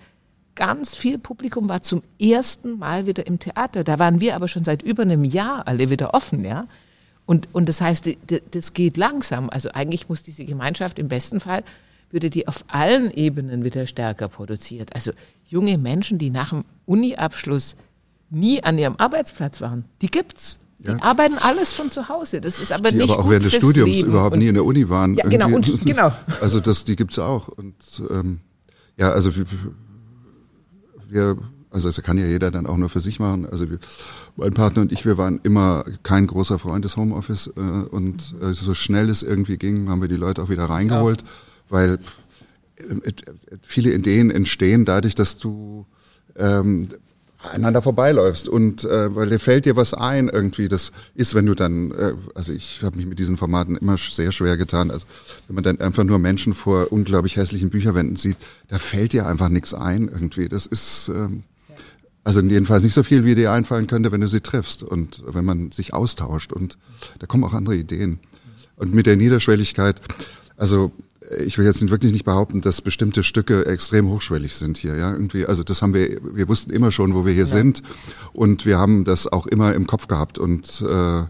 ganz 0.58 0.96
viel 0.96 1.18
Publikum 1.20 1.70
war 1.70 1.82
zum 1.82 2.02
ersten 2.20 2.80
Mal 2.80 3.06
wieder 3.06 3.28
im 3.28 3.40
Theater. 3.40 3.84
Da 3.84 4.00
waren 4.00 4.20
wir 4.20 4.36
aber 4.36 4.48
schon 4.48 4.64
seit 4.64 4.82
über 4.82 5.04
einem 5.04 5.24
Jahr 5.24 5.68
alle 5.68 5.90
wieder 5.90 6.14
offen, 6.14 6.44
ja. 6.44 6.66
Und, 7.26 7.54
und 7.54 7.70
das 7.70 7.80
heißt, 7.80 8.10
das 8.52 8.74
geht 8.74 8.98
langsam. 8.98 9.50
Also 9.50 9.70
eigentlich 9.74 10.10
muss 10.10 10.24
diese 10.24 10.46
Gemeinschaft 10.46 10.98
im 10.98 11.10
besten 11.10 11.40
Fall, 11.40 11.64
würde 12.10 12.30
die 12.30 12.48
auf 12.48 12.64
allen 12.68 13.12
Ebenen 13.12 13.64
wieder 13.64 13.86
stärker 13.88 14.28
produziert. 14.30 14.96
Also 14.96 15.12
junge 15.48 15.78
Menschen, 15.78 16.18
die 16.18 16.30
nach 16.30 16.50
dem 16.50 16.64
Uni-Abschluss 16.86 17.76
nie 18.30 18.64
an 18.64 18.78
ihrem 18.78 18.96
Arbeitsplatz 18.98 19.62
waren, 19.62 19.86
die 20.02 20.10
gibt's. 20.12 20.60
Die 20.80 20.90
Ja. 20.90 21.02
arbeiten 21.02 21.38
alles 21.40 21.74
von 21.74 21.90
zu 21.90 22.08
Hause. 22.08 22.40
Das 22.40 22.60
ist 22.60 22.72
aber 22.72 22.92
die 22.92 22.98
nicht 22.98 23.10
aber 23.10 23.20
auch 23.20 23.24
gut 23.24 23.32
während 23.32 23.46
des 23.48 23.56
Studiums 23.56 23.92
Leben. 23.92 24.10
überhaupt 24.10 24.34
Und- 24.34 24.40
nie 24.40 24.48
in 24.48 24.54
der 24.54 24.64
Uni 24.66 24.88
waren. 24.90 25.16
Ja, 25.16 25.28
genau, 25.28 25.48
und- 25.56 25.84
genau. 25.86 26.12
Also 26.42 26.60
das, 26.60 26.86
die 26.86 26.96
gibt's 26.96 27.18
auch. 27.20 27.48
Und 27.48 27.76
ähm, 28.12 28.40
ja, 28.96 29.10
also 29.12 29.36
wir, 29.36 29.46
wir, 31.10 31.38
also 31.72 31.90
das 31.90 32.02
kann 32.04 32.18
ja 32.18 32.26
jeder 32.26 32.52
dann 32.52 32.68
auch 32.68 32.78
nur 32.78 32.90
für 32.90 33.00
sich 33.00 33.20
machen. 33.20 33.46
Also 33.46 33.70
wir, 33.70 33.80
mein 34.36 34.54
Partner 34.54 34.82
und 34.84 34.92
ich, 34.92 35.06
wir 35.06 35.18
waren 35.18 35.40
immer 35.44 35.84
kein 36.04 36.28
großer 36.28 36.60
Freund 36.60 36.86
des 36.86 36.96
Homeoffice 36.98 37.48
äh, 37.56 37.60
und 37.60 38.36
äh, 38.42 38.54
so 38.54 38.74
schnell 38.74 39.10
es 39.10 39.24
irgendwie 39.24 39.58
ging, 39.58 39.90
haben 39.90 40.02
wir 40.02 40.08
die 40.10 40.16
Leute 40.16 40.42
auch 40.44 40.50
wieder 40.50 40.66
reingeholt, 40.66 41.24
weil 41.70 42.00
äh, 42.78 43.10
äh, 43.10 43.14
viele 43.62 43.94
Ideen 43.94 44.32
entstehen 44.32 44.86
dadurch, 44.86 45.16
dass 45.16 45.38
du 45.38 45.86
ähm, 46.36 46.90
einander 47.52 47.82
vorbeiläufst. 47.82 48.48
Und 48.48 48.84
äh, 48.84 49.16
weil 49.16 49.30
dir 49.30 49.40
fällt 49.40 49.66
dir 49.66 49.76
was 49.76 49.94
ein 49.94 50.28
irgendwie 50.28 50.68
das 50.68 50.92
ist 51.16 51.36
wenn 51.36 51.46
du 51.46 51.54
dann 51.54 51.92
äh, 51.92 52.14
also 52.36 52.54
ich 52.54 52.82
habe 52.84 52.98
mich 52.98 53.06
mit 53.06 53.20
diesen 53.20 53.38
Formaten 53.38 53.78
immer 53.78 53.98
sehr 53.98 54.32
schwer 54.32 54.58
getan. 54.58 54.92
Also 54.92 55.06
wenn 55.48 55.56
man 55.56 55.64
dann 55.64 55.80
einfach 55.80 56.04
nur 56.04 56.20
Menschen 56.20 56.54
vor 56.54 56.92
unglaublich 56.92 57.36
hässlichen 57.36 57.70
Bücherwänden 57.70 58.16
sieht 58.16 58.38
da 58.70 58.80
fällt 58.80 59.14
dir 59.14 59.28
einfach 59.28 59.50
nichts 59.50 59.74
ein 59.74 60.08
irgendwie. 60.08 60.50
Das 60.50 60.66
ist 60.66 61.10
ähm, 61.10 61.44
also 62.24 62.42
jedenfalls 62.42 62.84
nicht 62.84 62.94
so 62.94 63.04
viel 63.04 63.24
wie 63.24 63.36
dir 63.36 63.52
einfallen 63.52 63.88
könnte 63.88 64.12
wenn 64.12 64.22
du 64.22 64.28
sie 64.28 64.42
triffst 64.42 64.84
und 64.84 65.24
wenn 65.28 65.46
man 65.46 65.72
sich 65.72 65.94
austauscht. 65.94 66.52
Und 66.54 66.78
da 67.20 67.28
kommen 67.28 67.44
auch 67.44 67.54
andere 67.54 67.76
Ideen. 67.76 68.20
Und 68.76 68.94
mit 68.94 69.06
der 69.06 69.16
Niederschwelligkeit 69.16 70.02
also 70.58 70.92
ich 71.46 71.58
will 71.58 71.66
jetzt 71.66 71.88
wirklich 71.90 72.12
nicht 72.12 72.26
behaupten, 72.26 72.62
dass 72.62 72.82
bestimmte 72.82 73.24
Stücke 73.24 73.66
extrem 73.66 74.10
hochschwellig 74.10 74.56
sind 74.56 74.78
hier, 74.78 74.96
ja, 74.96 75.12
irgendwie. 75.12 75.46
Also 75.46 75.64
das 75.64 75.82
haben 75.82 75.94
wir, 75.94 76.20
wir 76.24 76.48
wussten 76.48 76.72
immer 76.72 76.92
schon, 76.92 77.14
wo 77.14 77.26
wir 77.26 77.34
hier 77.34 77.46
sind, 77.46 77.82
und 78.34 78.66
wir 78.66 78.78
haben 78.78 79.04
das 79.04 79.28
auch 79.28 79.48
immer 79.48 79.74
im 79.74 79.88
Kopf 79.88 80.08
gehabt 80.08 80.38
und 80.38 80.84
äh, 80.88 81.24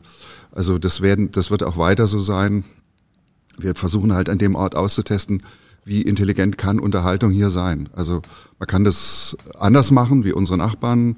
also 0.51 0.77
das 0.77 1.01
werden, 1.01 1.31
das 1.31 1.51
wird 1.51 1.63
auch 1.63 1.77
weiter 1.77 2.07
so 2.07 2.19
sein. 2.19 2.63
Wir 3.57 3.75
versuchen 3.75 4.13
halt 4.13 4.29
an 4.29 4.37
dem 4.37 4.55
Ort 4.55 4.75
auszutesten, 4.75 5.41
wie 5.83 6.01
intelligent 6.01 6.57
kann 6.57 6.79
Unterhaltung 6.79 7.31
hier 7.31 7.49
sein. 7.49 7.89
Also 7.93 8.21
man 8.59 8.67
kann 8.67 8.83
das 8.83 9.37
anders 9.57 9.91
machen 9.91 10.25
wie 10.25 10.33
unsere 10.33 10.57
Nachbarn. 10.57 11.17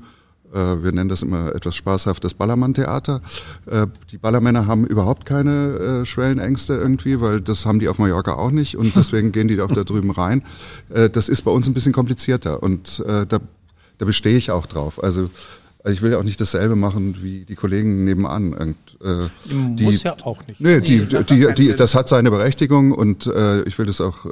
Äh, 0.54 0.84
Wir 0.84 0.92
nennen 0.92 1.10
das 1.10 1.22
immer 1.22 1.54
etwas 1.56 1.76
spaßhaft 1.76 2.24
das 2.24 2.34
Ballermann-Theater. 2.34 3.22
Äh, 3.66 3.88
Die 4.12 4.18
Ballermänner 4.18 4.68
haben 4.68 4.86
überhaupt 4.86 5.26
keine 5.26 6.02
äh, 6.02 6.06
Schwellenängste 6.06 6.74
irgendwie, 6.76 7.22
weil 7.22 7.42
das 7.42 7.66
haben 7.66 7.80
die 7.80 7.88
auf 7.88 8.00
Mallorca 8.00 8.34
auch 8.34 8.52
nicht 8.52 8.78
und 8.78 8.96
deswegen 8.96 9.32
gehen 9.32 9.48
die 9.48 9.60
auch 9.62 9.72
da 9.72 9.84
drüben 9.84 10.12
rein. 10.12 10.44
Äh, 10.90 11.10
Das 11.10 11.30
ist 11.30 11.42
bei 11.44 11.52
uns 11.52 11.68
ein 11.68 11.74
bisschen 11.74 11.94
komplizierter 11.94 12.62
und 12.64 13.04
äh, 13.06 13.26
da, 13.26 13.40
da 13.98 14.06
bestehe 14.06 14.38
ich 14.38 14.52
auch 14.52 14.66
drauf. 14.66 15.04
Also 15.04 15.30
ich 15.86 16.02
will 16.02 16.12
ja 16.12 16.18
auch 16.18 16.24
nicht 16.24 16.42
dasselbe 16.42 16.76
machen 16.76 17.16
wie 17.22 17.46
die 17.46 17.56
Kollegen 17.56 18.04
nebenan. 18.04 18.54
Und, 18.54 18.76
äh, 19.02 19.30
die, 19.46 19.84
Muss 19.86 20.04
ja 20.04 20.16
auch 20.24 20.46
nicht. 20.46 20.60
Nee, 20.60 20.82
die, 20.82 21.06
die, 21.06 21.54
die, 21.56 21.74
das 21.76 21.96
hat 21.96 22.10
seine 22.10 22.30
Berechtigung 22.32 22.92
und 22.92 23.28
äh, 23.28 23.62
ich 23.64 23.78
will 23.80 23.86
das 23.86 24.02
auch, 24.02 24.26
äh, 24.26 24.30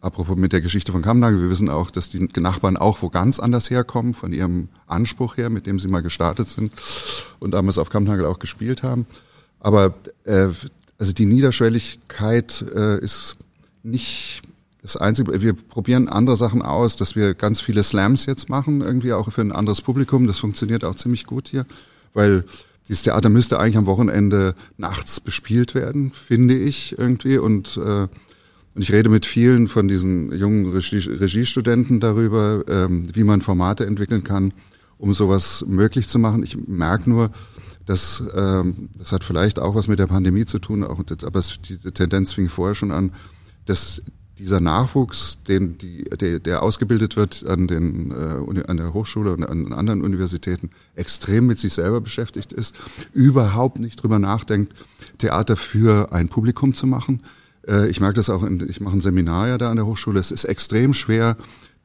apropos 0.00 0.36
mit 0.36 0.52
der 0.52 0.60
Geschichte 0.60 0.92
von 0.92 1.02
Kammnagel, 1.02 1.40
wir 1.40 1.50
wissen 1.50 1.68
auch, 1.68 1.90
dass 1.90 2.10
die 2.10 2.28
Nachbarn 2.36 2.76
auch 2.76 3.02
wo 3.02 3.08
ganz 3.08 3.40
anders 3.40 3.70
herkommen, 3.70 4.14
von 4.14 4.32
ihrem 4.32 4.68
Anspruch 4.86 5.36
her, 5.36 5.50
mit 5.50 5.66
dem 5.66 5.78
sie 5.78 5.88
mal 5.88 6.02
gestartet 6.02 6.48
sind 6.48 6.72
und 7.40 7.52
damals 7.52 7.78
auf 7.78 7.90
Kammnagel 7.90 8.26
auch 8.26 8.38
gespielt 8.38 8.82
haben. 8.82 9.06
Aber 9.60 9.94
äh, 10.24 10.48
also 10.98 11.12
die 11.12 11.26
Niederschwelligkeit 11.26 12.64
äh, 12.74 12.98
ist 13.00 13.36
nicht 13.82 14.42
das 14.82 14.96
Einzige, 14.96 15.40
wir 15.40 15.54
probieren 15.54 16.08
andere 16.08 16.36
Sachen 16.36 16.60
aus, 16.60 16.96
dass 16.96 17.16
wir 17.16 17.34
ganz 17.34 17.60
viele 17.60 17.82
Slams 17.82 18.26
jetzt 18.26 18.50
machen, 18.50 18.82
irgendwie 18.82 19.14
auch 19.14 19.32
für 19.32 19.40
ein 19.40 19.50
anderes 19.50 19.80
Publikum. 19.80 20.26
Das 20.26 20.38
funktioniert 20.38 20.84
auch 20.84 20.94
ziemlich 20.94 21.24
gut 21.24 21.48
hier, 21.48 21.64
weil 22.12 22.44
dieses 22.86 23.02
Theater 23.02 23.30
müsste 23.30 23.58
eigentlich 23.58 23.78
am 23.78 23.86
Wochenende 23.86 24.54
nachts 24.76 25.20
bespielt 25.20 25.74
werden, 25.74 26.12
finde 26.12 26.54
ich 26.54 26.98
irgendwie. 26.98 27.38
Und, 27.38 27.78
äh, 27.78 28.08
und 28.74 28.82
ich 28.82 28.92
rede 28.92 29.08
mit 29.08 29.24
vielen 29.24 29.68
von 29.68 29.86
diesen 29.86 30.32
jungen 30.32 30.70
Regie, 30.70 30.98
Regiestudenten 30.98 32.00
darüber, 32.00 32.64
ähm, 32.68 33.04
wie 33.14 33.24
man 33.24 33.40
Formate 33.40 33.86
entwickeln 33.86 34.24
kann, 34.24 34.52
um 34.98 35.12
sowas 35.12 35.64
möglich 35.66 36.08
zu 36.08 36.18
machen. 36.18 36.42
Ich 36.42 36.56
merke 36.66 37.08
nur, 37.08 37.30
dass 37.86 38.22
ähm, 38.34 38.88
das 38.98 39.12
hat 39.12 39.22
vielleicht 39.22 39.58
auch 39.58 39.74
was 39.74 39.88
mit 39.88 39.98
der 39.98 40.06
Pandemie 40.06 40.44
zu 40.44 40.58
tun, 40.58 40.82
auch, 40.82 40.98
aber 41.24 41.38
es, 41.38 41.60
diese 41.62 41.92
Tendenz 41.92 42.32
fing 42.32 42.48
vorher 42.48 42.74
schon 42.74 42.90
an, 42.90 43.12
dass 43.66 44.02
dieser 44.38 44.60
Nachwuchs, 44.60 45.38
den 45.46 45.78
die, 45.78 46.04
der, 46.04 46.40
der 46.40 46.62
ausgebildet 46.62 47.16
wird 47.16 47.46
an, 47.46 47.68
den, 47.68 48.10
äh, 48.10 48.64
an 48.66 48.76
der 48.76 48.92
Hochschule 48.92 49.32
und 49.32 49.44
an 49.44 49.72
anderen 49.72 50.02
Universitäten, 50.02 50.70
extrem 50.96 51.46
mit 51.46 51.60
sich 51.60 51.74
selber 51.74 52.00
beschäftigt 52.00 52.52
ist, 52.52 52.74
überhaupt 53.12 53.78
nicht 53.78 54.02
drüber 54.02 54.18
nachdenkt, 54.18 54.74
Theater 55.18 55.56
für 55.56 56.12
ein 56.12 56.28
Publikum 56.28 56.74
zu 56.74 56.86
machen. 56.88 57.22
Äh, 57.68 57.88
ich 57.88 58.00
merke 58.00 58.14
das 58.14 58.30
auch, 58.30 58.42
in, 58.42 58.66
ich 58.68 58.80
mache 58.80 58.96
ein 58.96 59.00
Seminar 59.00 59.48
ja 59.48 59.58
da 59.58 59.70
an 59.70 59.76
der 59.76 59.86
Hochschule. 59.86 60.20
Es 60.20 60.30
ist 60.30 60.44
extrem 60.44 60.94
schwer, 60.94 61.36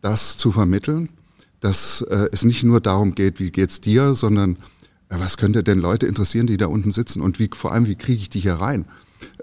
das 0.02 0.38
zu 0.38 0.52
vermitteln, 0.52 1.10
dass 1.60 2.02
äh, 2.02 2.28
es 2.32 2.46
nicht 2.46 2.64
nur 2.64 2.82
darum 2.82 3.16
geht, 3.16 3.40
wie 3.40 3.52
geht's 3.52 3.82
dir, 3.82 4.16
sondern 4.16 4.58
äh, 5.10 5.16
was 5.20 5.38
könnte 5.38 5.64
denn 5.64 5.80
Leute 5.80 6.08
interessieren, 6.08 6.48
die 6.48 6.58
da 6.58 6.68
unten 6.68 6.92
sitzen 6.92 7.22
und 7.22 7.40
wie 7.40 7.50
vor 7.54 7.74
allem, 7.74 7.88
wie 7.88 7.96
kriege 7.96 8.22
ich 8.22 8.30
die 8.30 8.40
hier 8.40 8.56
rein? 8.56 8.86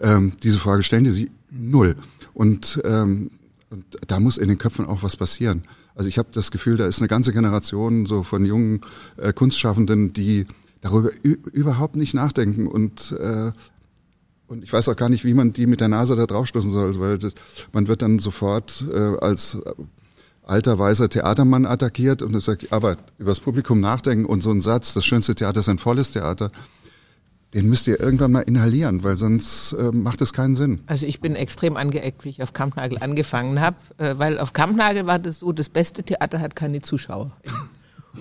Ähm, 0.01 0.33
diese 0.43 0.59
Frage 0.59 0.83
stellen 0.83 1.05
die 1.05 1.11
sich 1.11 1.31
Null. 1.51 1.97
Und, 2.35 2.81
ähm, 2.85 3.31
und 3.71 3.85
da 4.07 4.21
muss 4.21 4.39
in 4.39 4.49
den 4.49 4.59
Köpfen 4.59 4.87
auch 4.87 5.03
was 5.03 5.17
passieren. 5.17 5.65
Also 5.95 6.09
ich 6.09 6.19
habe 6.19 6.29
das 6.33 6.51
Gefühl, 6.51 6.77
da 6.77 6.87
ist 6.87 6.99
eine 6.99 7.09
ganze 7.09 7.33
Generation 7.33 8.05
so 8.05 8.23
von 8.23 8.45
jungen 8.45 8.83
äh, 9.17 9.33
Kunstschaffenden, 9.33 10.13
die 10.13 10.47
darüber 10.83 11.11
überhaupt 11.23 11.97
nicht 11.97 12.15
nachdenken 12.15 12.67
und 12.67 13.13
äh, 13.19 13.53
und 14.49 14.63
ich 14.63 14.73
weiß 14.73 14.89
auch 14.89 14.97
gar 14.97 15.09
nicht, 15.09 15.25
wie 15.25 15.35
man 15.35 15.53
die 15.53 15.67
mit 15.67 15.81
der 15.81 15.89
Nase 15.89 16.17
da 16.17 16.27
draufstoßen 16.27 16.71
soll, 16.71 17.01
weil 17.01 17.19
das, 17.19 17.35
man 17.73 17.89
wird 17.89 18.03
dann 18.03 18.19
sofort 18.19 18.85
äh, 18.93 19.17
als 19.21 19.59
alter 20.45 20.79
weißer 20.79 21.09
Theatermann 21.09 21.67
attackiert 21.67 22.23
und 22.23 22.39
sagt, 22.41 22.73
aber 22.73 22.97
übers 23.19 23.41
Publikum 23.41 23.81
nachdenken 23.81 24.25
und 24.25 24.43
so 24.43 24.51
ein 24.51 24.61
Satz, 24.61 24.95
das 24.95 25.05
schönste 25.05 25.35
Theater 25.35 25.61
ist 25.61 25.69
ein 25.69 25.79
volles 25.79 26.13
Theater, 26.13 26.51
den 27.55 27.69
müsst 27.69 27.87
ihr 27.87 27.99
irgendwann 27.99 28.33
mal 28.33 28.43
inhalieren, 28.43 29.03
weil 29.03 29.17
sonst 29.17 29.73
äh, 29.73 29.91
macht 29.93 30.21
es 30.21 30.33
keinen 30.33 30.55
Sinn. 30.55 30.81
Also 30.87 31.07
ich 31.07 31.21
bin 31.21 31.35
extrem 31.35 31.77
angeeckt, 31.77 32.25
wie 32.25 32.31
ich 32.31 32.43
auf 32.43 32.53
Kampnagel 32.53 32.99
angefangen 33.01 33.61
habe, 33.61 33.77
äh, 33.99 34.15
weil 34.19 34.39
auf 34.39 34.53
Kampnagel 34.53 35.07
war 35.07 35.19
das 35.19 35.41
so, 35.41 35.53
das 35.53 35.69
beste 35.69 36.03
Theater 36.03 36.41
hat 36.41 36.55
keine 36.55 36.83
Zuschauer. 36.83 37.33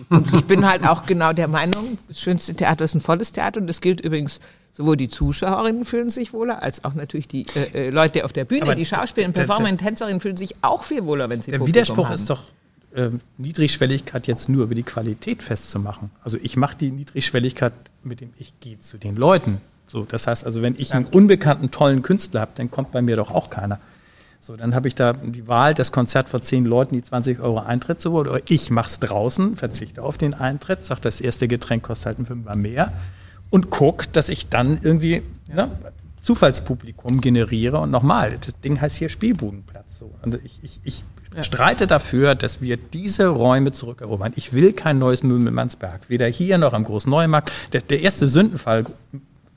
Und 0.09 0.33
ich 0.33 0.43
bin 0.45 0.67
halt 0.67 0.85
auch 0.87 1.05
genau 1.05 1.31
der 1.31 1.47
Meinung, 1.47 1.97
das 2.07 2.19
schönste 2.19 2.53
Theater 2.53 2.85
ist 2.85 2.95
ein 2.95 3.01
volles 3.01 3.31
Theater 3.31 3.61
und 3.61 3.67
das 3.67 3.81
gilt 3.81 4.01
übrigens 4.01 4.39
sowohl 4.75 4.97
die 4.97 5.07
Zuschauerinnen 5.07 5.85
fühlen 5.85 6.09
sich 6.09 6.33
wohler, 6.33 6.61
als 6.61 6.83
auch 6.83 6.95
natürlich 6.95 7.29
die 7.29 7.45
äh, 7.55 7.87
äh 7.87 7.89
Leute 7.91 8.25
auf 8.25 8.33
der 8.33 8.43
Bühne, 8.43 8.63
Aber 8.63 8.75
die 8.75 8.85
Schauspieler, 8.85 9.31
Performer, 9.31 9.75
Tänzerinnen 9.77 10.19
fühlen 10.19 10.35
sich 10.35 10.53
auch 10.61 10.83
viel 10.83 11.05
wohler, 11.05 11.29
wenn 11.29 11.41
sie 11.41 11.51
Der 11.51 11.59
Publikum 11.59 11.81
Widerspruch 11.81 12.05
haben. 12.07 12.15
ist 12.15 12.29
doch, 12.29 12.43
äh, 12.93 13.09
Niedrigschwelligkeit 13.37 14.27
jetzt 14.27 14.49
nur 14.49 14.65
über 14.65 14.75
die 14.75 14.83
Qualität 14.83 15.43
festzumachen. 15.43 16.11
Also 16.23 16.37
ich 16.41 16.57
mache 16.57 16.75
die 16.75 16.91
Niedrigschwelligkeit 16.91 17.71
mit 18.03 18.19
dem, 18.19 18.33
ich 18.37 18.59
gehe 18.59 18.77
zu 18.79 18.97
den 18.97 19.15
Leuten. 19.15 19.61
So, 19.87 20.03
das 20.03 20.27
heißt 20.27 20.45
also, 20.45 20.61
wenn 20.61 20.75
ich 20.77 20.93
einen 20.93 21.05
unbekannten, 21.05 21.71
tollen 21.71 22.01
Künstler 22.01 22.41
habe, 22.41 22.51
dann 22.55 22.69
kommt 22.69 22.91
bei 22.91 23.01
mir 23.01 23.15
doch 23.15 23.31
auch 23.31 23.49
keiner. 23.49 23.79
So, 24.41 24.57
dann 24.57 24.75
habe 24.75 24.89
ich 24.89 24.95
da 24.95 25.13
die 25.13 25.47
Wahl, 25.47 25.73
das 25.73 25.93
Konzert 25.93 26.27
vor 26.27 26.41
zehn 26.41 26.65
Leuten, 26.65 26.95
die 26.95 27.01
20 27.01 27.39
Euro 27.39 27.59
Eintritt 27.59 28.01
zu 28.01 28.11
holen, 28.11 28.27
oder 28.27 28.41
ich 28.49 28.69
mache 28.71 28.89
es 28.89 28.99
draußen, 28.99 29.55
verzichte 29.55 30.03
auf 30.03 30.17
den 30.17 30.33
Eintritt, 30.33 30.83
sage, 30.83 31.01
das 31.01 31.21
erste 31.21 31.47
Getränk 31.47 31.83
kostet 31.83 32.07
halt 32.07 32.19
ein 32.19 32.25
Fünfer 32.25 32.55
mehr 32.57 32.91
und 33.55 33.69
gucke, 33.69 34.07
dass 34.11 34.27
ich 34.27 34.49
dann 34.49 34.79
irgendwie 34.83 35.23
ja. 35.47 35.67
ne, 35.67 35.71
Zufallspublikum 36.21 37.21
generiere. 37.21 37.79
Und 37.79 37.89
nochmal, 37.89 38.37
das 38.37 38.59
Ding 38.59 38.81
heißt 38.81 38.97
hier 38.97 39.07
Spielbudenplatz. 39.07 39.99
So. 39.99 40.13
Und 40.23 40.43
ich, 40.43 40.59
ich, 40.61 40.81
ich 40.83 41.05
ja. 41.33 41.41
streite 41.41 41.87
dafür, 41.87 42.35
dass 42.35 42.59
wir 42.59 42.75
diese 42.75 43.27
Räume 43.27 43.71
zurückerobern. 43.71 44.33
Ich 44.35 44.51
will 44.51 44.73
kein 44.73 44.99
neues 44.99 45.23
Mümmelmannsberg, 45.23 46.09
weder 46.09 46.27
hier 46.27 46.57
noch 46.57 46.73
am 46.73 46.83
Großneumarkt. 46.83 47.49
Der, 47.71 47.79
der 47.79 48.01
erste 48.01 48.27
Sündenfall, 48.27 48.83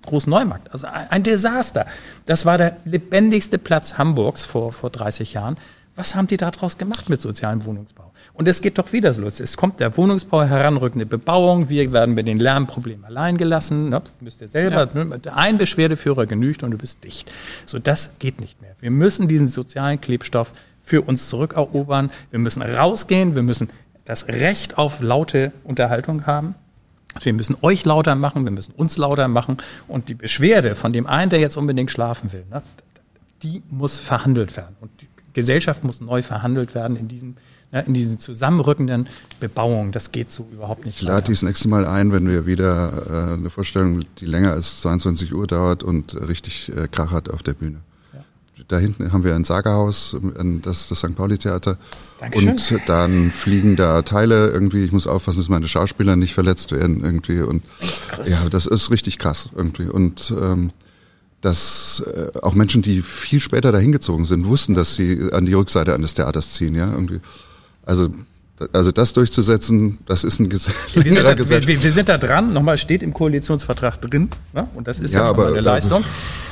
Großneumarkt, 0.07 0.71
also 0.73 0.87
ein 0.87 1.25
Desaster. 1.25 1.85
Das 2.25 2.47
war 2.47 2.57
der 2.57 2.79
lebendigste 2.85 3.59
Platz 3.59 3.99
Hamburgs 3.99 4.47
vor, 4.47 4.73
vor 4.73 4.91
30 4.91 5.33
Jahren. 5.33 5.57
Was 5.99 6.15
haben 6.15 6.29
die 6.29 6.37
daraus 6.37 6.79
gemacht 6.79 7.09
mit 7.09 7.21
sozialem 7.21 7.65
Wohnungsbau? 7.65 8.13
Und 8.33 8.47
es 8.47 8.63
geht 8.63 8.79
doch 8.79 8.93
wieder 8.93 9.13
so 9.15 9.21
los. 9.21 9.41
Es 9.41 9.57
kommt 9.57 9.81
der 9.81 9.97
Wohnungsbau, 9.97 10.45
heranrückende 10.45 11.07
Bebauung. 11.07 11.71
Wir 11.71 11.93
werden 11.93 12.15
mit 12.15 12.29
den 12.29 12.39
Lärmproblemen 12.39 13.05
allein 13.05 13.37
gelassen. 13.37 13.89
Ne? 13.89 14.01
Müsst 14.21 14.41
ihr 14.41 14.47
selber, 14.47 14.89
ja. 14.95 15.05
ne? 15.05 15.21
ein 15.35 15.59
Beschwerdeführer 15.59 16.27
genügt 16.27 16.63
und 16.63 16.71
du 16.71 16.79
bist 16.79 17.03
dicht. 17.03 17.33
So, 17.67 17.81
das 17.81 18.13
geht 18.21 18.41
nicht 18.41 18.63
mehr. 18.63 18.77
Wir 18.79 18.93
müssen 18.93 19.27
diesen 19.27 19.49
sozialen 19.49 20.01
Klebstoff 20.01 20.53
für 20.83 21.03
uns 21.03 21.29
zurückerobern. 21.29 22.11
Wir 22.31 22.39
müssen 22.39 22.63
rausgehen. 22.63 23.35
Wir 23.35 23.43
müssen 23.43 23.69
das 24.05 24.29
Recht 24.29 24.79
auf 24.79 25.01
laute 25.01 25.51
Unterhaltung 25.65 26.27
haben. 26.27 26.55
Wir 27.21 27.33
müssen 27.33 27.57
euch 27.63 27.85
lauter 27.85 28.15
machen, 28.15 28.45
wir 28.45 28.53
müssen 28.53 28.73
uns 28.77 28.99
lauter 28.99 29.27
machen. 29.27 29.57
Und 29.89 30.09
die 30.09 30.15
Beschwerde 30.15 30.77
von 30.77 30.93
dem 30.93 31.09
einen, 31.09 31.31
der 31.31 31.41
jetzt 31.41 31.57
unbedingt 31.57 31.91
schlafen 31.91 32.33
will, 32.33 32.45
ne, 32.49 32.63
die 33.43 33.65
muss 33.69 33.99
verhandelt 33.99 34.57
werden. 34.57 34.77
Und 34.81 34.93
Gesellschaft 35.39 35.85
muss 35.85 36.01
neu 36.01 36.23
verhandelt 36.23 36.75
werden 36.75 36.97
in 36.97 37.07
diesem 37.07 37.37
ja, 37.71 37.81
in 37.81 37.95
diesen 37.95 38.19
zusammenrückenden 38.19 39.09
Bebauungen. 39.41 39.93
Das 39.93 40.11
geht 40.11 40.33
so 40.33 40.49
überhaupt 40.51 40.85
nicht. 40.87 41.03
Ich 41.03 41.07
lade 41.07 41.27
dies 41.29 41.43
nächste 41.43 41.69
Mal 41.69 41.87
ein, 41.87 42.13
wenn 42.13 42.27
wir 42.27 42.47
wieder 42.47 43.31
äh, 43.31 43.35
eine 43.35 43.51
Vorstellung, 43.51 44.05
die 44.19 44.25
länger 44.25 44.53
als 44.53 44.81
22 44.81 45.35
Uhr 45.35 45.47
dauert 45.47 45.83
und 45.83 46.15
äh, 46.15 46.25
richtig 46.25 46.73
äh, 46.75 46.89
Krach 46.89 47.13
hat 47.13 47.31
auf 47.31 47.43
der 47.43 47.53
Bühne. 47.53 47.81
Ja. 48.15 48.25
Da 48.67 48.79
hinten 48.79 49.13
haben 49.13 49.23
wir 49.23 49.35
ein 49.35 49.45
Sagerhaus, 49.45 50.17
das, 50.63 50.89
das 50.89 50.99
St. 50.99 51.15
Pauli-Theater. 51.15 51.77
Und 52.35 52.89
dann 52.89 53.31
fliegen 53.31 53.77
da 53.77 54.03
Teile 54.03 54.49
irgendwie. 54.49 54.83
Ich 54.83 54.93
muss 54.93 55.07
aufpassen, 55.07 55.39
dass 55.39 55.51
meine 55.51 55.69
Schauspieler 55.69 56.17
nicht 56.17 56.35
verletzt 56.35 56.73
werden 56.73 57.05
irgendwie. 57.05 57.43
Und 57.43 57.63
ja, 58.25 58.49
das 58.51 58.67
ist 58.67 58.91
richtig 58.91 59.19
krass 59.19 59.51
irgendwie. 59.55 59.89
Und 59.89 60.33
ähm, 60.41 60.71
dass 61.41 62.03
äh, 62.07 62.39
auch 62.41 62.55
Menschen, 62.55 62.83
die 62.83 63.03
viel 63.03 63.41
später 63.41 63.73
dahin 63.73 63.93
gezogen 63.93 64.25
sind, 64.25 64.47
wussten, 64.47 64.75
dass 64.75 64.95
sie 64.95 65.31
an 65.33 65.47
die 65.47 65.55
Rückseite 65.55 65.95
eines 65.95 66.15
Theaters 66.15 66.55
ziehen, 66.55 66.75
ja, 66.75 66.91
irgendwie. 66.91 67.21
Also 67.85 68.11
also 68.73 68.93
das 68.93 69.13
durchzusetzen, 69.13 69.99
das 70.07 70.25
ist 70.25 70.41
ein 70.41 70.49
Gesetz. 70.49 70.75
Wir 70.95 71.13
sind, 71.13 71.25
da, 71.25 71.39
wir, 71.39 71.83
wir 71.83 71.93
sind 71.93 72.09
da 72.09 72.19
dran, 72.19 72.53
nochmal 72.53 72.77
steht 72.77 73.03
im 73.03 73.13
Koalitionsvertrag 73.13 74.01
drin, 74.01 74.31
ne? 74.53 74.69
und 74.75 74.89
das 74.89 74.99
ist 74.99 75.15
ja, 75.15 75.21
ja 75.21 75.29
schon 75.29 75.47
eine 75.47 75.61
Leistung. 75.61 76.05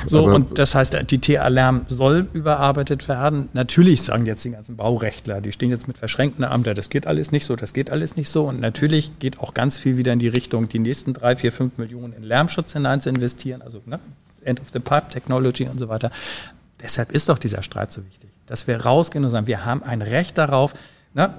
So, 0.05 0.25
und 0.25 0.57
das 0.57 0.73
heißt, 0.73 0.97
die 1.09 1.19
TA-Lärm 1.19 1.85
soll 1.89 2.27
überarbeitet 2.33 3.07
werden. 3.09 3.49
Natürlich 3.53 4.03
sagen 4.03 4.25
jetzt 4.25 4.45
die 4.45 4.51
ganzen 4.51 4.77
Baurechtler, 4.77 5.41
die 5.41 5.51
stehen 5.51 5.69
jetzt 5.69 5.87
mit 5.87 5.97
verschränkten 5.97 6.45
Amter, 6.45 6.73
das 6.73 6.89
geht 6.89 7.07
alles 7.07 7.31
nicht 7.31 7.45
so, 7.45 7.55
das 7.55 7.73
geht 7.73 7.89
alles 7.89 8.15
nicht 8.15 8.29
so. 8.29 8.45
Und 8.45 8.61
natürlich 8.61 9.19
geht 9.19 9.39
auch 9.39 9.53
ganz 9.53 9.77
viel 9.77 9.97
wieder 9.97 10.13
in 10.13 10.19
die 10.19 10.29
Richtung, 10.29 10.69
die 10.69 10.79
nächsten 10.79 11.13
drei, 11.13 11.35
vier, 11.35 11.51
fünf 11.51 11.77
Millionen 11.77 12.13
in 12.13 12.23
Lärmschutz 12.23 12.73
hinein 12.73 13.01
zu 13.01 13.09
investieren, 13.09 13.61
also 13.61 13.81
ne? 13.85 13.99
End 14.47 14.59
of 14.61 14.67
the 14.73 14.79
Pipe 14.79 15.09
Technology 15.11 15.67
und 15.67 15.79
so 15.79 15.89
weiter. 15.89 16.11
Deshalb 16.81 17.11
ist 17.11 17.29
doch 17.29 17.37
dieser 17.37 17.63
Streit 17.63 17.91
so 17.91 18.05
wichtig, 18.05 18.29
dass 18.45 18.67
wir 18.67 18.81
rausgehen 18.81 19.25
und 19.25 19.31
sagen, 19.31 19.47
wir 19.47 19.65
haben 19.65 19.83
ein 19.83 20.01
Recht 20.01 20.37
darauf, 20.37 20.73
na, 21.13 21.33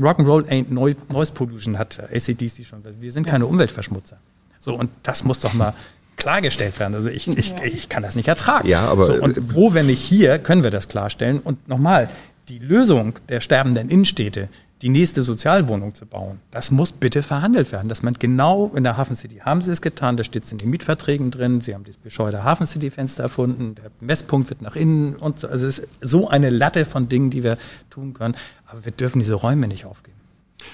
Rock'n'Roll 0.00 0.48
ain't 0.48 0.72
noise 0.72 1.32
pollution, 1.32 1.78
hat 1.78 2.00
ACDC 2.00 2.66
schon. 2.66 2.82
Wir 3.00 3.12
sind 3.12 3.26
keine 3.26 3.46
Umweltverschmutzer. 3.46 4.18
So, 4.58 4.74
und 4.74 4.90
das 5.02 5.24
muss 5.24 5.40
doch 5.40 5.54
mal 5.54 5.74
klargestellt 6.16 6.78
werden. 6.80 6.94
Also 6.94 7.08
ich, 7.08 7.28
ich, 7.28 7.54
ich 7.62 7.88
kann 7.88 8.02
das 8.02 8.14
nicht 8.14 8.28
ertragen. 8.28 8.68
Ja, 8.68 8.88
aber 8.88 9.04
so, 9.04 9.14
und 9.14 9.54
wo, 9.54 9.72
wenn 9.74 9.86
nicht 9.86 10.02
hier, 10.02 10.38
können 10.38 10.62
wir 10.62 10.70
das 10.70 10.88
klarstellen. 10.88 11.40
Und 11.40 11.68
nochmal, 11.68 12.08
die 12.48 12.58
Lösung 12.58 13.14
der 13.28 13.40
sterbenden 13.40 13.88
Innenstädte, 13.88 14.48
die 14.82 14.88
nächste 14.88 15.22
Sozialwohnung 15.22 15.94
zu 15.94 16.06
bauen. 16.06 16.40
Das 16.50 16.70
muss 16.70 16.92
bitte 16.92 17.22
verhandelt 17.22 17.70
werden, 17.70 17.88
dass 17.88 18.02
man 18.02 18.14
genau 18.14 18.72
in 18.74 18.82
der 18.82 18.96
Hafen 18.96 19.14
City 19.14 19.36
haben 19.36 19.60
sie 19.60 19.72
es 19.72 19.82
getan, 19.82 20.16
da 20.16 20.24
steht 20.24 20.44
es 20.44 20.52
in 20.52 20.58
den 20.58 20.70
Mietverträgen 20.70 21.30
drin, 21.30 21.60
sie 21.60 21.74
haben 21.74 21.84
das 21.84 21.98
bescheuerte 21.98 22.44
Hafen 22.44 22.66
City 22.66 22.90
Fenster 22.90 23.24
erfunden, 23.24 23.74
der 23.74 23.90
Messpunkt 24.00 24.48
wird 24.48 24.62
nach 24.62 24.76
innen 24.76 25.16
und 25.16 25.40
so. 25.40 25.48
Also 25.48 25.66
es 25.66 25.80
ist 25.80 25.88
so 26.00 26.28
eine 26.28 26.48
Latte 26.48 26.84
von 26.86 27.08
Dingen, 27.08 27.30
die 27.30 27.44
wir 27.44 27.58
tun 27.90 28.14
können, 28.14 28.34
aber 28.66 28.84
wir 28.84 28.92
dürfen 28.92 29.18
diese 29.18 29.34
Räume 29.34 29.68
nicht 29.68 29.84
aufgeben. 29.84 30.16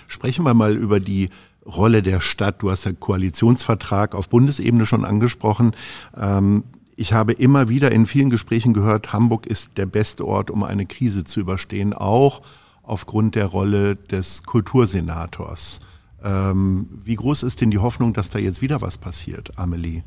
Sprechen 0.06 0.44
wir 0.44 0.54
mal 0.54 0.76
über 0.76 1.00
die 1.00 1.30
Rolle 1.64 2.02
der 2.02 2.20
Stadt. 2.20 2.62
Du 2.62 2.70
hast 2.70 2.84
ja 2.84 2.92
Koalitionsvertrag 2.92 4.14
auf 4.14 4.28
Bundesebene 4.28 4.86
schon 4.86 5.04
angesprochen. 5.04 5.74
Ähm, 6.16 6.62
ich 6.94 7.12
habe 7.12 7.32
immer 7.32 7.68
wieder 7.68 7.90
in 7.90 8.06
vielen 8.06 8.30
Gesprächen 8.30 8.72
gehört, 8.72 9.12
Hamburg 9.12 9.46
ist 9.46 9.72
der 9.76 9.86
beste 9.86 10.26
Ort, 10.26 10.50
um 10.50 10.62
eine 10.62 10.86
Krise 10.86 11.24
zu 11.24 11.40
überstehen, 11.40 11.92
auch 11.92 12.40
aufgrund 12.86 13.34
der 13.34 13.46
Rolle 13.46 13.96
des 13.96 14.44
Kultursenators. 14.44 15.80
Ähm, 16.24 16.88
wie 17.04 17.16
groß 17.16 17.42
ist 17.42 17.60
denn 17.60 17.70
die 17.70 17.78
Hoffnung, 17.78 18.12
dass 18.14 18.30
da 18.30 18.38
jetzt 18.38 18.62
wieder 18.62 18.80
was 18.80 18.96
passiert, 18.96 19.52
Amelie? 19.56 20.02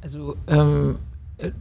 Also 0.00 0.36
ähm, 0.46 0.98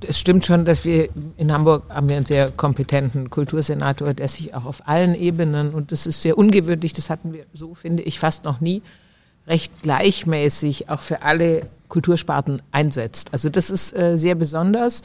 es 0.07 0.19
stimmt 0.19 0.45
schon, 0.45 0.65
dass 0.65 0.85
wir 0.85 1.09
in 1.37 1.51
Hamburg 1.51 1.83
haben 1.89 2.09
wir 2.09 2.17
einen 2.17 2.25
sehr 2.25 2.49
kompetenten 2.49 3.29
Kultursenator, 3.29 4.13
der 4.13 4.27
sich 4.27 4.55
auch 4.55 4.65
auf 4.65 4.87
allen 4.87 5.13
Ebenen, 5.13 5.73
und 5.73 5.91
das 5.91 6.07
ist 6.07 6.21
sehr 6.21 6.37
ungewöhnlich, 6.37 6.93
das 6.93 7.09
hatten 7.09 7.33
wir 7.33 7.45
so, 7.53 7.75
finde 7.75 8.03
ich, 8.03 8.19
fast 8.19 8.43
noch 8.45 8.59
nie, 8.59 8.81
recht 9.45 9.83
gleichmäßig 9.83 10.89
auch 10.89 11.01
für 11.01 11.21
alle 11.21 11.69
Kultursparten 11.89 12.61
einsetzt. 12.71 13.29
Also 13.31 13.49
das 13.49 13.69
ist 13.69 13.95
äh, 13.95 14.17
sehr 14.17 14.35
besonders. 14.35 15.03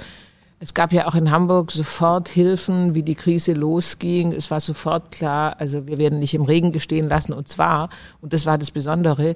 Es 0.63 0.75
gab 0.75 0.93
ja 0.93 1.09
auch 1.09 1.17
in 1.17 1.33
Hamburg 1.33 1.73
sofort 1.73 2.29
Hilfen, 2.29 2.95
wie 2.95 3.03
die 3.03 3.17
Krise 3.17 3.53
losging. 3.53 4.31
Es 4.31 4.49
war 4.53 4.61
sofort 4.61 5.11
klar, 5.11 5.57
also 5.59 5.89
wir 5.89 5.99
werden 5.99 6.21
nicht 6.21 6.35
im 6.35 6.43
Regen 6.43 6.71
gestehen 6.71 7.09
lassen. 7.09 7.33
Und 7.33 7.49
zwar, 7.49 7.89
und 8.21 8.33
das 8.33 8.47
war 8.47 8.59
das 8.59 8.71
Besondere, 8.71 9.35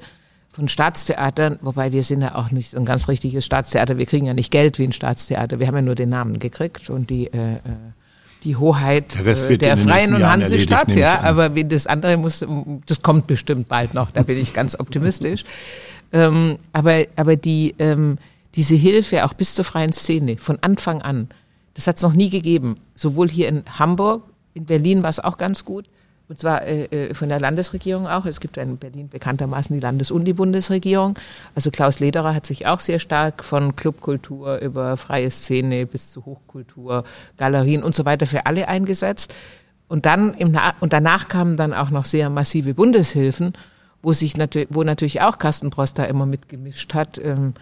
von 0.50 0.68
Staatstheatern, 0.68 1.58
wobei 1.62 1.90
wir 1.90 2.04
sind 2.04 2.22
ja 2.22 2.36
auch 2.36 2.52
nicht 2.52 2.70
so 2.70 2.78
ein 2.78 2.84
ganz 2.84 3.08
richtiges 3.08 3.44
Staatstheater. 3.44 3.98
Wir 3.98 4.06
kriegen 4.06 4.26
ja 4.26 4.34
nicht 4.34 4.52
Geld 4.52 4.78
wie 4.78 4.84
ein 4.84 4.92
Staatstheater. 4.92 5.58
Wir 5.58 5.66
haben 5.66 5.74
ja 5.74 5.82
nur 5.82 5.96
den 5.96 6.10
Namen 6.10 6.38
gekriegt 6.38 6.90
und 6.90 7.10
die 7.10 7.26
äh, 7.26 7.54
äh 7.54 7.58
die 8.44 8.54
Hoheit 8.54 9.18
der, 9.18 9.50
äh, 9.50 9.58
der 9.58 9.76
Freien 9.76 10.14
und 10.14 10.24
Hansestadt, 10.24 10.94
ja. 10.94 11.20
Aber 11.22 11.56
wie 11.56 11.64
das 11.64 11.88
andere 11.88 12.16
muss, 12.16 12.46
das 12.86 13.02
kommt 13.02 13.26
bestimmt 13.26 13.66
bald 13.66 13.94
noch. 13.94 14.12
Da 14.12 14.22
bin 14.22 14.38
ich 14.38 14.54
ganz 14.54 14.78
optimistisch. 14.78 15.44
ähm, 16.12 16.58
aber 16.72 17.06
aber 17.16 17.34
die 17.34 17.74
ähm, 17.80 18.18
diese 18.56 18.74
Hilfe 18.74 19.24
auch 19.24 19.34
bis 19.34 19.54
zur 19.54 19.64
freien 19.64 19.92
Szene 19.92 20.38
von 20.38 20.58
Anfang 20.62 21.02
an, 21.02 21.28
das 21.74 21.86
hat 21.86 21.96
es 21.96 22.02
noch 22.02 22.14
nie 22.14 22.30
gegeben. 22.30 22.78
Sowohl 22.94 23.28
hier 23.28 23.48
in 23.48 23.64
Hamburg, 23.78 24.22
in 24.54 24.64
Berlin 24.64 25.02
war 25.02 25.10
es 25.10 25.20
auch 25.20 25.36
ganz 25.36 25.64
gut. 25.64 25.86
Und 26.28 26.38
zwar 26.38 26.62
äh, 26.62 26.84
äh, 26.86 27.14
von 27.14 27.28
der 27.28 27.38
Landesregierung 27.38 28.08
auch. 28.08 28.26
Es 28.26 28.40
gibt 28.40 28.56
in 28.56 28.78
Berlin 28.78 29.08
bekanntermaßen 29.08 29.76
die 29.76 29.80
Landes- 29.80 30.10
und 30.10 30.24
die 30.24 30.32
Bundesregierung. 30.32 31.16
Also 31.54 31.70
Klaus 31.70 32.00
Lederer 32.00 32.34
hat 32.34 32.46
sich 32.46 32.66
auch 32.66 32.80
sehr 32.80 32.98
stark 32.98 33.44
von 33.44 33.76
Clubkultur 33.76 34.58
über 34.58 34.96
freie 34.96 35.30
Szene 35.30 35.86
bis 35.86 36.10
zu 36.10 36.24
Hochkultur, 36.24 37.04
Galerien 37.36 37.84
und 37.84 37.94
so 37.94 38.04
weiter 38.04 38.26
für 38.26 38.46
alle 38.46 38.66
eingesetzt. 38.66 39.32
Und 39.86 40.04
dann 40.04 40.34
im 40.34 40.58
und 40.80 40.92
danach 40.92 41.28
kamen 41.28 41.56
dann 41.56 41.72
auch 41.72 41.90
noch 41.90 42.06
sehr 42.06 42.28
massive 42.28 42.74
Bundeshilfen, 42.74 43.52
wo 44.02 44.12
sich 44.12 44.36
natürlich, 44.36 44.68
wo 44.72 44.82
natürlich 44.82 45.20
auch 45.20 45.38
Carsten 45.38 45.70
Prost 45.70 45.96
da 45.98 46.04
immer 46.06 46.26
mitgemischt 46.26 46.94
hat. 46.94 47.18
Ähm, 47.18 47.54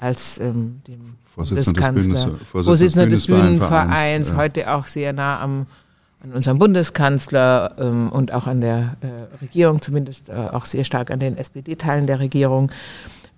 als 0.00 0.40
ähm, 0.40 0.80
dem 0.88 1.16
Vorsitzender 1.26 1.92
des, 1.92 2.06
Bühnes, 2.06 2.26
Vorsitzender 2.44 3.08
des 3.08 3.26
Bühnenvereins, 3.26 4.30
ja. 4.30 4.36
heute 4.36 4.72
auch 4.72 4.86
sehr 4.86 5.12
nah 5.12 5.40
am 5.40 5.66
an 6.22 6.32
unserem 6.32 6.58
Bundeskanzler 6.58 7.76
ähm, 7.78 8.12
und 8.12 8.32
auch 8.32 8.46
an 8.46 8.60
der 8.60 8.96
äh, 9.00 9.36
Regierung, 9.40 9.80
zumindest 9.80 10.28
äh, 10.28 10.32
auch 10.32 10.66
sehr 10.66 10.84
stark 10.84 11.10
an 11.10 11.18
den 11.18 11.36
SPD-Teilen 11.36 12.06
der 12.06 12.20
Regierung. 12.20 12.70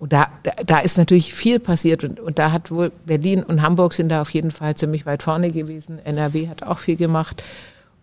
Und 0.01 0.13
da, 0.13 0.27
da, 0.43 0.51
da 0.67 0.79
ist 0.79 0.99
natürlich 0.99 1.33
viel 1.33 1.61
passiert 1.61 2.03
und, 2.03 2.19
und 2.19 2.41
da 2.41 2.51
hat 2.51 2.73
wohl 2.73 2.91
Berlin 3.07 3.45
und 3.45 3.63
Hamburg 3.63 3.95
sind 3.95 4.09
da 4.09 4.21
auf 4.21 4.31
jeden 4.31 4.51
Fall 4.51 4.75
ziemlich 4.75 5.07
weit 5.07 5.23
vorne 5.23 5.53
gewesen. 5.53 6.01
NRW 6.05 6.49
hat 6.49 6.65
auch 6.65 6.79
viel 6.79 6.97
gemacht. 6.97 7.45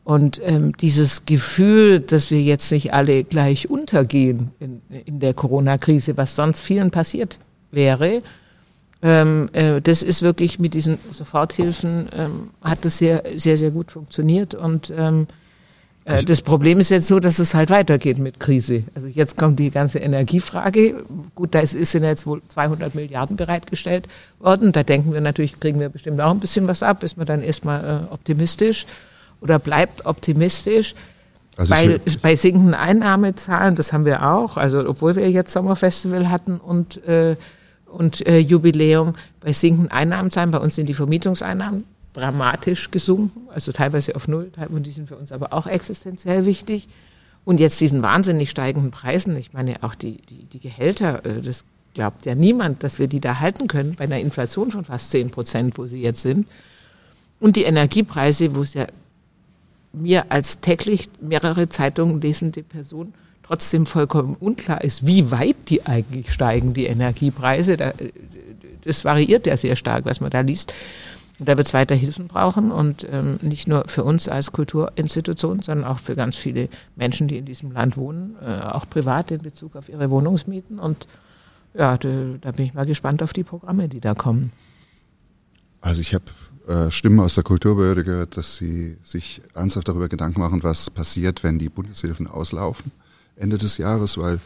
Und 0.06 0.42
ähm, 0.46 0.76
dieses 0.78 1.26
Gefühl, 1.26 2.00
dass 2.00 2.32
wir 2.32 2.42
jetzt 2.42 2.72
nicht 2.72 2.94
alle 2.94 3.26
gleich 3.26 3.70
untergehen 3.70 4.52
in, 4.60 4.82
in 5.06 5.20
der 5.20 5.34
Corona-Krise, 5.34 6.16
was 6.16 6.38
sonst 6.38 6.62
vielen 6.62 6.90
passiert 6.90 7.38
wäre, 7.72 8.22
ähm, 9.02 9.50
äh, 9.54 9.80
das 9.82 10.04
ist 10.04 10.22
wirklich 10.22 10.60
mit 10.60 10.74
diesen 10.74 11.00
Soforthilfen 11.12 12.10
ähm, 12.18 12.50
hat 12.62 12.84
das 12.84 12.98
sehr, 12.98 13.24
sehr, 13.38 13.58
sehr 13.58 13.72
gut 13.72 13.92
funktioniert 13.92 14.56
und 14.56 14.92
ähm, 14.96 15.28
äh, 16.10 16.14
also 16.14 16.26
das 16.26 16.42
Problem 16.42 16.80
ist 16.80 16.90
jetzt 16.90 17.08
so, 17.08 17.20
dass 17.20 17.40
es 17.40 17.54
halt 17.54 17.70
weitergeht 17.70 18.18
mit 18.18 18.40
Krise. 18.40 18.84
Also 18.96 19.08
jetzt 19.08 19.38
kommt 19.38 19.60
die 19.60 19.70
ganze 19.70 20.00
Energiefrage. 20.00 21.04
Gut, 21.36 21.54
da 21.56 21.60
ist, 21.60 21.74
ist 21.74 21.94
jetzt 21.94 22.26
wohl 22.26 22.42
200 22.48 22.96
Milliarden 22.96 23.38
bereitgestellt 23.38 24.08
worden. 24.40 24.72
Da 24.72 24.84
denken 24.84 25.14
wir 25.14 25.22
natürlich, 25.22 25.60
kriegen 25.60 25.80
wir 25.80 25.90
bestimmt 25.90 26.20
auch 26.20 26.32
ein 26.32 26.40
bisschen 26.40 26.68
was 26.68 26.84
ab. 26.84 27.04
Ist 27.04 27.18
man 27.18 27.28
dann 27.28 27.44
erstmal 27.44 28.06
äh, 28.10 28.14
optimistisch 28.14 28.86
oder 29.42 29.60
bleibt 29.60 30.06
optimistisch. 30.06 30.96
Also 31.58 31.74
bei, 31.74 32.00
bei 32.22 32.36
sinkenden 32.36 32.74
Einnahmezahlen, 32.74 33.76
das 33.76 33.92
haben 33.92 34.06
wir 34.06 34.24
auch. 34.24 34.58
Also 34.58 34.88
obwohl 34.88 35.16
wir 35.16 35.30
jetzt 35.30 35.52
Sommerfestival 35.52 36.30
hatten 36.30 36.58
und 36.58 37.06
äh, 37.06 37.36
und 37.92 38.26
äh, 38.28 38.40
Jubiläum 38.40 39.14
bei 39.40 39.54
sinkenden 39.54 39.92
Einnahmenzahlen. 39.92 40.52
Bei 40.52 40.60
uns 40.60 40.76
sind 40.76 40.88
die 40.88 40.94
Vermietungseinnahmen 40.94 41.86
dramatisch 42.14 42.92
gesunken, 42.92 43.48
also 43.54 43.72
teilweise 43.72 44.16
auf 44.16 44.28
Null, 44.28 44.52
und 44.70 44.86
die 44.86 44.92
sind 44.92 45.08
für 45.08 45.16
uns 45.16 45.32
aber 45.32 45.54
auch 45.54 45.68
existenziell 45.68 46.46
wichtig. 46.46 46.88
Und 47.46 47.60
jetzt 47.60 47.80
diesen 47.82 48.02
wahnsinnig 48.02 48.50
steigenden 48.50 48.92
Preisen, 48.92 49.36
ich 49.38 49.54
meine 49.54 49.84
auch 49.84 49.96
die, 49.96 50.22
die, 50.30 50.46
die 50.46 50.60
Gehälter, 50.60 51.26
äh, 51.26 51.42
das 51.42 51.64
glaubt 51.94 52.26
ja 52.26 52.36
niemand, 52.36 52.84
dass 52.84 53.00
wir 53.00 53.08
die 53.08 53.20
da 53.20 53.40
halten 53.40 53.68
können 53.68 53.96
bei 53.96 54.04
einer 54.06 54.20
Inflation 54.20 54.72
von 54.72 54.86
fast 54.86 55.12
10 55.12 55.32
Prozent, 55.32 55.78
wo 55.78 55.86
sie 55.86 56.02
jetzt 56.02 56.22
sind. 56.22 56.48
Und 57.40 57.56
die 57.56 57.64
Energiepreise, 57.64 58.56
wo 58.56 58.62
es 58.62 58.74
ja 58.74 58.88
mir 59.94 60.32
als 60.32 60.62
täglich 60.62 61.10
mehrere 61.22 61.70
Zeitungen 61.70 62.22
lesende 62.22 62.64
Person 62.64 63.14
trotzdem 63.50 63.88
vollkommen 63.88 64.36
unklar 64.36 64.84
ist, 64.84 65.08
wie 65.08 65.32
weit 65.32 65.56
die 65.70 65.88
eigentlich 65.88 66.32
steigen, 66.32 66.76
die 66.76 66.86
Energiepreise. 66.86 67.78
Das 68.84 69.04
variiert 69.04 69.48
ja 69.48 69.58
sehr 69.58 69.76
stark, 69.76 70.06
was 70.06 70.22
man 70.22 70.30
da 70.30 70.42
liest. 70.42 70.72
Und 71.40 71.50
da 71.50 71.58
wird 71.58 71.66
es 71.66 71.74
weiter 71.74 71.96
Hilfen 71.96 72.28
brauchen 72.28 72.72
und 72.72 73.08
ähm, 73.12 73.40
nicht 73.42 73.68
nur 73.68 73.86
für 73.88 74.04
uns 74.04 74.28
als 74.28 74.52
Kulturinstitution, 74.52 75.62
sondern 75.62 75.88
auch 75.88 75.98
für 75.98 76.16
ganz 76.16 76.36
viele 76.36 76.70
Menschen, 76.96 77.28
die 77.28 77.38
in 77.38 77.46
diesem 77.46 77.72
Land 77.72 77.98
wohnen, 77.98 78.36
äh, 78.40 78.62
auch 78.66 78.88
privat 78.88 79.32
in 79.32 79.42
Bezug 79.42 79.76
auf 79.76 79.90
ihre 79.90 80.12
Wohnungsmieten. 80.12 80.78
Und 80.78 81.08
ja, 81.74 81.98
da, 81.98 82.10
da 82.42 82.52
bin 82.52 82.66
ich 82.66 82.74
mal 82.76 82.86
gespannt 82.86 83.24
auf 83.24 83.34
die 83.34 83.44
Programme, 83.44 83.88
die 83.90 84.02
da 84.02 84.14
kommen. 84.14 84.52
Also 85.82 86.02
ich 86.02 86.14
habe 86.14 86.26
äh, 86.68 86.92
Stimmen 86.92 87.22
aus 87.22 87.34
der 87.34 87.44
Kulturbehörde 87.44 88.04
gehört, 88.04 88.38
dass 88.38 88.58
sie 88.58 88.98
sich 89.02 89.42
ernsthaft 89.56 89.88
darüber 89.88 90.10
Gedanken 90.10 90.42
machen, 90.42 90.62
was 90.62 90.92
passiert, 90.92 91.42
wenn 91.42 91.58
die 91.58 91.70
Bundeshilfen 91.70 92.28
auslaufen. 92.28 92.92
Ende 93.40 93.58
des 93.58 93.78
Jahres, 93.78 94.18
weil 94.18 94.40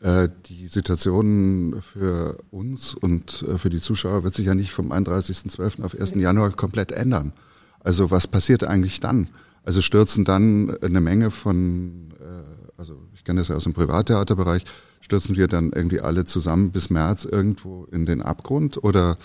äh, 0.00 0.28
die 0.46 0.66
Situation 0.68 1.82
für 1.82 2.38
uns 2.50 2.94
und 2.94 3.44
äh, 3.46 3.58
für 3.58 3.70
die 3.70 3.80
Zuschauer 3.80 4.24
wird 4.24 4.34
sich 4.34 4.46
ja 4.46 4.54
nicht 4.54 4.72
vom 4.72 4.92
31.12. 4.92 5.82
auf 5.82 5.98
1. 5.98 6.14
Januar 6.14 6.50
komplett 6.52 6.90
ändern. 6.92 7.32
Also 7.80 8.10
was 8.10 8.26
passiert 8.26 8.64
eigentlich 8.64 9.00
dann? 9.00 9.28
Also 9.62 9.82
stürzen 9.82 10.24
dann 10.24 10.74
eine 10.82 11.00
Menge 11.00 11.30
von, 11.30 12.14
äh, 12.18 12.78
also 12.78 13.02
ich 13.14 13.24
kenne 13.24 13.40
das 13.40 13.48
ja 13.48 13.56
aus 13.56 13.64
dem 13.64 13.74
Privattheaterbereich, 13.74 14.64
stürzen 15.02 15.36
wir 15.36 15.48
dann 15.48 15.72
irgendwie 15.72 16.00
alle 16.00 16.24
zusammen 16.24 16.70
bis 16.70 16.88
März 16.88 17.26
irgendwo 17.26 17.84
in 17.92 18.06
den 18.06 18.22
Abgrund 18.22 18.82
oder 18.82 19.18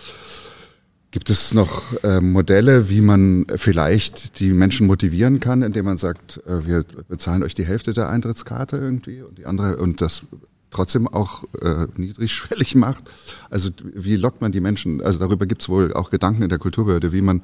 Gibt 1.15 1.29
es 1.29 1.53
noch 1.53 1.81
äh, 2.03 2.19
Modelle, 2.19 2.89
wie 2.89 2.99
man 2.99 3.45
vielleicht 3.55 4.41
die 4.41 4.49
Menschen 4.49 4.85
motivieren 4.85 5.39
kann, 5.39 5.61
indem 5.61 5.85
man 5.85 5.97
sagt, 5.97 6.41
äh, 6.45 6.67
wir 6.67 6.83
bezahlen 7.07 7.41
euch 7.41 7.53
die 7.53 7.63
Hälfte 7.63 7.93
der 7.93 8.09
Eintrittskarte 8.09 8.75
irgendwie 8.75 9.21
und 9.21 9.37
die 9.37 9.45
andere 9.45 9.77
und 9.77 10.01
das 10.01 10.23
trotzdem 10.71 11.07
auch 11.07 11.45
äh, 11.61 11.87
niedrigschwellig 11.95 12.75
macht? 12.75 13.05
Also 13.49 13.69
wie 13.93 14.17
lockt 14.17 14.41
man 14.41 14.51
die 14.51 14.59
Menschen? 14.59 15.01
Also 15.01 15.19
darüber 15.19 15.45
gibt 15.45 15.61
es 15.61 15.69
wohl 15.69 15.93
auch 15.93 16.09
Gedanken 16.09 16.41
in 16.41 16.49
der 16.49 16.59
Kulturbehörde, 16.59 17.13
wie 17.13 17.21
man 17.21 17.43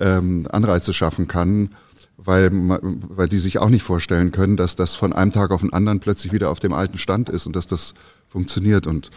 ähm, 0.00 0.46
Anreize 0.50 0.94
schaffen 0.94 1.28
kann, 1.28 1.74
weil, 2.16 2.50
weil 2.50 3.28
die 3.28 3.38
sich 3.38 3.58
auch 3.58 3.68
nicht 3.68 3.82
vorstellen 3.82 4.32
können, 4.32 4.56
dass 4.56 4.76
das 4.76 4.94
von 4.94 5.12
einem 5.12 5.32
Tag 5.32 5.50
auf 5.50 5.60
den 5.60 5.74
anderen 5.74 6.00
plötzlich 6.00 6.32
wieder 6.32 6.50
auf 6.50 6.58
dem 6.58 6.72
alten 6.72 6.96
Stand 6.96 7.28
ist 7.28 7.46
und 7.46 7.54
dass 7.54 7.66
das 7.66 7.92
funktioniert. 8.30 8.86
Und 8.86 9.10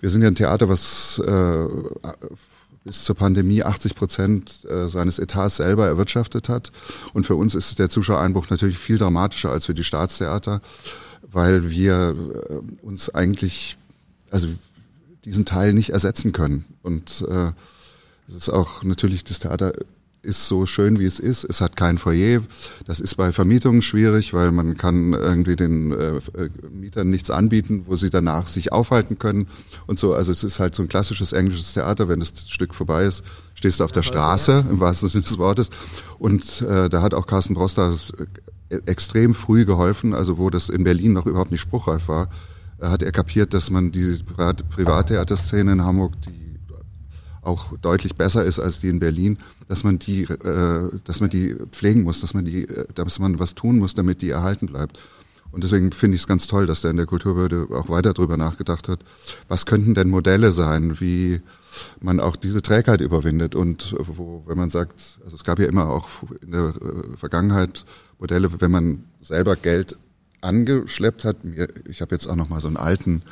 wir 0.00 0.10
sind 0.10 0.22
ja 0.22 0.28
ein 0.28 0.34
Theater, 0.34 0.68
was 0.68 1.20
äh, 1.24 1.66
bis 2.84 3.04
zur 3.04 3.14
Pandemie 3.14 3.62
80 3.62 3.94
Prozent 3.94 4.64
äh, 4.68 4.88
seines 4.88 5.18
Etats 5.18 5.56
selber 5.56 5.86
erwirtschaftet 5.86 6.48
hat. 6.48 6.72
Und 7.12 7.26
für 7.26 7.36
uns 7.36 7.54
ist 7.54 7.78
der 7.78 7.90
Zuschauereinbruch 7.90 8.50
natürlich 8.50 8.78
viel 8.78 8.98
dramatischer 8.98 9.50
als 9.50 9.66
für 9.66 9.74
die 9.74 9.84
Staatstheater, 9.84 10.60
weil 11.30 11.70
wir 11.70 12.14
äh, 12.14 12.84
uns 12.84 13.10
eigentlich, 13.10 13.76
also 14.30 14.48
diesen 15.24 15.44
Teil 15.44 15.72
nicht 15.72 15.90
ersetzen 15.90 16.32
können. 16.32 16.64
Und 16.82 17.24
äh, 17.28 17.52
es 18.28 18.34
ist 18.34 18.48
auch 18.48 18.82
natürlich 18.82 19.24
das 19.24 19.38
Theater 19.38 19.72
ist 20.24 20.46
so 20.48 20.66
schön, 20.66 20.98
wie 20.98 21.04
es 21.04 21.20
ist. 21.20 21.44
Es 21.44 21.60
hat 21.60 21.76
kein 21.76 21.98
Foyer. 21.98 22.40
Das 22.86 23.00
ist 23.00 23.16
bei 23.16 23.32
Vermietungen 23.32 23.82
schwierig, 23.82 24.34
weil 24.34 24.52
man 24.52 24.76
kann 24.76 25.12
irgendwie 25.12 25.56
den 25.56 25.92
äh, 25.92 26.16
äh, 26.16 26.20
Mietern 26.70 27.10
nichts 27.10 27.30
anbieten, 27.30 27.84
wo 27.86 27.96
sie 27.96 28.10
danach 28.10 28.46
sich 28.46 28.72
aufhalten 28.72 29.18
können 29.18 29.46
und 29.86 29.98
so. 29.98 30.14
Also 30.14 30.32
es 30.32 30.44
ist 30.44 30.58
halt 30.58 30.74
so 30.74 30.82
ein 30.82 30.88
klassisches 30.88 31.32
englisches 31.32 31.74
Theater. 31.74 32.08
Wenn 32.08 32.20
das 32.20 32.32
Stück 32.48 32.74
vorbei 32.74 33.04
ist, 33.04 33.22
stehst 33.54 33.80
du 33.80 33.84
auf 33.84 33.92
der 33.92 34.02
Straße, 34.02 34.64
im 34.70 34.80
wahrsten 34.80 35.08
Sinne 35.08 35.24
des 35.24 35.38
Wortes. 35.38 35.70
Und 36.18 36.62
äh, 36.62 36.88
da 36.88 37.02
hat 37.02 37.14
auch 37.14 37.26
Carsten 37.26 37.54
Broster 37.54 37.96
äh, 38.70 38.76
extrem 38.86 39.34
früh 39.34 39.64
geholfen, 39.64 40.14
also 40.14 40.38
wo 40.38 40.50
das 40.50 40.68
in 40.68 40.84
Berlin 40.84 41.12
noch 41.12 41.26
überhaupt 41.26 41.50
nicht 41.50 41.60
spruchreif 41.60 42.08
war, 42.08 42.28
hat 42.80 43.02
er 43.02 43.12
kapiert, 43.12 43.54
dass 43.54 43.70
man 43.70 43.92
die 43.92 44.18
Privattheaterszene 44.70 45.72
in 45.72 45.84
Hamburg, 45.84 46.20
die 46.22 46.43
auch 47.46 47.76
deutlich 47.78 48.14
besser 48.14 48.44
ist 48.44 48.58
als 48.58 48.80
die 48.80 48.88
in 48.88 49.00
Berlin, 49.00 49.38
dass 49.68 49.84
man 49.84 49.98
die, 49.98 50.22
äh, 50.22 50.90
dass 51.04 51.20
man 51.20 51.30
die 51.30 51.56
pflegen 51.70 52.02
muss, 52.02 52.20
dass 52.20 52.34
man 52.34 52.44
die, 52.44 52.68
äh, 52.68 52.86
dass 52.94 53.18
man 53.18 53.38
was 53.38 53.54
tun 53.54 53.78
muss, 53.78 53.94
damit 53.94 54.22
die 54.22 54.30
erhalten 54.30 54.66
bleibt. 54.66 54.98
Und 55.54 55.62
deswegen 55.62 55.92
finde 55.92 56.16
ich 56.16 56.22
es 56.22 56.26
ganz 56.26 56.48
toll, 56.48 56.66
dass 56.66 56.80
der 56.80 56.90
in 56.90 56.96
der 56.96 57.06
Kulturbehörde 57.06 57.68
auch 57.70 57.88
weiter 57.88 58.12
drüber 58.12 58.36
nachgedacht 58.36 58.88
hat, 58.88 59.04
was 59.46 59.66
könnten 59.66 59.94
denn 59.94 60.10
Modelle 60.10 60.52
sein, 60.52 60.98
wie 60.98 61.42
man 62.00 62.18
auch 62.18 62.34
diese 62.34 62.60
Trägheit 62.60 63.00
überwindet 63.00 63.54
und 63.54 63.94
wo, 64.00 64.42
wenn 64.46 64.58
man 64.58 64.70
sagt, 64.70 65.18
also 65.24 65.36
es 65.36 65.44
gab 65.44 65.60
ja 65.60 65.66
immer 65.66 65.88
auch 65.88 66.08
in 66.42 66.50
der 66.50 66.70
äh, 66.70 67.16
Vergangenheit 67.16 67.84
Modelle, 68.18 68.60
wenn 68.60 68.70
man 68.72 69.04
selber 69.22 69.54
Geld 69.54 69.98
angeschleppt 70.40 71.24
hat. 71.24 71.36
Ich 71.88 72.00
habe 72.00 72.14
jetzt 72.14 72.26
auch 72.26 72.36
noch 72.36 72.48
mal 72.48 72.60
so 72.60 72.68
einen 72.68 72.76
alten 72.76 73.22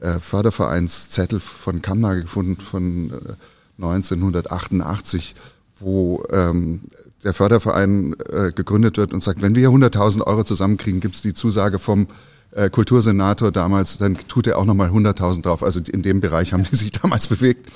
äh, 0.00 0.18
Fördervereinszettel 0.20 1.40
von 1.40 1.82
Kammer 1.82 2.16
gefunden 2.16 2.60
von 2.60 3.10
äh, 3.10 3.82
1988, 3.82 5.34
wo 5.78 6.22
ähm, 6.30 6.82
der 7.24 7.34
Förderverein 7.34 8.14
äh, 8.30 8.52
gegründet 8.52 8.96
wird 8.96 9.12
und 9.12 9.22
sagt, 9.22 9.42
wenn 9.42 9.54
wir 9.54 9.70
100.000 9.70 10.22
Euro 10.26 10.44
zusammenkriegen, 10.44 11.00
gibt 11.00 11.16
es 11.16 11.22
die 11.22 11.34
Zusage 11.34 11.78
vom 11.78 12.06
äh, 12.54 12.70
Kultursenator 12.70 13.50
damals, 13.50 13.98
dann 13.98 14.16
tut 14.28 14.46
er 14.46 14.58
auch 14.58 14.64
nochmal 14.64 14.90
100.000 14.90 15.42
drauf. 15.42 15.62
Also 15.62 15.80
in 15.90 16.02
dem 16.02 16.20
Bereich 16.20 16.52
haben 16.52 16.62
die 16.62 16.76
sich 16.76 16.92
damals 16.92 17.26
bewegt. 17.26 17.70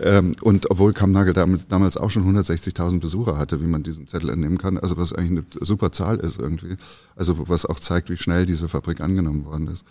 Ähm, 0.00 0.34
und 0.40 0.70
obwohl 0.70 0.92
Kammnagel 0.92 1.34
damals, 1.34 1.68
damals 1.68 1.96
auch 1.96 2.10
schon 2.10 2.24
160.000 2.36 3.00
Besucher 3.00 3.38
hatte, 3.38 3.60
wie 3.60 3.66
man 3.66 3.82
diesen 3.82 4.08
Zettel 4.08 4.30
entnehmen 4.30 4.58
kann, 4.58 4.76
also 4.76 4.96
was 4.96 5.12
eigentlich 5.12 5.44
eine 5.54 5.64
super 5.64 5.92
Zahl 5.92 6.16
ist 6.16 6.40
irgendwie. 6.40 6.76
Also 7.16 7.48
was 7.48 7.64
auch 7.64 7.78
zeigt, 7.78 8.10
wie 8.10 8.16
schnell 8.16 8.44
diese 8.44 8.68
Fabrik 8.68 9.00
angenommen 9.00 9.44
worden 9.44 9.68
ist. 9.68 9.84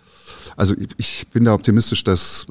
Also 0.57 0.75
ich, 0.77 0.89
ich 0.97 1.27
bin 1.29 1.45
da 1.45 1.53
optimistisch, 1.53 2.03
dass 2.03 2.47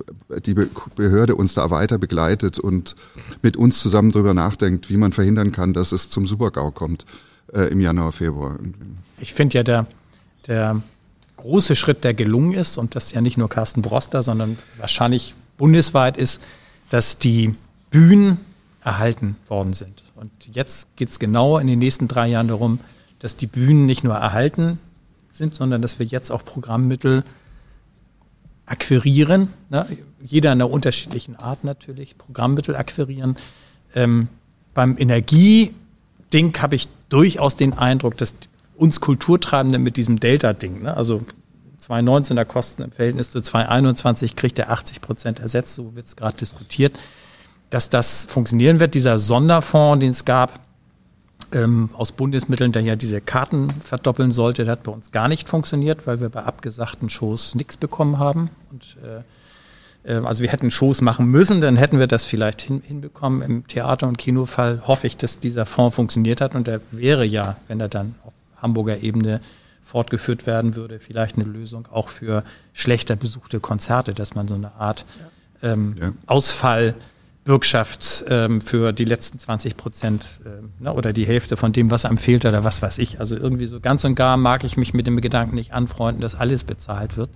die 0.47 0.55
Behörde 0.55 1.37
uns 1.37 1.55
da 1.55 1.71
weiter 1.71 1.99
begleitet 1.99 2.59
und 2.59 2.97
mit 3.43 3.57
uns 3.57 3.81
zusammen 3.81 4.11
drüber 4.11 4.33
nachdenkt, 4.33 4.89
wie 4.89 4.97
man 4.97 5.13
verhindern 5.13 5.53
kann, 5.53 5.75
dass 5.75 5.93
es 5.93 6.09
zum 6.09 6.27
Supergau 6.27 6.71
kommt 6.71 7.05
äh, 7.53 7.71
im 7.71 7.81
Januar, 7.81 8.13
Februar. 8.13 8.59
Ich 9.21 9.35
finde 9.35 9.59
ja, 9.59 9.63
der 9.63 9.87
der 10.47 10.83
große 11.43 11.75
Schritt, 11.75 12.05
der 12.05 12.15
gelungen 12.15 12.53
ist, 12.53 12.79
und 12.79 12.95
das 12.95 13.13
ja 13.13 13.21
nicht 13.21 13.37
nur 13.37 13.49
Carsten 13.49 13.83
Broster, 13.83 14.23
sondern 14.23 14.59
wahrscheinlich 14.79 15.35
bundesweit 15.59 16.17
ist, 16.17 16.41
dass 16.89 17.19
die 17.19 17.57
Bühnen 17.91 18.39
erhalten 18.85 19.37
worden 19.49 19.73
sind. 19.73 20.05
Und 20.15 20.31
jetzt 20.53 20.95
geht 20.97 21.09
es 21.09 21.19
genau 21.19 21.59
in 21.59 21.67
den 21.67 21.81
nächsten 21.81 22.07
drei 22.07 22.29
Jahren 22.29 22.47
darum, 22.47 22.79
dass 23.19 23.37
die 23.37 23.49
Bühnen 23.49 23.87
nicht 23.87 24.05
nur 24.05 24.15
erhalten 24.15 24.79
sind, 25.31 25.55
sondern 25.55 25.83
dass 25.83 25.99
wir 25.99 26.07
jetzt 26.07 26.31
auch 26.31 26.45
Programmmittel 26.45 27.25
akquirieren, 28.67 29.49
ne? 29.69 29.87
jeder 30.23 30.53
in 30.53 30.61
einer 30.61 30.71
unterschiedlichen 30.71 31.35
Art 31.35 31.65
natürlich, 31.65 32.17
Programmmittel 32.17 32.77
akquirieren. 32.77 33.37
Ähm, 33.95 34.29
beim 34.75 34.97
Energieding 34.97 35.75
habe 36.59 36.77
ich 36.77 36.87
durchaus 37.09 37.57
den 37.57 37.73
Eindruck, 37.73 38.17
dass 38.19 38.37
uns 38.77 39.01
Kulturtreibende 39.01 39.79
mit 39.79 39.97
diesem 39.97 40.19
Delta-Ding, 40.21 40.83
ne? 40.83 40.97
also 40.97 41.23
2019er 41.83 42.45
Kosten 42.45 42.83
im 42.83 42.93
Verhältnis 42.93 43.31
zu 43.31 43.41
2021 43.41 44.37
kriegt 44.37 44.59
er 44.59 44.71
80 44.71 45.01
Prozent 45.01 45.41
ersetzt, 45.41 45.75
so 45.75 45.95
wird 45.95 46.07
es 46.07 46.17
gerade 46.17 46.37
diskutiert, 46.37 46.99
dass 47.71 47.91
das 47.91 48.25
funktionieren 48.25 48.81
wird. 48.81 48.95
Dieser 48.95 49.19
Sonderfonds, 49.19 50.01
den 50.01 50.11
es 50.11 50.25
gab, 50.25 50.61
ähm, 51.53 51.91
aus 51.93 52.13
Bundesmitteln, 52.13 52.73
der 52.73 52.83
ja 52.83 52.97
diese 52.97 53.21
Karten 53.21 53.71
verdoppeln 53.85 54.33
sollte, 54.33 54.65
der 54.65 54.73
hat 54.73 54.83
bei 54.85 54.93
uns 54.93 55.13
gar 55.13 55.29
nicht 55.29 55.49
funktioniert, 55.49 56.07
weil 56.07 56.21
wir 56.21 56.29
bei 56.29 56.43
abgesagten 56.43 57.11
Shows 57.11 57.55
nichts 57.55 57.77
bekommen 57.77 58.19
haben. 58.19 58.51
Und, 58.71 58.97
äh, 59.05 60.15
äh, 60.15 60.25
also 60.25 60.43
wir 60.43 60.51
hätten 60.51 60.71
Shows 60.71 61.01
machen 61.01 61.27
müssen, 61.27 61.61
dann 61.61 61.77
hätten 61.77 61.99
wir 61.99 62.07
das 62.07 62.25
vielleicht 62.25 62.63
hin, 62.63 62.83
hinbekommen. 62.87 63.43
Im 63.43 63.67
Theater- 63.67 64.09
und 64.09 64.19
Kinofall 64.19 64.83
hoffe 64.87 65.07
ich, 65.07 65.17
dass 65.17 65.41
dieser 65.41 65.67
Fonds 65.67 65.97
funktioniert 65.97 66.41
hat 66.41 66.55
und 66.55 66.67
der 66.67 66.81
wäre 66.91 67.25
ja, 67.25 67.57
wenn 67.69 67.81
er 67.81 67.89
dann 67.89 68.15
auf 68.25 68.33
Hamburger 68.63 69.03
Ebene 69.03 69.41
fortgeführt 69.83 70.47
werden 70.47 70.75
würde, 70.75 71.01
vielleicht 71.01 71.37
eine 71.37 71.45
Lösung 71.45 71.89
auch 71.91 72.09
für 72.09 72.45
schlechter 72.73 73.17
besuchte 73.17 73.61
Konzerte, 73.61 74.15
dass 74.15 74.35
man 74.35 74.49
so 74.49 74.55
eine 74.55 74.75
Art 74.77 75.05
ähm, 75.63 75.97
ja. 76.01 76.13
Ausfall 76.27 76.95
Bürgschaft 77.45 78.25
ähm, 78.29 78.61
für 78.61 78.93
die 78.93 79.05
letzten 79.05 79.39
20 79.39 79.77
Prozent 79.77 80.41
äh, 80.85 80.89
oder 80.89 81.13
die 81.13 81.27
Hälfte 81.27 81.57
von 81.57 81.73
dem, 81.73 81.91
was 81.91 82.05
einem 82.05 82.19
fehlt 82.19 82.45
oder 82.45 82.63
was 82.63 82.81
weiß 82.83 82.99
ich. 82.99 83.19
Also 83.19 83.37
irgendwie 83.37 83.67
so 83.67 83.81
ganz 83.81 84.05
und 84.05 84.15
gar 84.15 84.37
mag 84.37 84.63
ich 84.63 84.77
mich 84.77 84.95
mit 84.95 85.07
dem 85.07 85.21
Gedanken 85.21 85.57
nicht 85.57 85.73
anfreunden, 85.73 86.21
dass 86.21 86.37
alles 86.37 86.63
bezahlt 86.63 87.17
wird. 87.17 87.31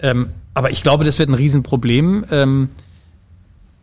Ähm, 0.00 0.30
aber 0.54 0.70
ich 0.70 0.82
glaube, 0.82 1.04
das 1.04 1.20
wird 1.20 1.28
ein 1.28 1.34
Riesenproblem. 1.34 2.24
Ähm, 2.30 2.70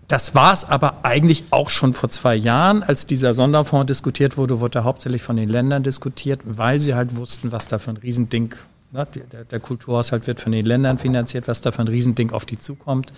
das 0.09 0.33
war 0.33 0.51
es 0.51 0.65
aber 0.65 1.05
eigentlich 1.05 1.43
auch 1.51 1.69
schon 1.69 1.93
vor 1.93 2.09
zwei 2.09 2.35
Jahren, 2.35 2.81
als 2.81 3.05
dieser 3.05 3.35
Sonderfonds 3.35 3.85
diskutiert 3.85 4.37
wurde, 4.37 4.59
wurde 4.59 4.79
er 4.79 4.83
hauptsächlich 4.83 5.21
von 5.21 5.37
den 5.37 5.49
Ländern 5.49 5.83
diskutiert, 5.83 6.41
weil 6.45 6.79
sie 6.79 6.95
halt 6.95 7.15
wussten, 7.15 7.51
was 7.51 7.67
da 7.67 7.77
für 7.77 7.91
ein 7.91 7.97
Riesending, 7.97 8.55
ne, 8.91 9.07
der, 9.31 9.43
der 9.45 9.59
Kulturhaushalt 9.59 10.25
wird 10.25 10.41
von 10.41 10.51
den 10.51 10.65
Ländern 10.65 10.97
finanziert, 10.97 11.47
was 11.47 11.61
da 11.61 11.71
für 11.71 11.81
ein 11.81 11.87
Riesending 11.87 12.31
auf 12.31 12.45
die 12.45 12.57
zukommt. 12.57 13.13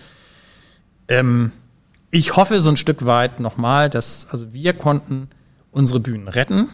Ähm, 1.08 1.52
ich 2.10 2.36
hoffe 2.36 2.60
so 2.60 2.68
ein 2.68 2.76
Stück 2.76 3.06
weit 3.06 3.40
nochmal, 3.40 3.88
dass, 3.88 4.28
also 4.30 4.52
wir 4.52 4.74
konnten 4.74 5.28
unsere 5.70 5.98
Bühnen 5.98 6.28
retten. 6.28 6.68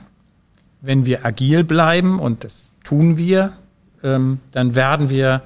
Wenn 0.81 1.07
wir 1.07 1.25
agil 1.25 1.63
bleiben, 1.63 2.19
und 2.19 2.43
das 2.43 2.67
tun 2.83 3.19
wir, 3.19 3.53
ähm, 4.03 4.41
dann 4.51 4.75
werden 4.75 5.11
wir 5.11 5.43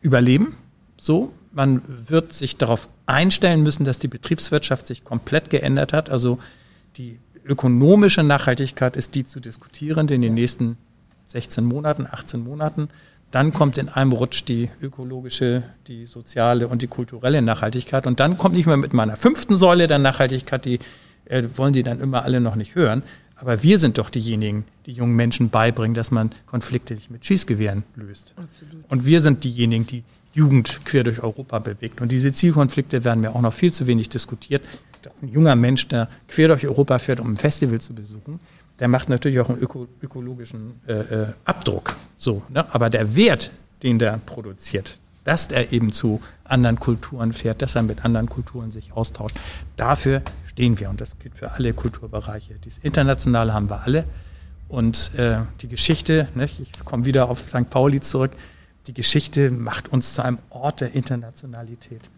überleben. 0.00 0.56
So, 0.96 1.34
man 1.56 1.80
wird 1.86 2.34
sich 2.34 2.58
darauf 2.58 2.86
einstellen 3.06 3.62
müssen, 3.62 3.84
dass 3.84 3.98
die 3.98 4.08
Betriebswirtschaft 4.08 4.86
sich 4.86 5.04
komplett 5.04 5.48
geändert 5.48 5.94
hat. 5.94 6.10
Also 6.10 6.38
die 6.98 7.18
ökonomische 7.46 8.22
Nachhaltigkeit 8.22 8.94
ist 8.94 9.14
die 9.14 9.24
zu 9.24 9.40
diskutieren 9.40 10.06
in 10.08 10.20
den 10.20 10.34
nächsten 10.34 10.76
16 11.28 11.64
Monaten, 11.64 12.06
18 12.06 12.40
Monaten. 12.40 12.88
Dann 13.30 13.54
kommt 13.54 13.78
in 13.78 13.88
einem 13.88 14.12
Rutsch 14.12 14.44
die 14.46 14.68
ökologische, 14.82 15.62
die 15.86 16.04
soziale 16.04 16.68
und 16.68 16.82
die 16.82 16.88
kulturelle 16.88 17.40
Nachhaltigkeit. 17.40 18.06
Und 18.06 18.20
dann 18.20 18.36
kommt 18.36 18.54
nicht 18.54 18.66
mehr 18.66 18.76
mit 18.76 18.92
meiner 18.92 19.16
fünften 19.16 19.56
Säule 19.56 19.88
der 19.88 19.98
Nachhaltigkeit, 19.98 20.62
die 20.66 20.78
äh, 21.24 21.42
wollen 21.56 21.72
die 21.72 21.82
dann 21.82 22.00
immer 22.00 22.24
alle 22.24 22.40
noch 22.40 22.54
nicht 22.54 22.74
hören. 22.74 23.02
Aber 23.34 23.62
wir 23.62 23.78
sind 23.78 23.96
doch 23.96 24.10
diejenigen, 24.10 24.66
die 24.84 24.92
jungen 24.92 25.16
Menschen 25.16 25.48
beibringen, 25.48 25.94
dass 25.94 26.10
man 26.10 26.32
Konflikte 26.44 26.94
nicht 26.94 27.10
mit 27.10 27.24
Schießgewehren 27.24 27.84
löst. 27.94 28.34
Absolut. 28.36 28.84
Und 28.90 29.06
wir 29.06 29.22
sind 29.22 29.42
diejenigen, 29.42 29.86
die 29.86 30.04
Jugend 30.36 30.84
quer 30.84 31.02
durch 31.02 31.22
Europa 31.22 31.58
bewegt. 31.58 32.00
Und 32.00 32.12
diese 32.12 32.30
Zielkonflikte 32.30 33.04
werden 33.04 33.20
mir 33.22 33.34
auch 33.34 33.40
noch 33.40 33.54
viel 33.54 33.72
zu 33.72 33.86
wenig 33.86 34.10
diskutiert. 34.10 34.62
Dass 35.02 35.22
ein 35.22 35.28
junger 35.28 35.56
Mensch, 35.56 35.88
der 35.88 36.08
quer 36.28 36.48
durch 36.48 36.66
Europa 36.66 36.98
fährt, 36.98 37.20
um 37.20 37.32
ein 37.32 37.36
Festival 37.36 37.80
zu 37.80 37.94
besuchen, 37.94 38.38
der 38.78 38.88
macht 38.88 39.08
natürlich 39.08 39.40
auch 39.40 39.48
einen 39.48 39.58
öko 39.58 39.88
ökologischen 40.02 40.80
äh, 40.86 40.92
äh, 40.92 41.26
Abdruck. 41.46 41.96
So, 42.18 42.42
ne? 42.50 42.66
Aber 42.74 42.90
der 42.90 43.16
Wert, 43.16 43.50
den 43.82 43.98
der 43.98 44.20
produziert, 44.26 44.98
dass 45.24 45.48
er 45.48 45.72
eben 45.72 45.90
zu 45.92 46.20
anderen 46.44 46.78
Kulturen 46.78 47.32
fährt, 47.32 47.62
dass 47.62 47.74
er 47.74 47.82
mit 47.82 48.04
anderen 48.04 48.28
Kulturen 48.28 48.70
sich 48.70 48.92
austauscht, 48.92 49.36
dafür 49.76 50.20
stehen 50.46 50.78
wir. 50.78 50.90
Und 50.90 51.00
das 51.00 51.18
gilt 51.18 51.34
für 51.34 51.52
alle 51.52 51.72
Kulturbereiche. 51.72 52.54
Dieses 52.64 52.84
Internationale 52.84 53.54
haben 53.54 53.70
wir 53.70 53.82
alle. 53.82 54.04
Und 54.68 55.12
äh, 55.16 55.38
die 55.62 55.68
Geschichte, 55.68 56.28
ne? 56.34 56.44
ich 56.44 56.72
komme 56.84 57.06
wieder 57.06 57.30
auf 57.30 57.48
St. 57.48 57.70
Pauli 57.70 58.00
zurück, 58.00 58.32
die 58.86 58.94
Geschichte 58.94 59.50
macht 59.50 59.88
uns 59.88 60.14
zu 60.14 60.22
einem 60.22 60.38
Ort 60.50 60.80
der 60.80 60.94
Internationalität. 60.94 62.08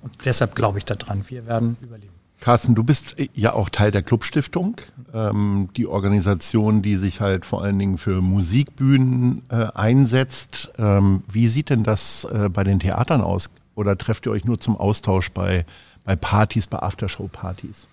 Und 0.00 0.14
deshalb 0.24 0.54
glaube 0.54 0.78
ich 0.78 0.84
daran, 0.84 1.24
wir 1.28 1.46
werden 1.46 1.76
überleben. 1.80 2.12
Carsten, 2.40 2.76
du 2.76 2.84
bist 2.84 3.16
ja 3.34 3.52
auch 3.52 3.68
Teil 3.68 3.90
der 3.90 4.02
Clubstiftung, 4.02 4.76
ähm, 5.12 5.70
die 5.76 5.88
Organisation, 5.88 6.82
die 6.82 6.94
sich 6.94 7.20
halt 7.20 7.44
vor 7.44 7.64
allen 7.64 7.78
Dingen 7.78 7.98
für 7.98 8.22
Musikbühnen 8.22 9.42
äh, 9.48 9.66
einsetzt. 9.74 10.70
Ähm, 10.78 11.24
wie 11.28 11.48
sieht 11.48 11.68
denn 11.68 11.82
das 11.82 12.24
äh, 12.24 12.48
bei 12.48 12.62
den 12.62 12.78
Theatern 12.78 13.22
aus? 13.22 13.50
Oder 13.74 13.98
trefft 13.98 14.26
ihr 14.26 14.32
euch 14.32 14.44
nur 14.44 14.58
zum 14.58 14.76
Austausch 14.76 15.32
bei, 15.32 15.66
bei 16.04 16.14
Partys, 16.14 16.68
bei 16.68 16.78
Aftershow-Partys? 16.78 17.88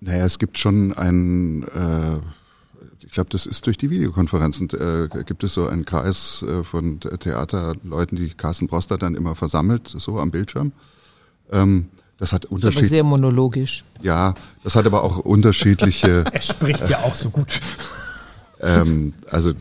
Naja, 0.00 0.24
es 0.24 0.38
gibt 0.38 0.58
schon 0.58 0.94
ein, 0.94 1.64
äh, 1.64 2.20
ich 3.12 3.14
glaube, 3.16 3.28
das 3.28 3.44
ist 3.44 3.66
durch 3.66 3.76
die 3.76 3.90
Videokonferenzen, 3.90 4.70
äh, 4.70 5.06
gibt 5.26 5.44
es 5.44 5.52
so 5.52 5.66
einen 5.66 5.84
Kreis 5.84 6.42
äh, 6.48 6.64
von 6.64 6.98
Theaterleuten, 6.98 8.16
die 8.16 8.30
Carsten 8.30 8.68
Broster 8.68 8.96
dann 8.96 9.14
immer 9.16 9.34
versammelt, 9.34 9.86
so 9.86 10.18
am 10.18 10.30
Bildschirm. 10.30 10.72
Ähm, 11.52 11.88
das 12.16 12.32
hat 12.32 12.46
unterschiedliche. 12.46 12.78
Aber 12.78 12.88
sehr 12.88 13.04
monologisch. 13.04 13.84
Ja, 14.00 14.32
das 14.64 14.76
hat 14.76 14.86
aber 14.86 15.04
auch 15.04 15.18
unterschiedliche. 15.18 16.24
er 16.32 16.40
spricht 16.40 16.88
ja 16.88 17.00
auch 17.00 17.14
so 17.14 17.28
gut. 17.28 17.60
ähm, 18.62 19.12
also, 19.28 19.50
äh, 19.50 19.54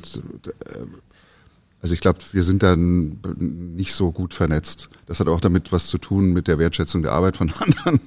also 1.82 1.93
ich 1.93 1.99
glaube, 1.99 2.20
wir 2.32 2.43
sind 2.43 2.64
dann 2.64 3.20
nicht 3.76 3.93
so 3.93 4.14
gut 4.14 4.34
vernetzt. 4.34 4.88
Das 5.08 5.20
hat 5.20 5.28
auch 5.28 5.41
damit 5.41 5.74
was 5.74 5.88
zu 5.88 5.97
tun 5.97 6.32
mit 6.32 6.47
der 6.47 6.58
Wertschätzung 6.58 7.04
der 7.04 7.12
Arbeit 7.12 7.36
von 7.36 7.52
anderen, 7.60 7.99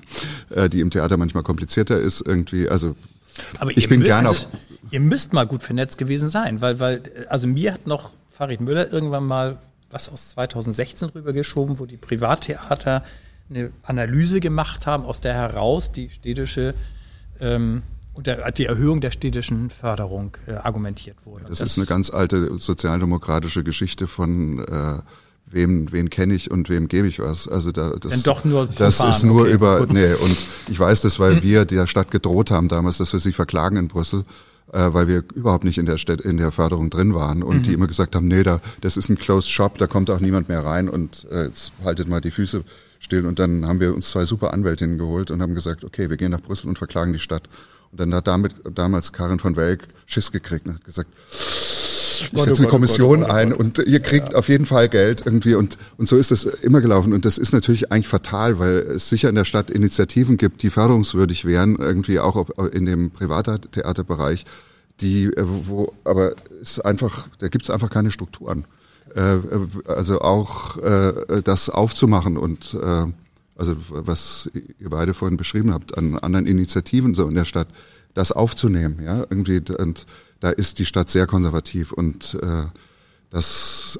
äh, 0.49 0.71
die 0.71 0.81
im 0.81 0.89
Theater 0.89 1.19
manchmal 1.19 1.43
komplizierter 1.43 1.99
ist 1.99 2.27
irgendwie. 2.27 2.67
Also 2.67 2.97
aber 3.59 3.77
ich 3.77 3.91
bin 3.91 4.01
gerne 4.01 4.31
auf. 4.31 4.47
Ihr 4.95 5.01
müsst 5.01 5.33
mal 5.33 5.45
gut 5.45 5.65
vernetzt 5.65 5.99
gewesen 5.99 6.29
sein, 6.29 6.61
weil, 6.61 6.79
weil, 6.79 7.03
also 7.29 7.49
mir 7.49 7.75
hat 7.75 7.89
noch 7.89 8.11
Farid 8.31 8.61
Müller 8.61 8.93
irgendwann 8.93 9.27
mal 9.27 9.59
was 9.91 10.09
aus 10.09 10.31
2016 10.31 11.09
rübergeschoben, 11.09 11.81
wo 11.81 11.87
die 11.87 11.97
Privattheater 11.97 13.03
eine 13.51 13.73
Analyse 13.83 14.39
gemacht 14.39 14.87
haben, 14.87 15.05
aus 15.05 15.21
der 15.21 15.35
heraus 15.35 15.91
die 15.91 16.11
städtische 16.11 16.75
ähm, 17.41 17.83
und 18.13 18.29
der, 18.29 18.49
die 18.53 18.67
Erhöhung 18.67 19.01
der 19.01 19.11
städtischen 19.11 19.69
Förderung 19.69 20.37
äh, 20.47 20.53
argumentiert 20.53 21.17
wurde. 21.25 21.47
Das, 21.49 21.59
das, 21.59 21.71
ist 21.71 21.79
eine 21.79 21.87
ganz 21.87 22.11
alte 22.11 22.57
sozialdemokratische 22.57 23.65
Geschichte 23.65 24.07
von 24.07 24.61
äh, 24.61 25.03
wem, 25.47 25.91
wen 25.91 26.09
kenne 26.09 26.35
ich 26.35 26.53
und 26.53 26.69
wem 26.69 26.87
gebe 26.87 27.09
ich 27.09 27.19
was. 27.19 27.49
Also 27.49 27.73
da, 27.73 27.95
das, 27.99 28.23
doch 28.23 28.45
nur 28.45 28.69
das 28.69 29.01
ist 29.01 29.25
nur 29.25 29.43
okay, 29.43 29.55
über, 29.55 29.81
gut. 29.81 29.93
nee, 29.93 30.13
und 30.13 30.37
ich 30.69 30.79
weiß 30.79 31.01
das, 31.01 31.19
weil 31.19 31.43
wir 31.43 31.65
der 31.65 31.89
Stadt 31.89 32.13
gedroht 32.13 32.53
haben 32.53 32.69
damals, 32.69 32.99
dass 32.99 33.13
wir 33.13 33.19
sie 33.19 33.33
verklagen 33.33 33.77
in 33.77 33.89
Brüssel, 33.89 34.25
äh, 34.75 34.93
weil 34.93 35.09
wir 35.09 35.23
überhaupt 35.35 35.65
nicht 35.65 35.79
in 35.79 35.87
der 35.87 35.99
Stadt, 35.99 36.21
in 36.21 36.37
der 36.37 36.51
Förderung 36.51 36.91
drin 36.91 37.15
waren 37.15 37.43
und 37.43 37.59
mhm. 37.59 37.63
die 37.63 37.73
immer 37.73 37.87
gesagt 37.87 38.17
haben, 38.17 38.27
nee, 38.27 38.43
da, 38.43 38.61
das 38.81 38.97
ist 38.97 39.09
ein 39.09 39.17
Closed 39.17 39.49
Shop, 39.49 39.79
da 39.79 39.87
kommt 39.87 40.11
auch 40.11 40.21
niemand 40.21 40.49
mehr 40.49 40.65
rein 40.65 40.89
und 40.89 41.27
äh, 41.31 41.45
jetzt 41.45 41.73
haltet 41.85 42.09
mal 42.09 42.21
die 42.21 42.33
Füße 42.33 42.65
still. 42.99 43.25
Und 43.27 43.39
dann 43.39 43.67
haben 43.67 43.81
wir 43.81 43.95
uns 43.95 44.11
zwei 44.11 44.25
super 44.25 44.53
Anwältinnen 44.53 44.99
geholt 44.99 45.31
und 45.31 45.41
haben 45.43 45.55
gesagt, 45.55 45.85
okay, 45.85 46.11
wir 46.11 46.17
gehen 46.17 46.33
nach 46.33 46.41
Brüssel 46.41 46.69
und 46.69 46.77
verklagen 46.77 47.13
die 47.13 47.21
Stadt. 47.21 47.49
Und 47.93 48.01
dann 48.01 48.15
hat 48.15 48.27
damit 48.27 48.55
damals 48.75 49.13
Karin 49.13 49.39
von 49.39 49.55
Welk 49.55 49.87
Schiss 50.07 50.33
gekriegt 50.33 50.67
und 50.67 50.75
hat 50.75 50.85
gesagt, 50.85 51.11
ich 52.33 52.43
setze 52.43 52.63
eine 52.63 52.71
Kommission 52.71 53.25
ein 53.25 53.53
und 53.53 53.79
ihr 53.79 54.01
kriegt 54.01 54.33
ja. 54.33 54.39
auf 54.39 54.49
jeden 54.49 54.67
Fall 54.67 54.89
Geld 54.89 55.23
irgendwie 55.25 55.55
und, 55.55 55.79
und 55.99 56.09
so 56.09 56.17
ist 56.17 56.31
es 56.31 56.45
immer 56.45 56.81
gelaufen 56.81 57.13
und 57.13 57.25
das 57.25 57.39
ist 57.39 57.53
natürlich 57.53 57.93
eigentlich 57.93 58.09
fatal, 58.09 58.59
weil 58.59 58.79
es 58.79 59.09
sicher 59.09 59.29
in 59.29 59.35
der 59.35 59.45
Stadt 59.45 59.71
Initiativen 59.71 60.37
gibt, 60.37 60.63
die 60.63 60.71
förderungswürdig 60.71 61.45
wären, 61.45 61.77
irgendwie 61.77 62.19
auch 62.21 62.49
in 62.73 62.87
dem 62.87 63.11
Privattheaterbereich, 63.11 64.45
die, 65.01 65.27
äh, 65.27 65.45
wo, 65.45 65.93
aber 66.05 66.35
es 66.61 66.73
ist 66.73 66.81
einfach, 66.81 67.29
da 67.39 67.49
gibt 67.49 67.65
es 67.65 67.71
einfach 67.71 67.91
keine 67.91 68.11
Strukturen. 68.11 68.65
Äh, 69.15 69.39
also 69.87 70.21
auch 70.21 70.77
äh, 70.79 71.43
das 71.43 71.71
aufzumachen 71.71 72.37
und 72.37 72.75
äh, 72.75 73.07
also 73.57 73.77
was 73.89 74.51
ihr 74.55 74.91
beide 74.91 75.15
vorhin 75.15 75.37
beschrieben 75.37 75.73
habt, 75.73 75.97
an 75.97 76.19
anderen 76.19 76.47
Initiativen 76.47 77.15
so 77.15 77.29
in 77.29 77.37
der 77.37 77.45
Stadt, 77.45 77.69
das 78.15 78.33
aufzunehmen. 78.33 79.01
Ja, 79.05 79.19
irgendwie 79.31 79.61
und 79.79 80.07
da 80.41 80.51
ist 80.51 80.79
die 80.79 80.87
Stadt 80.87 81.11
sehr 81.11 81.27
konservativ 81.27 81.93
und 81.93 82.39
äh, 82.43 82.67
das 83.31 83.99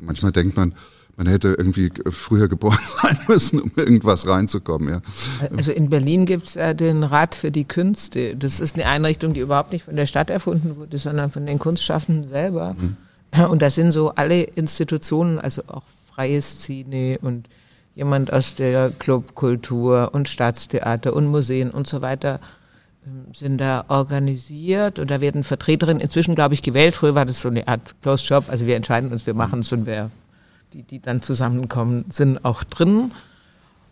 manchmal 0.00 0.32
denkt 0.32 0.56
man, 0.56 0.74
man 1.16 1.26
hätte 1.26 1.48
irgendwie 1.48 1.92
früher 2.10 2.48
geboren 2.48 2.78
sein 3.02 3.18
müssen, 3.28 3.60
um 3.60 3.70
irgendwas 3.76 4.26
reinzukommen. 4.26 4.88
Ja. 4.88 5.00
Also 5.56 5.72
in 5.72 5.90
Berlin 5.90 6.26
gibt's 6.26 6.54
ja 6.54 6.74
den 6.74 7.04
Rat 7.04 7.34
für 7.34 7.50
die 7.50 7.64
Künste. 7.64 8.34
Das 8.36 8.60
ist 8.60 8.76
eine 8.76 8.86
Einrichtung, 8.86 9.34
die 9.34 9.40
überhaupt 9.40 9.72
nicht 9.72 9.84
von 9.84 9.96
der 9.96 10.06
Stadt 10.06 10.30
erfunden 10.30 10.76
wurde, 10.76 10.98
sondern 10.98 11.30
von 11.30 11.46
den 11.46 11.58
Kunstschaffenden 11.58 12.28
selber. 12.28 12.76
Mhm. 12.78 12.96
Und 13.50 13.62
da 13.62 13.70
sind 13.70 13.92
so 13.92 14.10
alle 14.10 14.42
Institutionen, 14.42 15.38
also 15.38 15.62
auch 15.66 15.84
freie 16.14 16.40
Szene 16.42 17.18
und 17.22 17.48
jemand 17.94 18.32
aus 18.32 18.54
der 18.54 18.90
Clubkultur 18.90 20.10
und 20.12 20.28
Staatstheater 20.28 21.14
und 21.14 21.26
Museen 21.26 21.70
und 21.70 21.86
so 21.86 22.02
weiter 22.02 22.40
sind 23.32 23.58
da 23.58 23.84
organisiert 23.88 24.98
und 24.98 25.10
da 25.10 25.20
werden 25.20 25.44
Vertreterinnen 25.44 26.00
inzwischen, 26.00 26.34
glaube 26.34 26.54
ich, 26.54 26.62
gewählt. 26.62 26.94
Früher 26.94 27.14
war 27.14 27.26
das 27.26 27.40
so 27.40 27.48
eine 27.48 27.66
Art 27.66 27.94
Closed 28.02 28.28
Job, 28.28 28.44
also 28.48 28.66
wir 28.66 28.76
entscheiden 28.76 29.10
uns, 29.10 29.26
wir 29.26 29.34
machen 29.34 29.60
es 29.60 29.72
und 29.72 29.86
wer 29.86 30.10
die, 30.72 30.82
die 30.82 31.00
dann 31.00 31.22
zusammenkommen, 31.22 32.04
sind 32.08 32.44
auch 32.44 32.64
drin. 32.64 33.10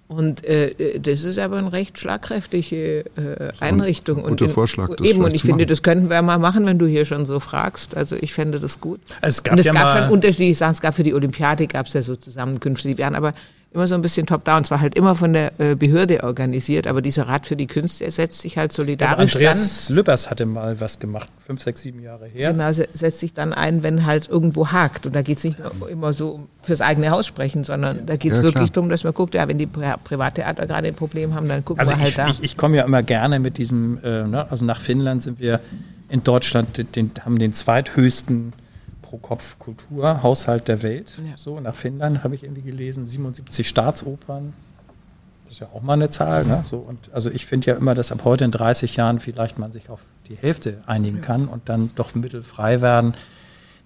Und 0.09 0.45
äh, 0.45 0.99
das 0.99 1.23
ist 1.23 1.39
aber 1.39 1.59
eine 1.59 1.73
recht 1.73 1.97
schlagkräftige 1.97 3.05
äh, 3.17 3.53
Einrichtung. 3.61 4.19
Ein 4.19 4.31
guter 4.31 4.47
und 4.47 4.51
Vorschlag. 4.51 4.89
Das 4.97 5.07
eben, 5.07 5.23
und 5.23 5.35
ich 5.35 5.43
finde, 5.43 5.67
das 5.67 5.83
könnten 5.83 6.11
wir 6.11 6.21
mal 6.23 6.39
machen, 6.39 6.67
wenn 6.67 6.81
du 6.81 6.87
hier 6.87 7.05
schon 7.05 7.27
so 7.27 7.39
fragst. 7.39 7.97
Also 7.97 8.17
ich 8.21 8.35
fände 8.35 8.59
das 8.59 8.81
gut. 8.81 9.01
Es 9.21 9.45
gab 9.45 9.53
und 9.53 9.61
es 9.61 9.67
ja 9.67 9.73
gab 9.73 9.85
mal 9.85 10.03
schon 10.03 10.13
unterschiedliche 10.13 10.57
Sachen. 10.57 10.73
Es 10.73 10.81
gab 10.81 10.97
für 10.97 11.05
die 11.05 11.15
Olympiade 11.15 11.69
gab 11.69 11.87
es 11.87 11.93
ja 11.93 12.03
so 12.03 12.17
Zusammenkünfte, 12.17 12.89
die 12.89 12.99
wären 12.99 13.15
aber 13.15 13.35
immer 13.73 13.87
so 13.87 13.95
ein 13.95 14.03
bisschen 14.03 14.27
top-down. 14.27 14.63
Es 14.63 14.71
war 14.71 14.81
halt 14.81 14.97
immer 14.97 15.15
von 15.15 15.33
der 15.33 15.59
äh, 15.61 15.77
Behörde 15.77 16.25
organisiert, 16.25 16.89
aber 16.89 17.03
dieser 17.03 17.29
Rat 17.29 17.47
für 17.47 17.55
die 17.55 17.69
Künste 17.69 18.05
ersetzt 18.05 18.41
sich 18.41 18.59
halt 18.59 18.73
solidarisch 18.73 19.35
ja, 19.35 19.51
Andreas 19.51 19.87
dann. 19.87 19.97
Lübbers 19.97 20.29
hatte 20.29 20.45
mal 20.45 20.81
was 20.81 20.99
gemacht, 20.99 21.29
fünf, 21.39 21.63
sechs, 21.63 21.83
sieben 21.83 22.01
Jahre 22.01 22.27
her. 22.27 22.53
Genau, 22.53 22.73
setzt 22.73 23.21
sich 23.21 23.33
dann 23.33 23.53
ein, 23.53 23.83
wenn 23.83 24.07
halt 24.07 24.29
irgendwo 24.29 24.69
hakt. 24.69 25.07
Und 25.07 25.15
da 25.15 25.23
geht 25.23 25.39
es 25.39 25.45
nicht 25.45 25.59
nur 25.59 25.89
immer 25.89 26.13
so 26.13 26.31
um 26.31 26.49
fürs 26.63 26.81
eigene 26.81 27.11
Haus 27.11 27.27
sprechen, 27.27 27.63
sondern 27.63 28.07
da 28.07 28.17
geht 28.17 28.33
es 28.33 28.39
ja, 28.39 28.45
wirklich 28.45 28.73
darum, 28.73 28.91
dass 28.91 29.05
man 29.05 29.15
guckt, 29.15 29.35
ja, 29.35 29.47
wenn 29.47 29.59
die 29.59 29.67
Privattheater 29.67 30.67
gerade 30.67 30.89
ein 30.89 30.97
Problem 30.97 31.35
haben, 31.35 31.49
dann 31.49 31.65
gucken 31.65 31.81
also 31.81 31.93
wir 31.93 31.99
halt 31.99 32.09
ich, 32.09 32.17
da. 32.17 32.29
Ich, 32.29 32.43
ich 32.43 32.57
komme 32.57 32.77
ja 32.77 32.85
immer 32.85 33.03
gerne 33.03 33.39
mit 33.39 33.57
diesem, 33.57 33.99
äh, 34.03 34.25
ne, 34.25 34.51
also 34.51 34.65
nach 34.65 34.81
Finnland 34.81 35.23
sind 35.23 35.39
wir 35.39 35.61
in 36.09 36.25
Deutschland, 36.25 36.97
den, 36.97 37.13
haben 37.25 37.39
den 37.39 37.53
zweithöchsten 37.53 38.53
pro 39.11 39.19
Kopf 39.19 39.59
Kulturhaushalt 39.59 40.69
der 40.69 40.83
Welt. 40.83 41.13
Ja. 41.19 41.37
So, 41.37 41.59
nach 41.59 41.75
Finnland 41.75 42.23
habe 42.23 42.37
ich 42.37 42.45
irgendwie 42.45 42.63
gelesen, 42.63 43.07
77 43.07 43.69
Staatsopern. 43.69 44.53
Das 45.45 45.55
ist 45.55 45.61
ja 45.61 45.67
auch 45.75 45.83
mal 45.83 45.95
eine 45.95 46.11
Zahl. 46.11 46.47
Ne? 46.47 46.63
So, 46.65 46.77
und 46.79 47.13
also 47.13 47.29
ich 47.29 47.45
finde 47.45 47.73
ja 47.73 47.77
immer, 47.77 47.95
dass 47.95 48.13
ab 48.13 48.21
heute 48.25 48.45
in 48.45 48.53
30 48.53 48.95
Jahren 48.95 49.19
vielleicht 49.19 49.59
man 49.59 49.73
sich 49.73 49.91
auf 49.91 50.03
die 50.29 50.37
Hälfte 50.37 50.81
einigen 50.87 51.23
kann 51.23 51.49
und 51.49 51.69
dann 51.69 51.91
doch 51.97 52.15
Mittel 52.15 52.45
frei 52.45 52.81
werden, 52.81 53.15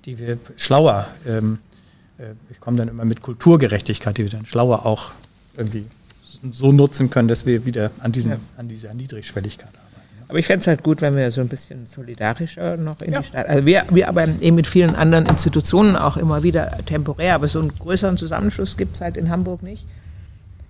die 0.05 0.19
wir 0.19 0.39
schlauer, 0.59 1.09
ähm, 1.27 1.59
äh, 2.19 2.35
ich 2.51 2.61
komme 2.61 2.77
dann 2.77 2.89
immer 2.89 3.07
mit 3.07 3.23
Kulturgerechtigkeit, 3.23 4.19
die 4.19 4.25
wir 4.25 4.31
dann 4.31 4.45
schlauer 4.45 4.85
auch 4.85 5.13
irgendwie 5.57 5.87
so 6.51 6.71
nutzen 6.71 7.09
können, 7.09 7.29
dass 7.29 7.47
wir 7.47 7.65
wieder 7.65 7.93
an, 8.01 8.13
diesen, 8.13 8.33
ja. 8.33 8.39
an 8.59 8.69
dieser 8.69 8.93
Niedrigschwelligkeit 8.93 9.69
haben. 9.69 9.84
Aber 10.29 10.39
ich 10.39 10.47
fände 10.47 10.61
es 10.61 10.67
halt 10.67 10.83
gut, 10.83 11.01
wenn 11.01 11.17
wir 11.17 11.31
so 11.31 11.41
ein 11.41 11.49
bisschen 11.49 11.87
solidarischer 11.87 12.77
noch 12.77 13.01
in 13.03 13.13
ja. 13.13 13.21
die 13.21 13.27
Stadt. 13.27 13.49
Also 13.49 13.67
wir, 13.67 13.85
wir 13.91 14.09
arbeiten 14.09 14.41
eben 14.41 14.57
mit 14.57 14.67
vielen 14.67 14.95
anderen 14.95 15.27
Institutionen 15.27 15.97
auch 15.97 16.17
immer 16.17 16.43
wieder 16.43 16.79
temporär, 16.87 17.35
aber 17.35 17.49
so 17.49 17.61
einen 17.61 17.69
größeren 17.69 18.17
Zusammenschluss 18.17 18.77
gibt 18.77 18.97
es 18.97 19.01
halt 19.01 19.17
in 19.17 19.31
Hamburg 19.31 19.63
nicht. 19.63 19.87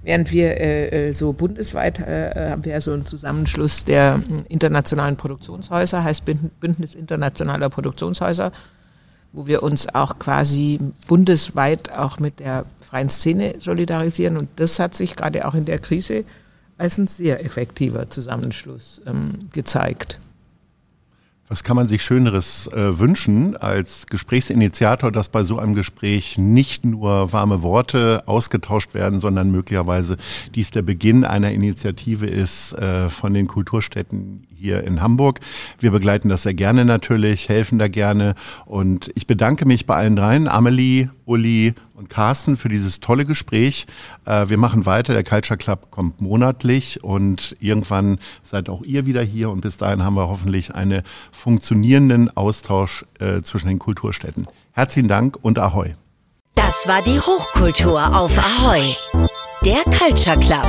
Während 0.02 0.32
wir 0.32 0.60
äh, 0.60 1.08
äh 1.08 1.12
so 1.12 1.32
bundesweit 1.32 1.98
äh, 1.98 2.50
haben 2.50 2.64
wir 2.64 2.72
ja 2.72 2.80
so 2.80 2.92
einen 2.92 3.06
Zusammenschluss 3.06 3.84
der 3.84 4.20
äh, 4.28 4.52
internationalen 4.52 5.16
Produktionshäuser, 5.16 6.04
heißt 6.04 6.24
Bündnis 6.60 6.94
internationaler 6.94 7.70
Produktionshäuser, 7.70 8.52
wo 9.32 9.46
wir 9.46 9.62
uns 9.62 9.94
auch 9.94 10.18
quasi 10.18 10.78
bundesweit 11.08 11.90
auch 11.90 12.18
mit 12.18 12.40
der 12.40 12.66
freien 12.80 13.08
Szene 13.08 13.54
solidarisieren. 13.58 14.36
Und 14.36 14.48
das 14.56 14.78
hat 14.78 14.94
sich 14.94 15.16
gerade 15.16 15.48
auch 15.48 15.54
in 15.54 15.64
der 15.64 15.78
Krise 15.78 16.24
als 16.78 16.98
ein 16.98 17.06
sehr 17.06 17.44
effektiver 17.44 18.10
Zusammenschluss 18.10 19.00
ähm, 19.06 19.48
gezeigt. 19.52 20.18
Was 21.46 21.62
kann 21.62 21.76
man 21.76 21.88
sich 21.88 22.02
Schöneres 22.02 22.68
äh, 22.68 22.98
wünschen 22.98 23.54
als 23.54 24.06
Gesprächsinitiator, 24.06 25.12
dass 25.12 25.28
bei 25.28 25.44
so 25.44 25.58
einem 25.58 25.74
Gespräch 25.74 26.38
nicht 26.38 26.86
nur 26.86 27.34
warme 27.34 27.60
Worte 27.60 28.22
ausgetauscht 28.24 28.94
werden, 28.94 29.20
sondern 29.20 29.50
möglicherweise 29.50 30.16
dies 30.54 30.70
der 30.70 30.80
Beginn 30.80 31.22
einer 31.22 31.52
Initiative 31.52 32.26
ist 32.26 32.72
äh, 32.72 33.10
von 33.10 33.34
den 33.34 33.46
Kulturstädten 33.46 34.46
hier 34.56 34.84
in 34.84 35.02
Hamburg. 35.02 35.40
Wir 35.78 35.90
begleiten 35.90 36.30
das 36.30 36.44
sehr 36.44 36.54
gerne 36.54 36.86
natürlich, 36.86 37.50
helfen 37.50 37.78
da 37.78 37.88
gerne 37.88 38.34
und 38.64 39.10
ich 39.14 39.26
bedanke 39.26 39.66
mich 39.66 39.84
bei 39.84 39.96
allen 39.96 40.16
dreien, 40.16 40.48
Amelie, 40.48 41.10
Uli 41.26 41.74
und 41.94 42.10
Carsten 42.10 42.56
für 42.56 42.68
dieses 42.68 43.00
tolle 43.00 43.24
Gespräch. 43.24 43.86
Äh, 44.26 44.48
wir 44.48 44.58
machen 44.58 44.84
weiter. 44.84 45.14
Der 45.14 45.24
Culture 45.24 45.56
Club 45.56 45.90
kommt 45.90 46.20
monatlich 46.20 47.02
und 47.02 47.56
irgendwann 47.60 48.18
seid 48.42 48.68
auch 48.68 48.82
ihr 48.82 49.06
wieder 49.06 49.22
hier 49.22 49.50
und 49.50 49.60
bis 49.60 49.76
dahin 49.76 50.04
haben 50.04 50.14
wir 50.14 50.28
hoffentlich 50.28 50.74
einen 50.74 51.02
funktionierenden 51.32 52.36
Austausch 52.36 53.04
äh, 53.20 53.40
zwischen 53.42 53.68
den 53.68 53.78
Kulturstädten. 53.78 54.46
Herzlichen 54.72 55.08
Dank 55.08 55.38
und 55.40 55.58
Ahoi. 55.58 55.94
Das 56.54 56.86
war 56.86 57.02
die 57.02 57.20
Hochkultur 57.20 58.16
auf 58.16 58.36
Ahoi. 58.38 58.94
Der 59.64 59.82
Culture 59.84 60.38
Club. 60.38 60.66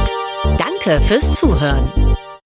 Danke 0.57 1.01
fürs 1.01 1.35
Zuhören. 1.35 2.04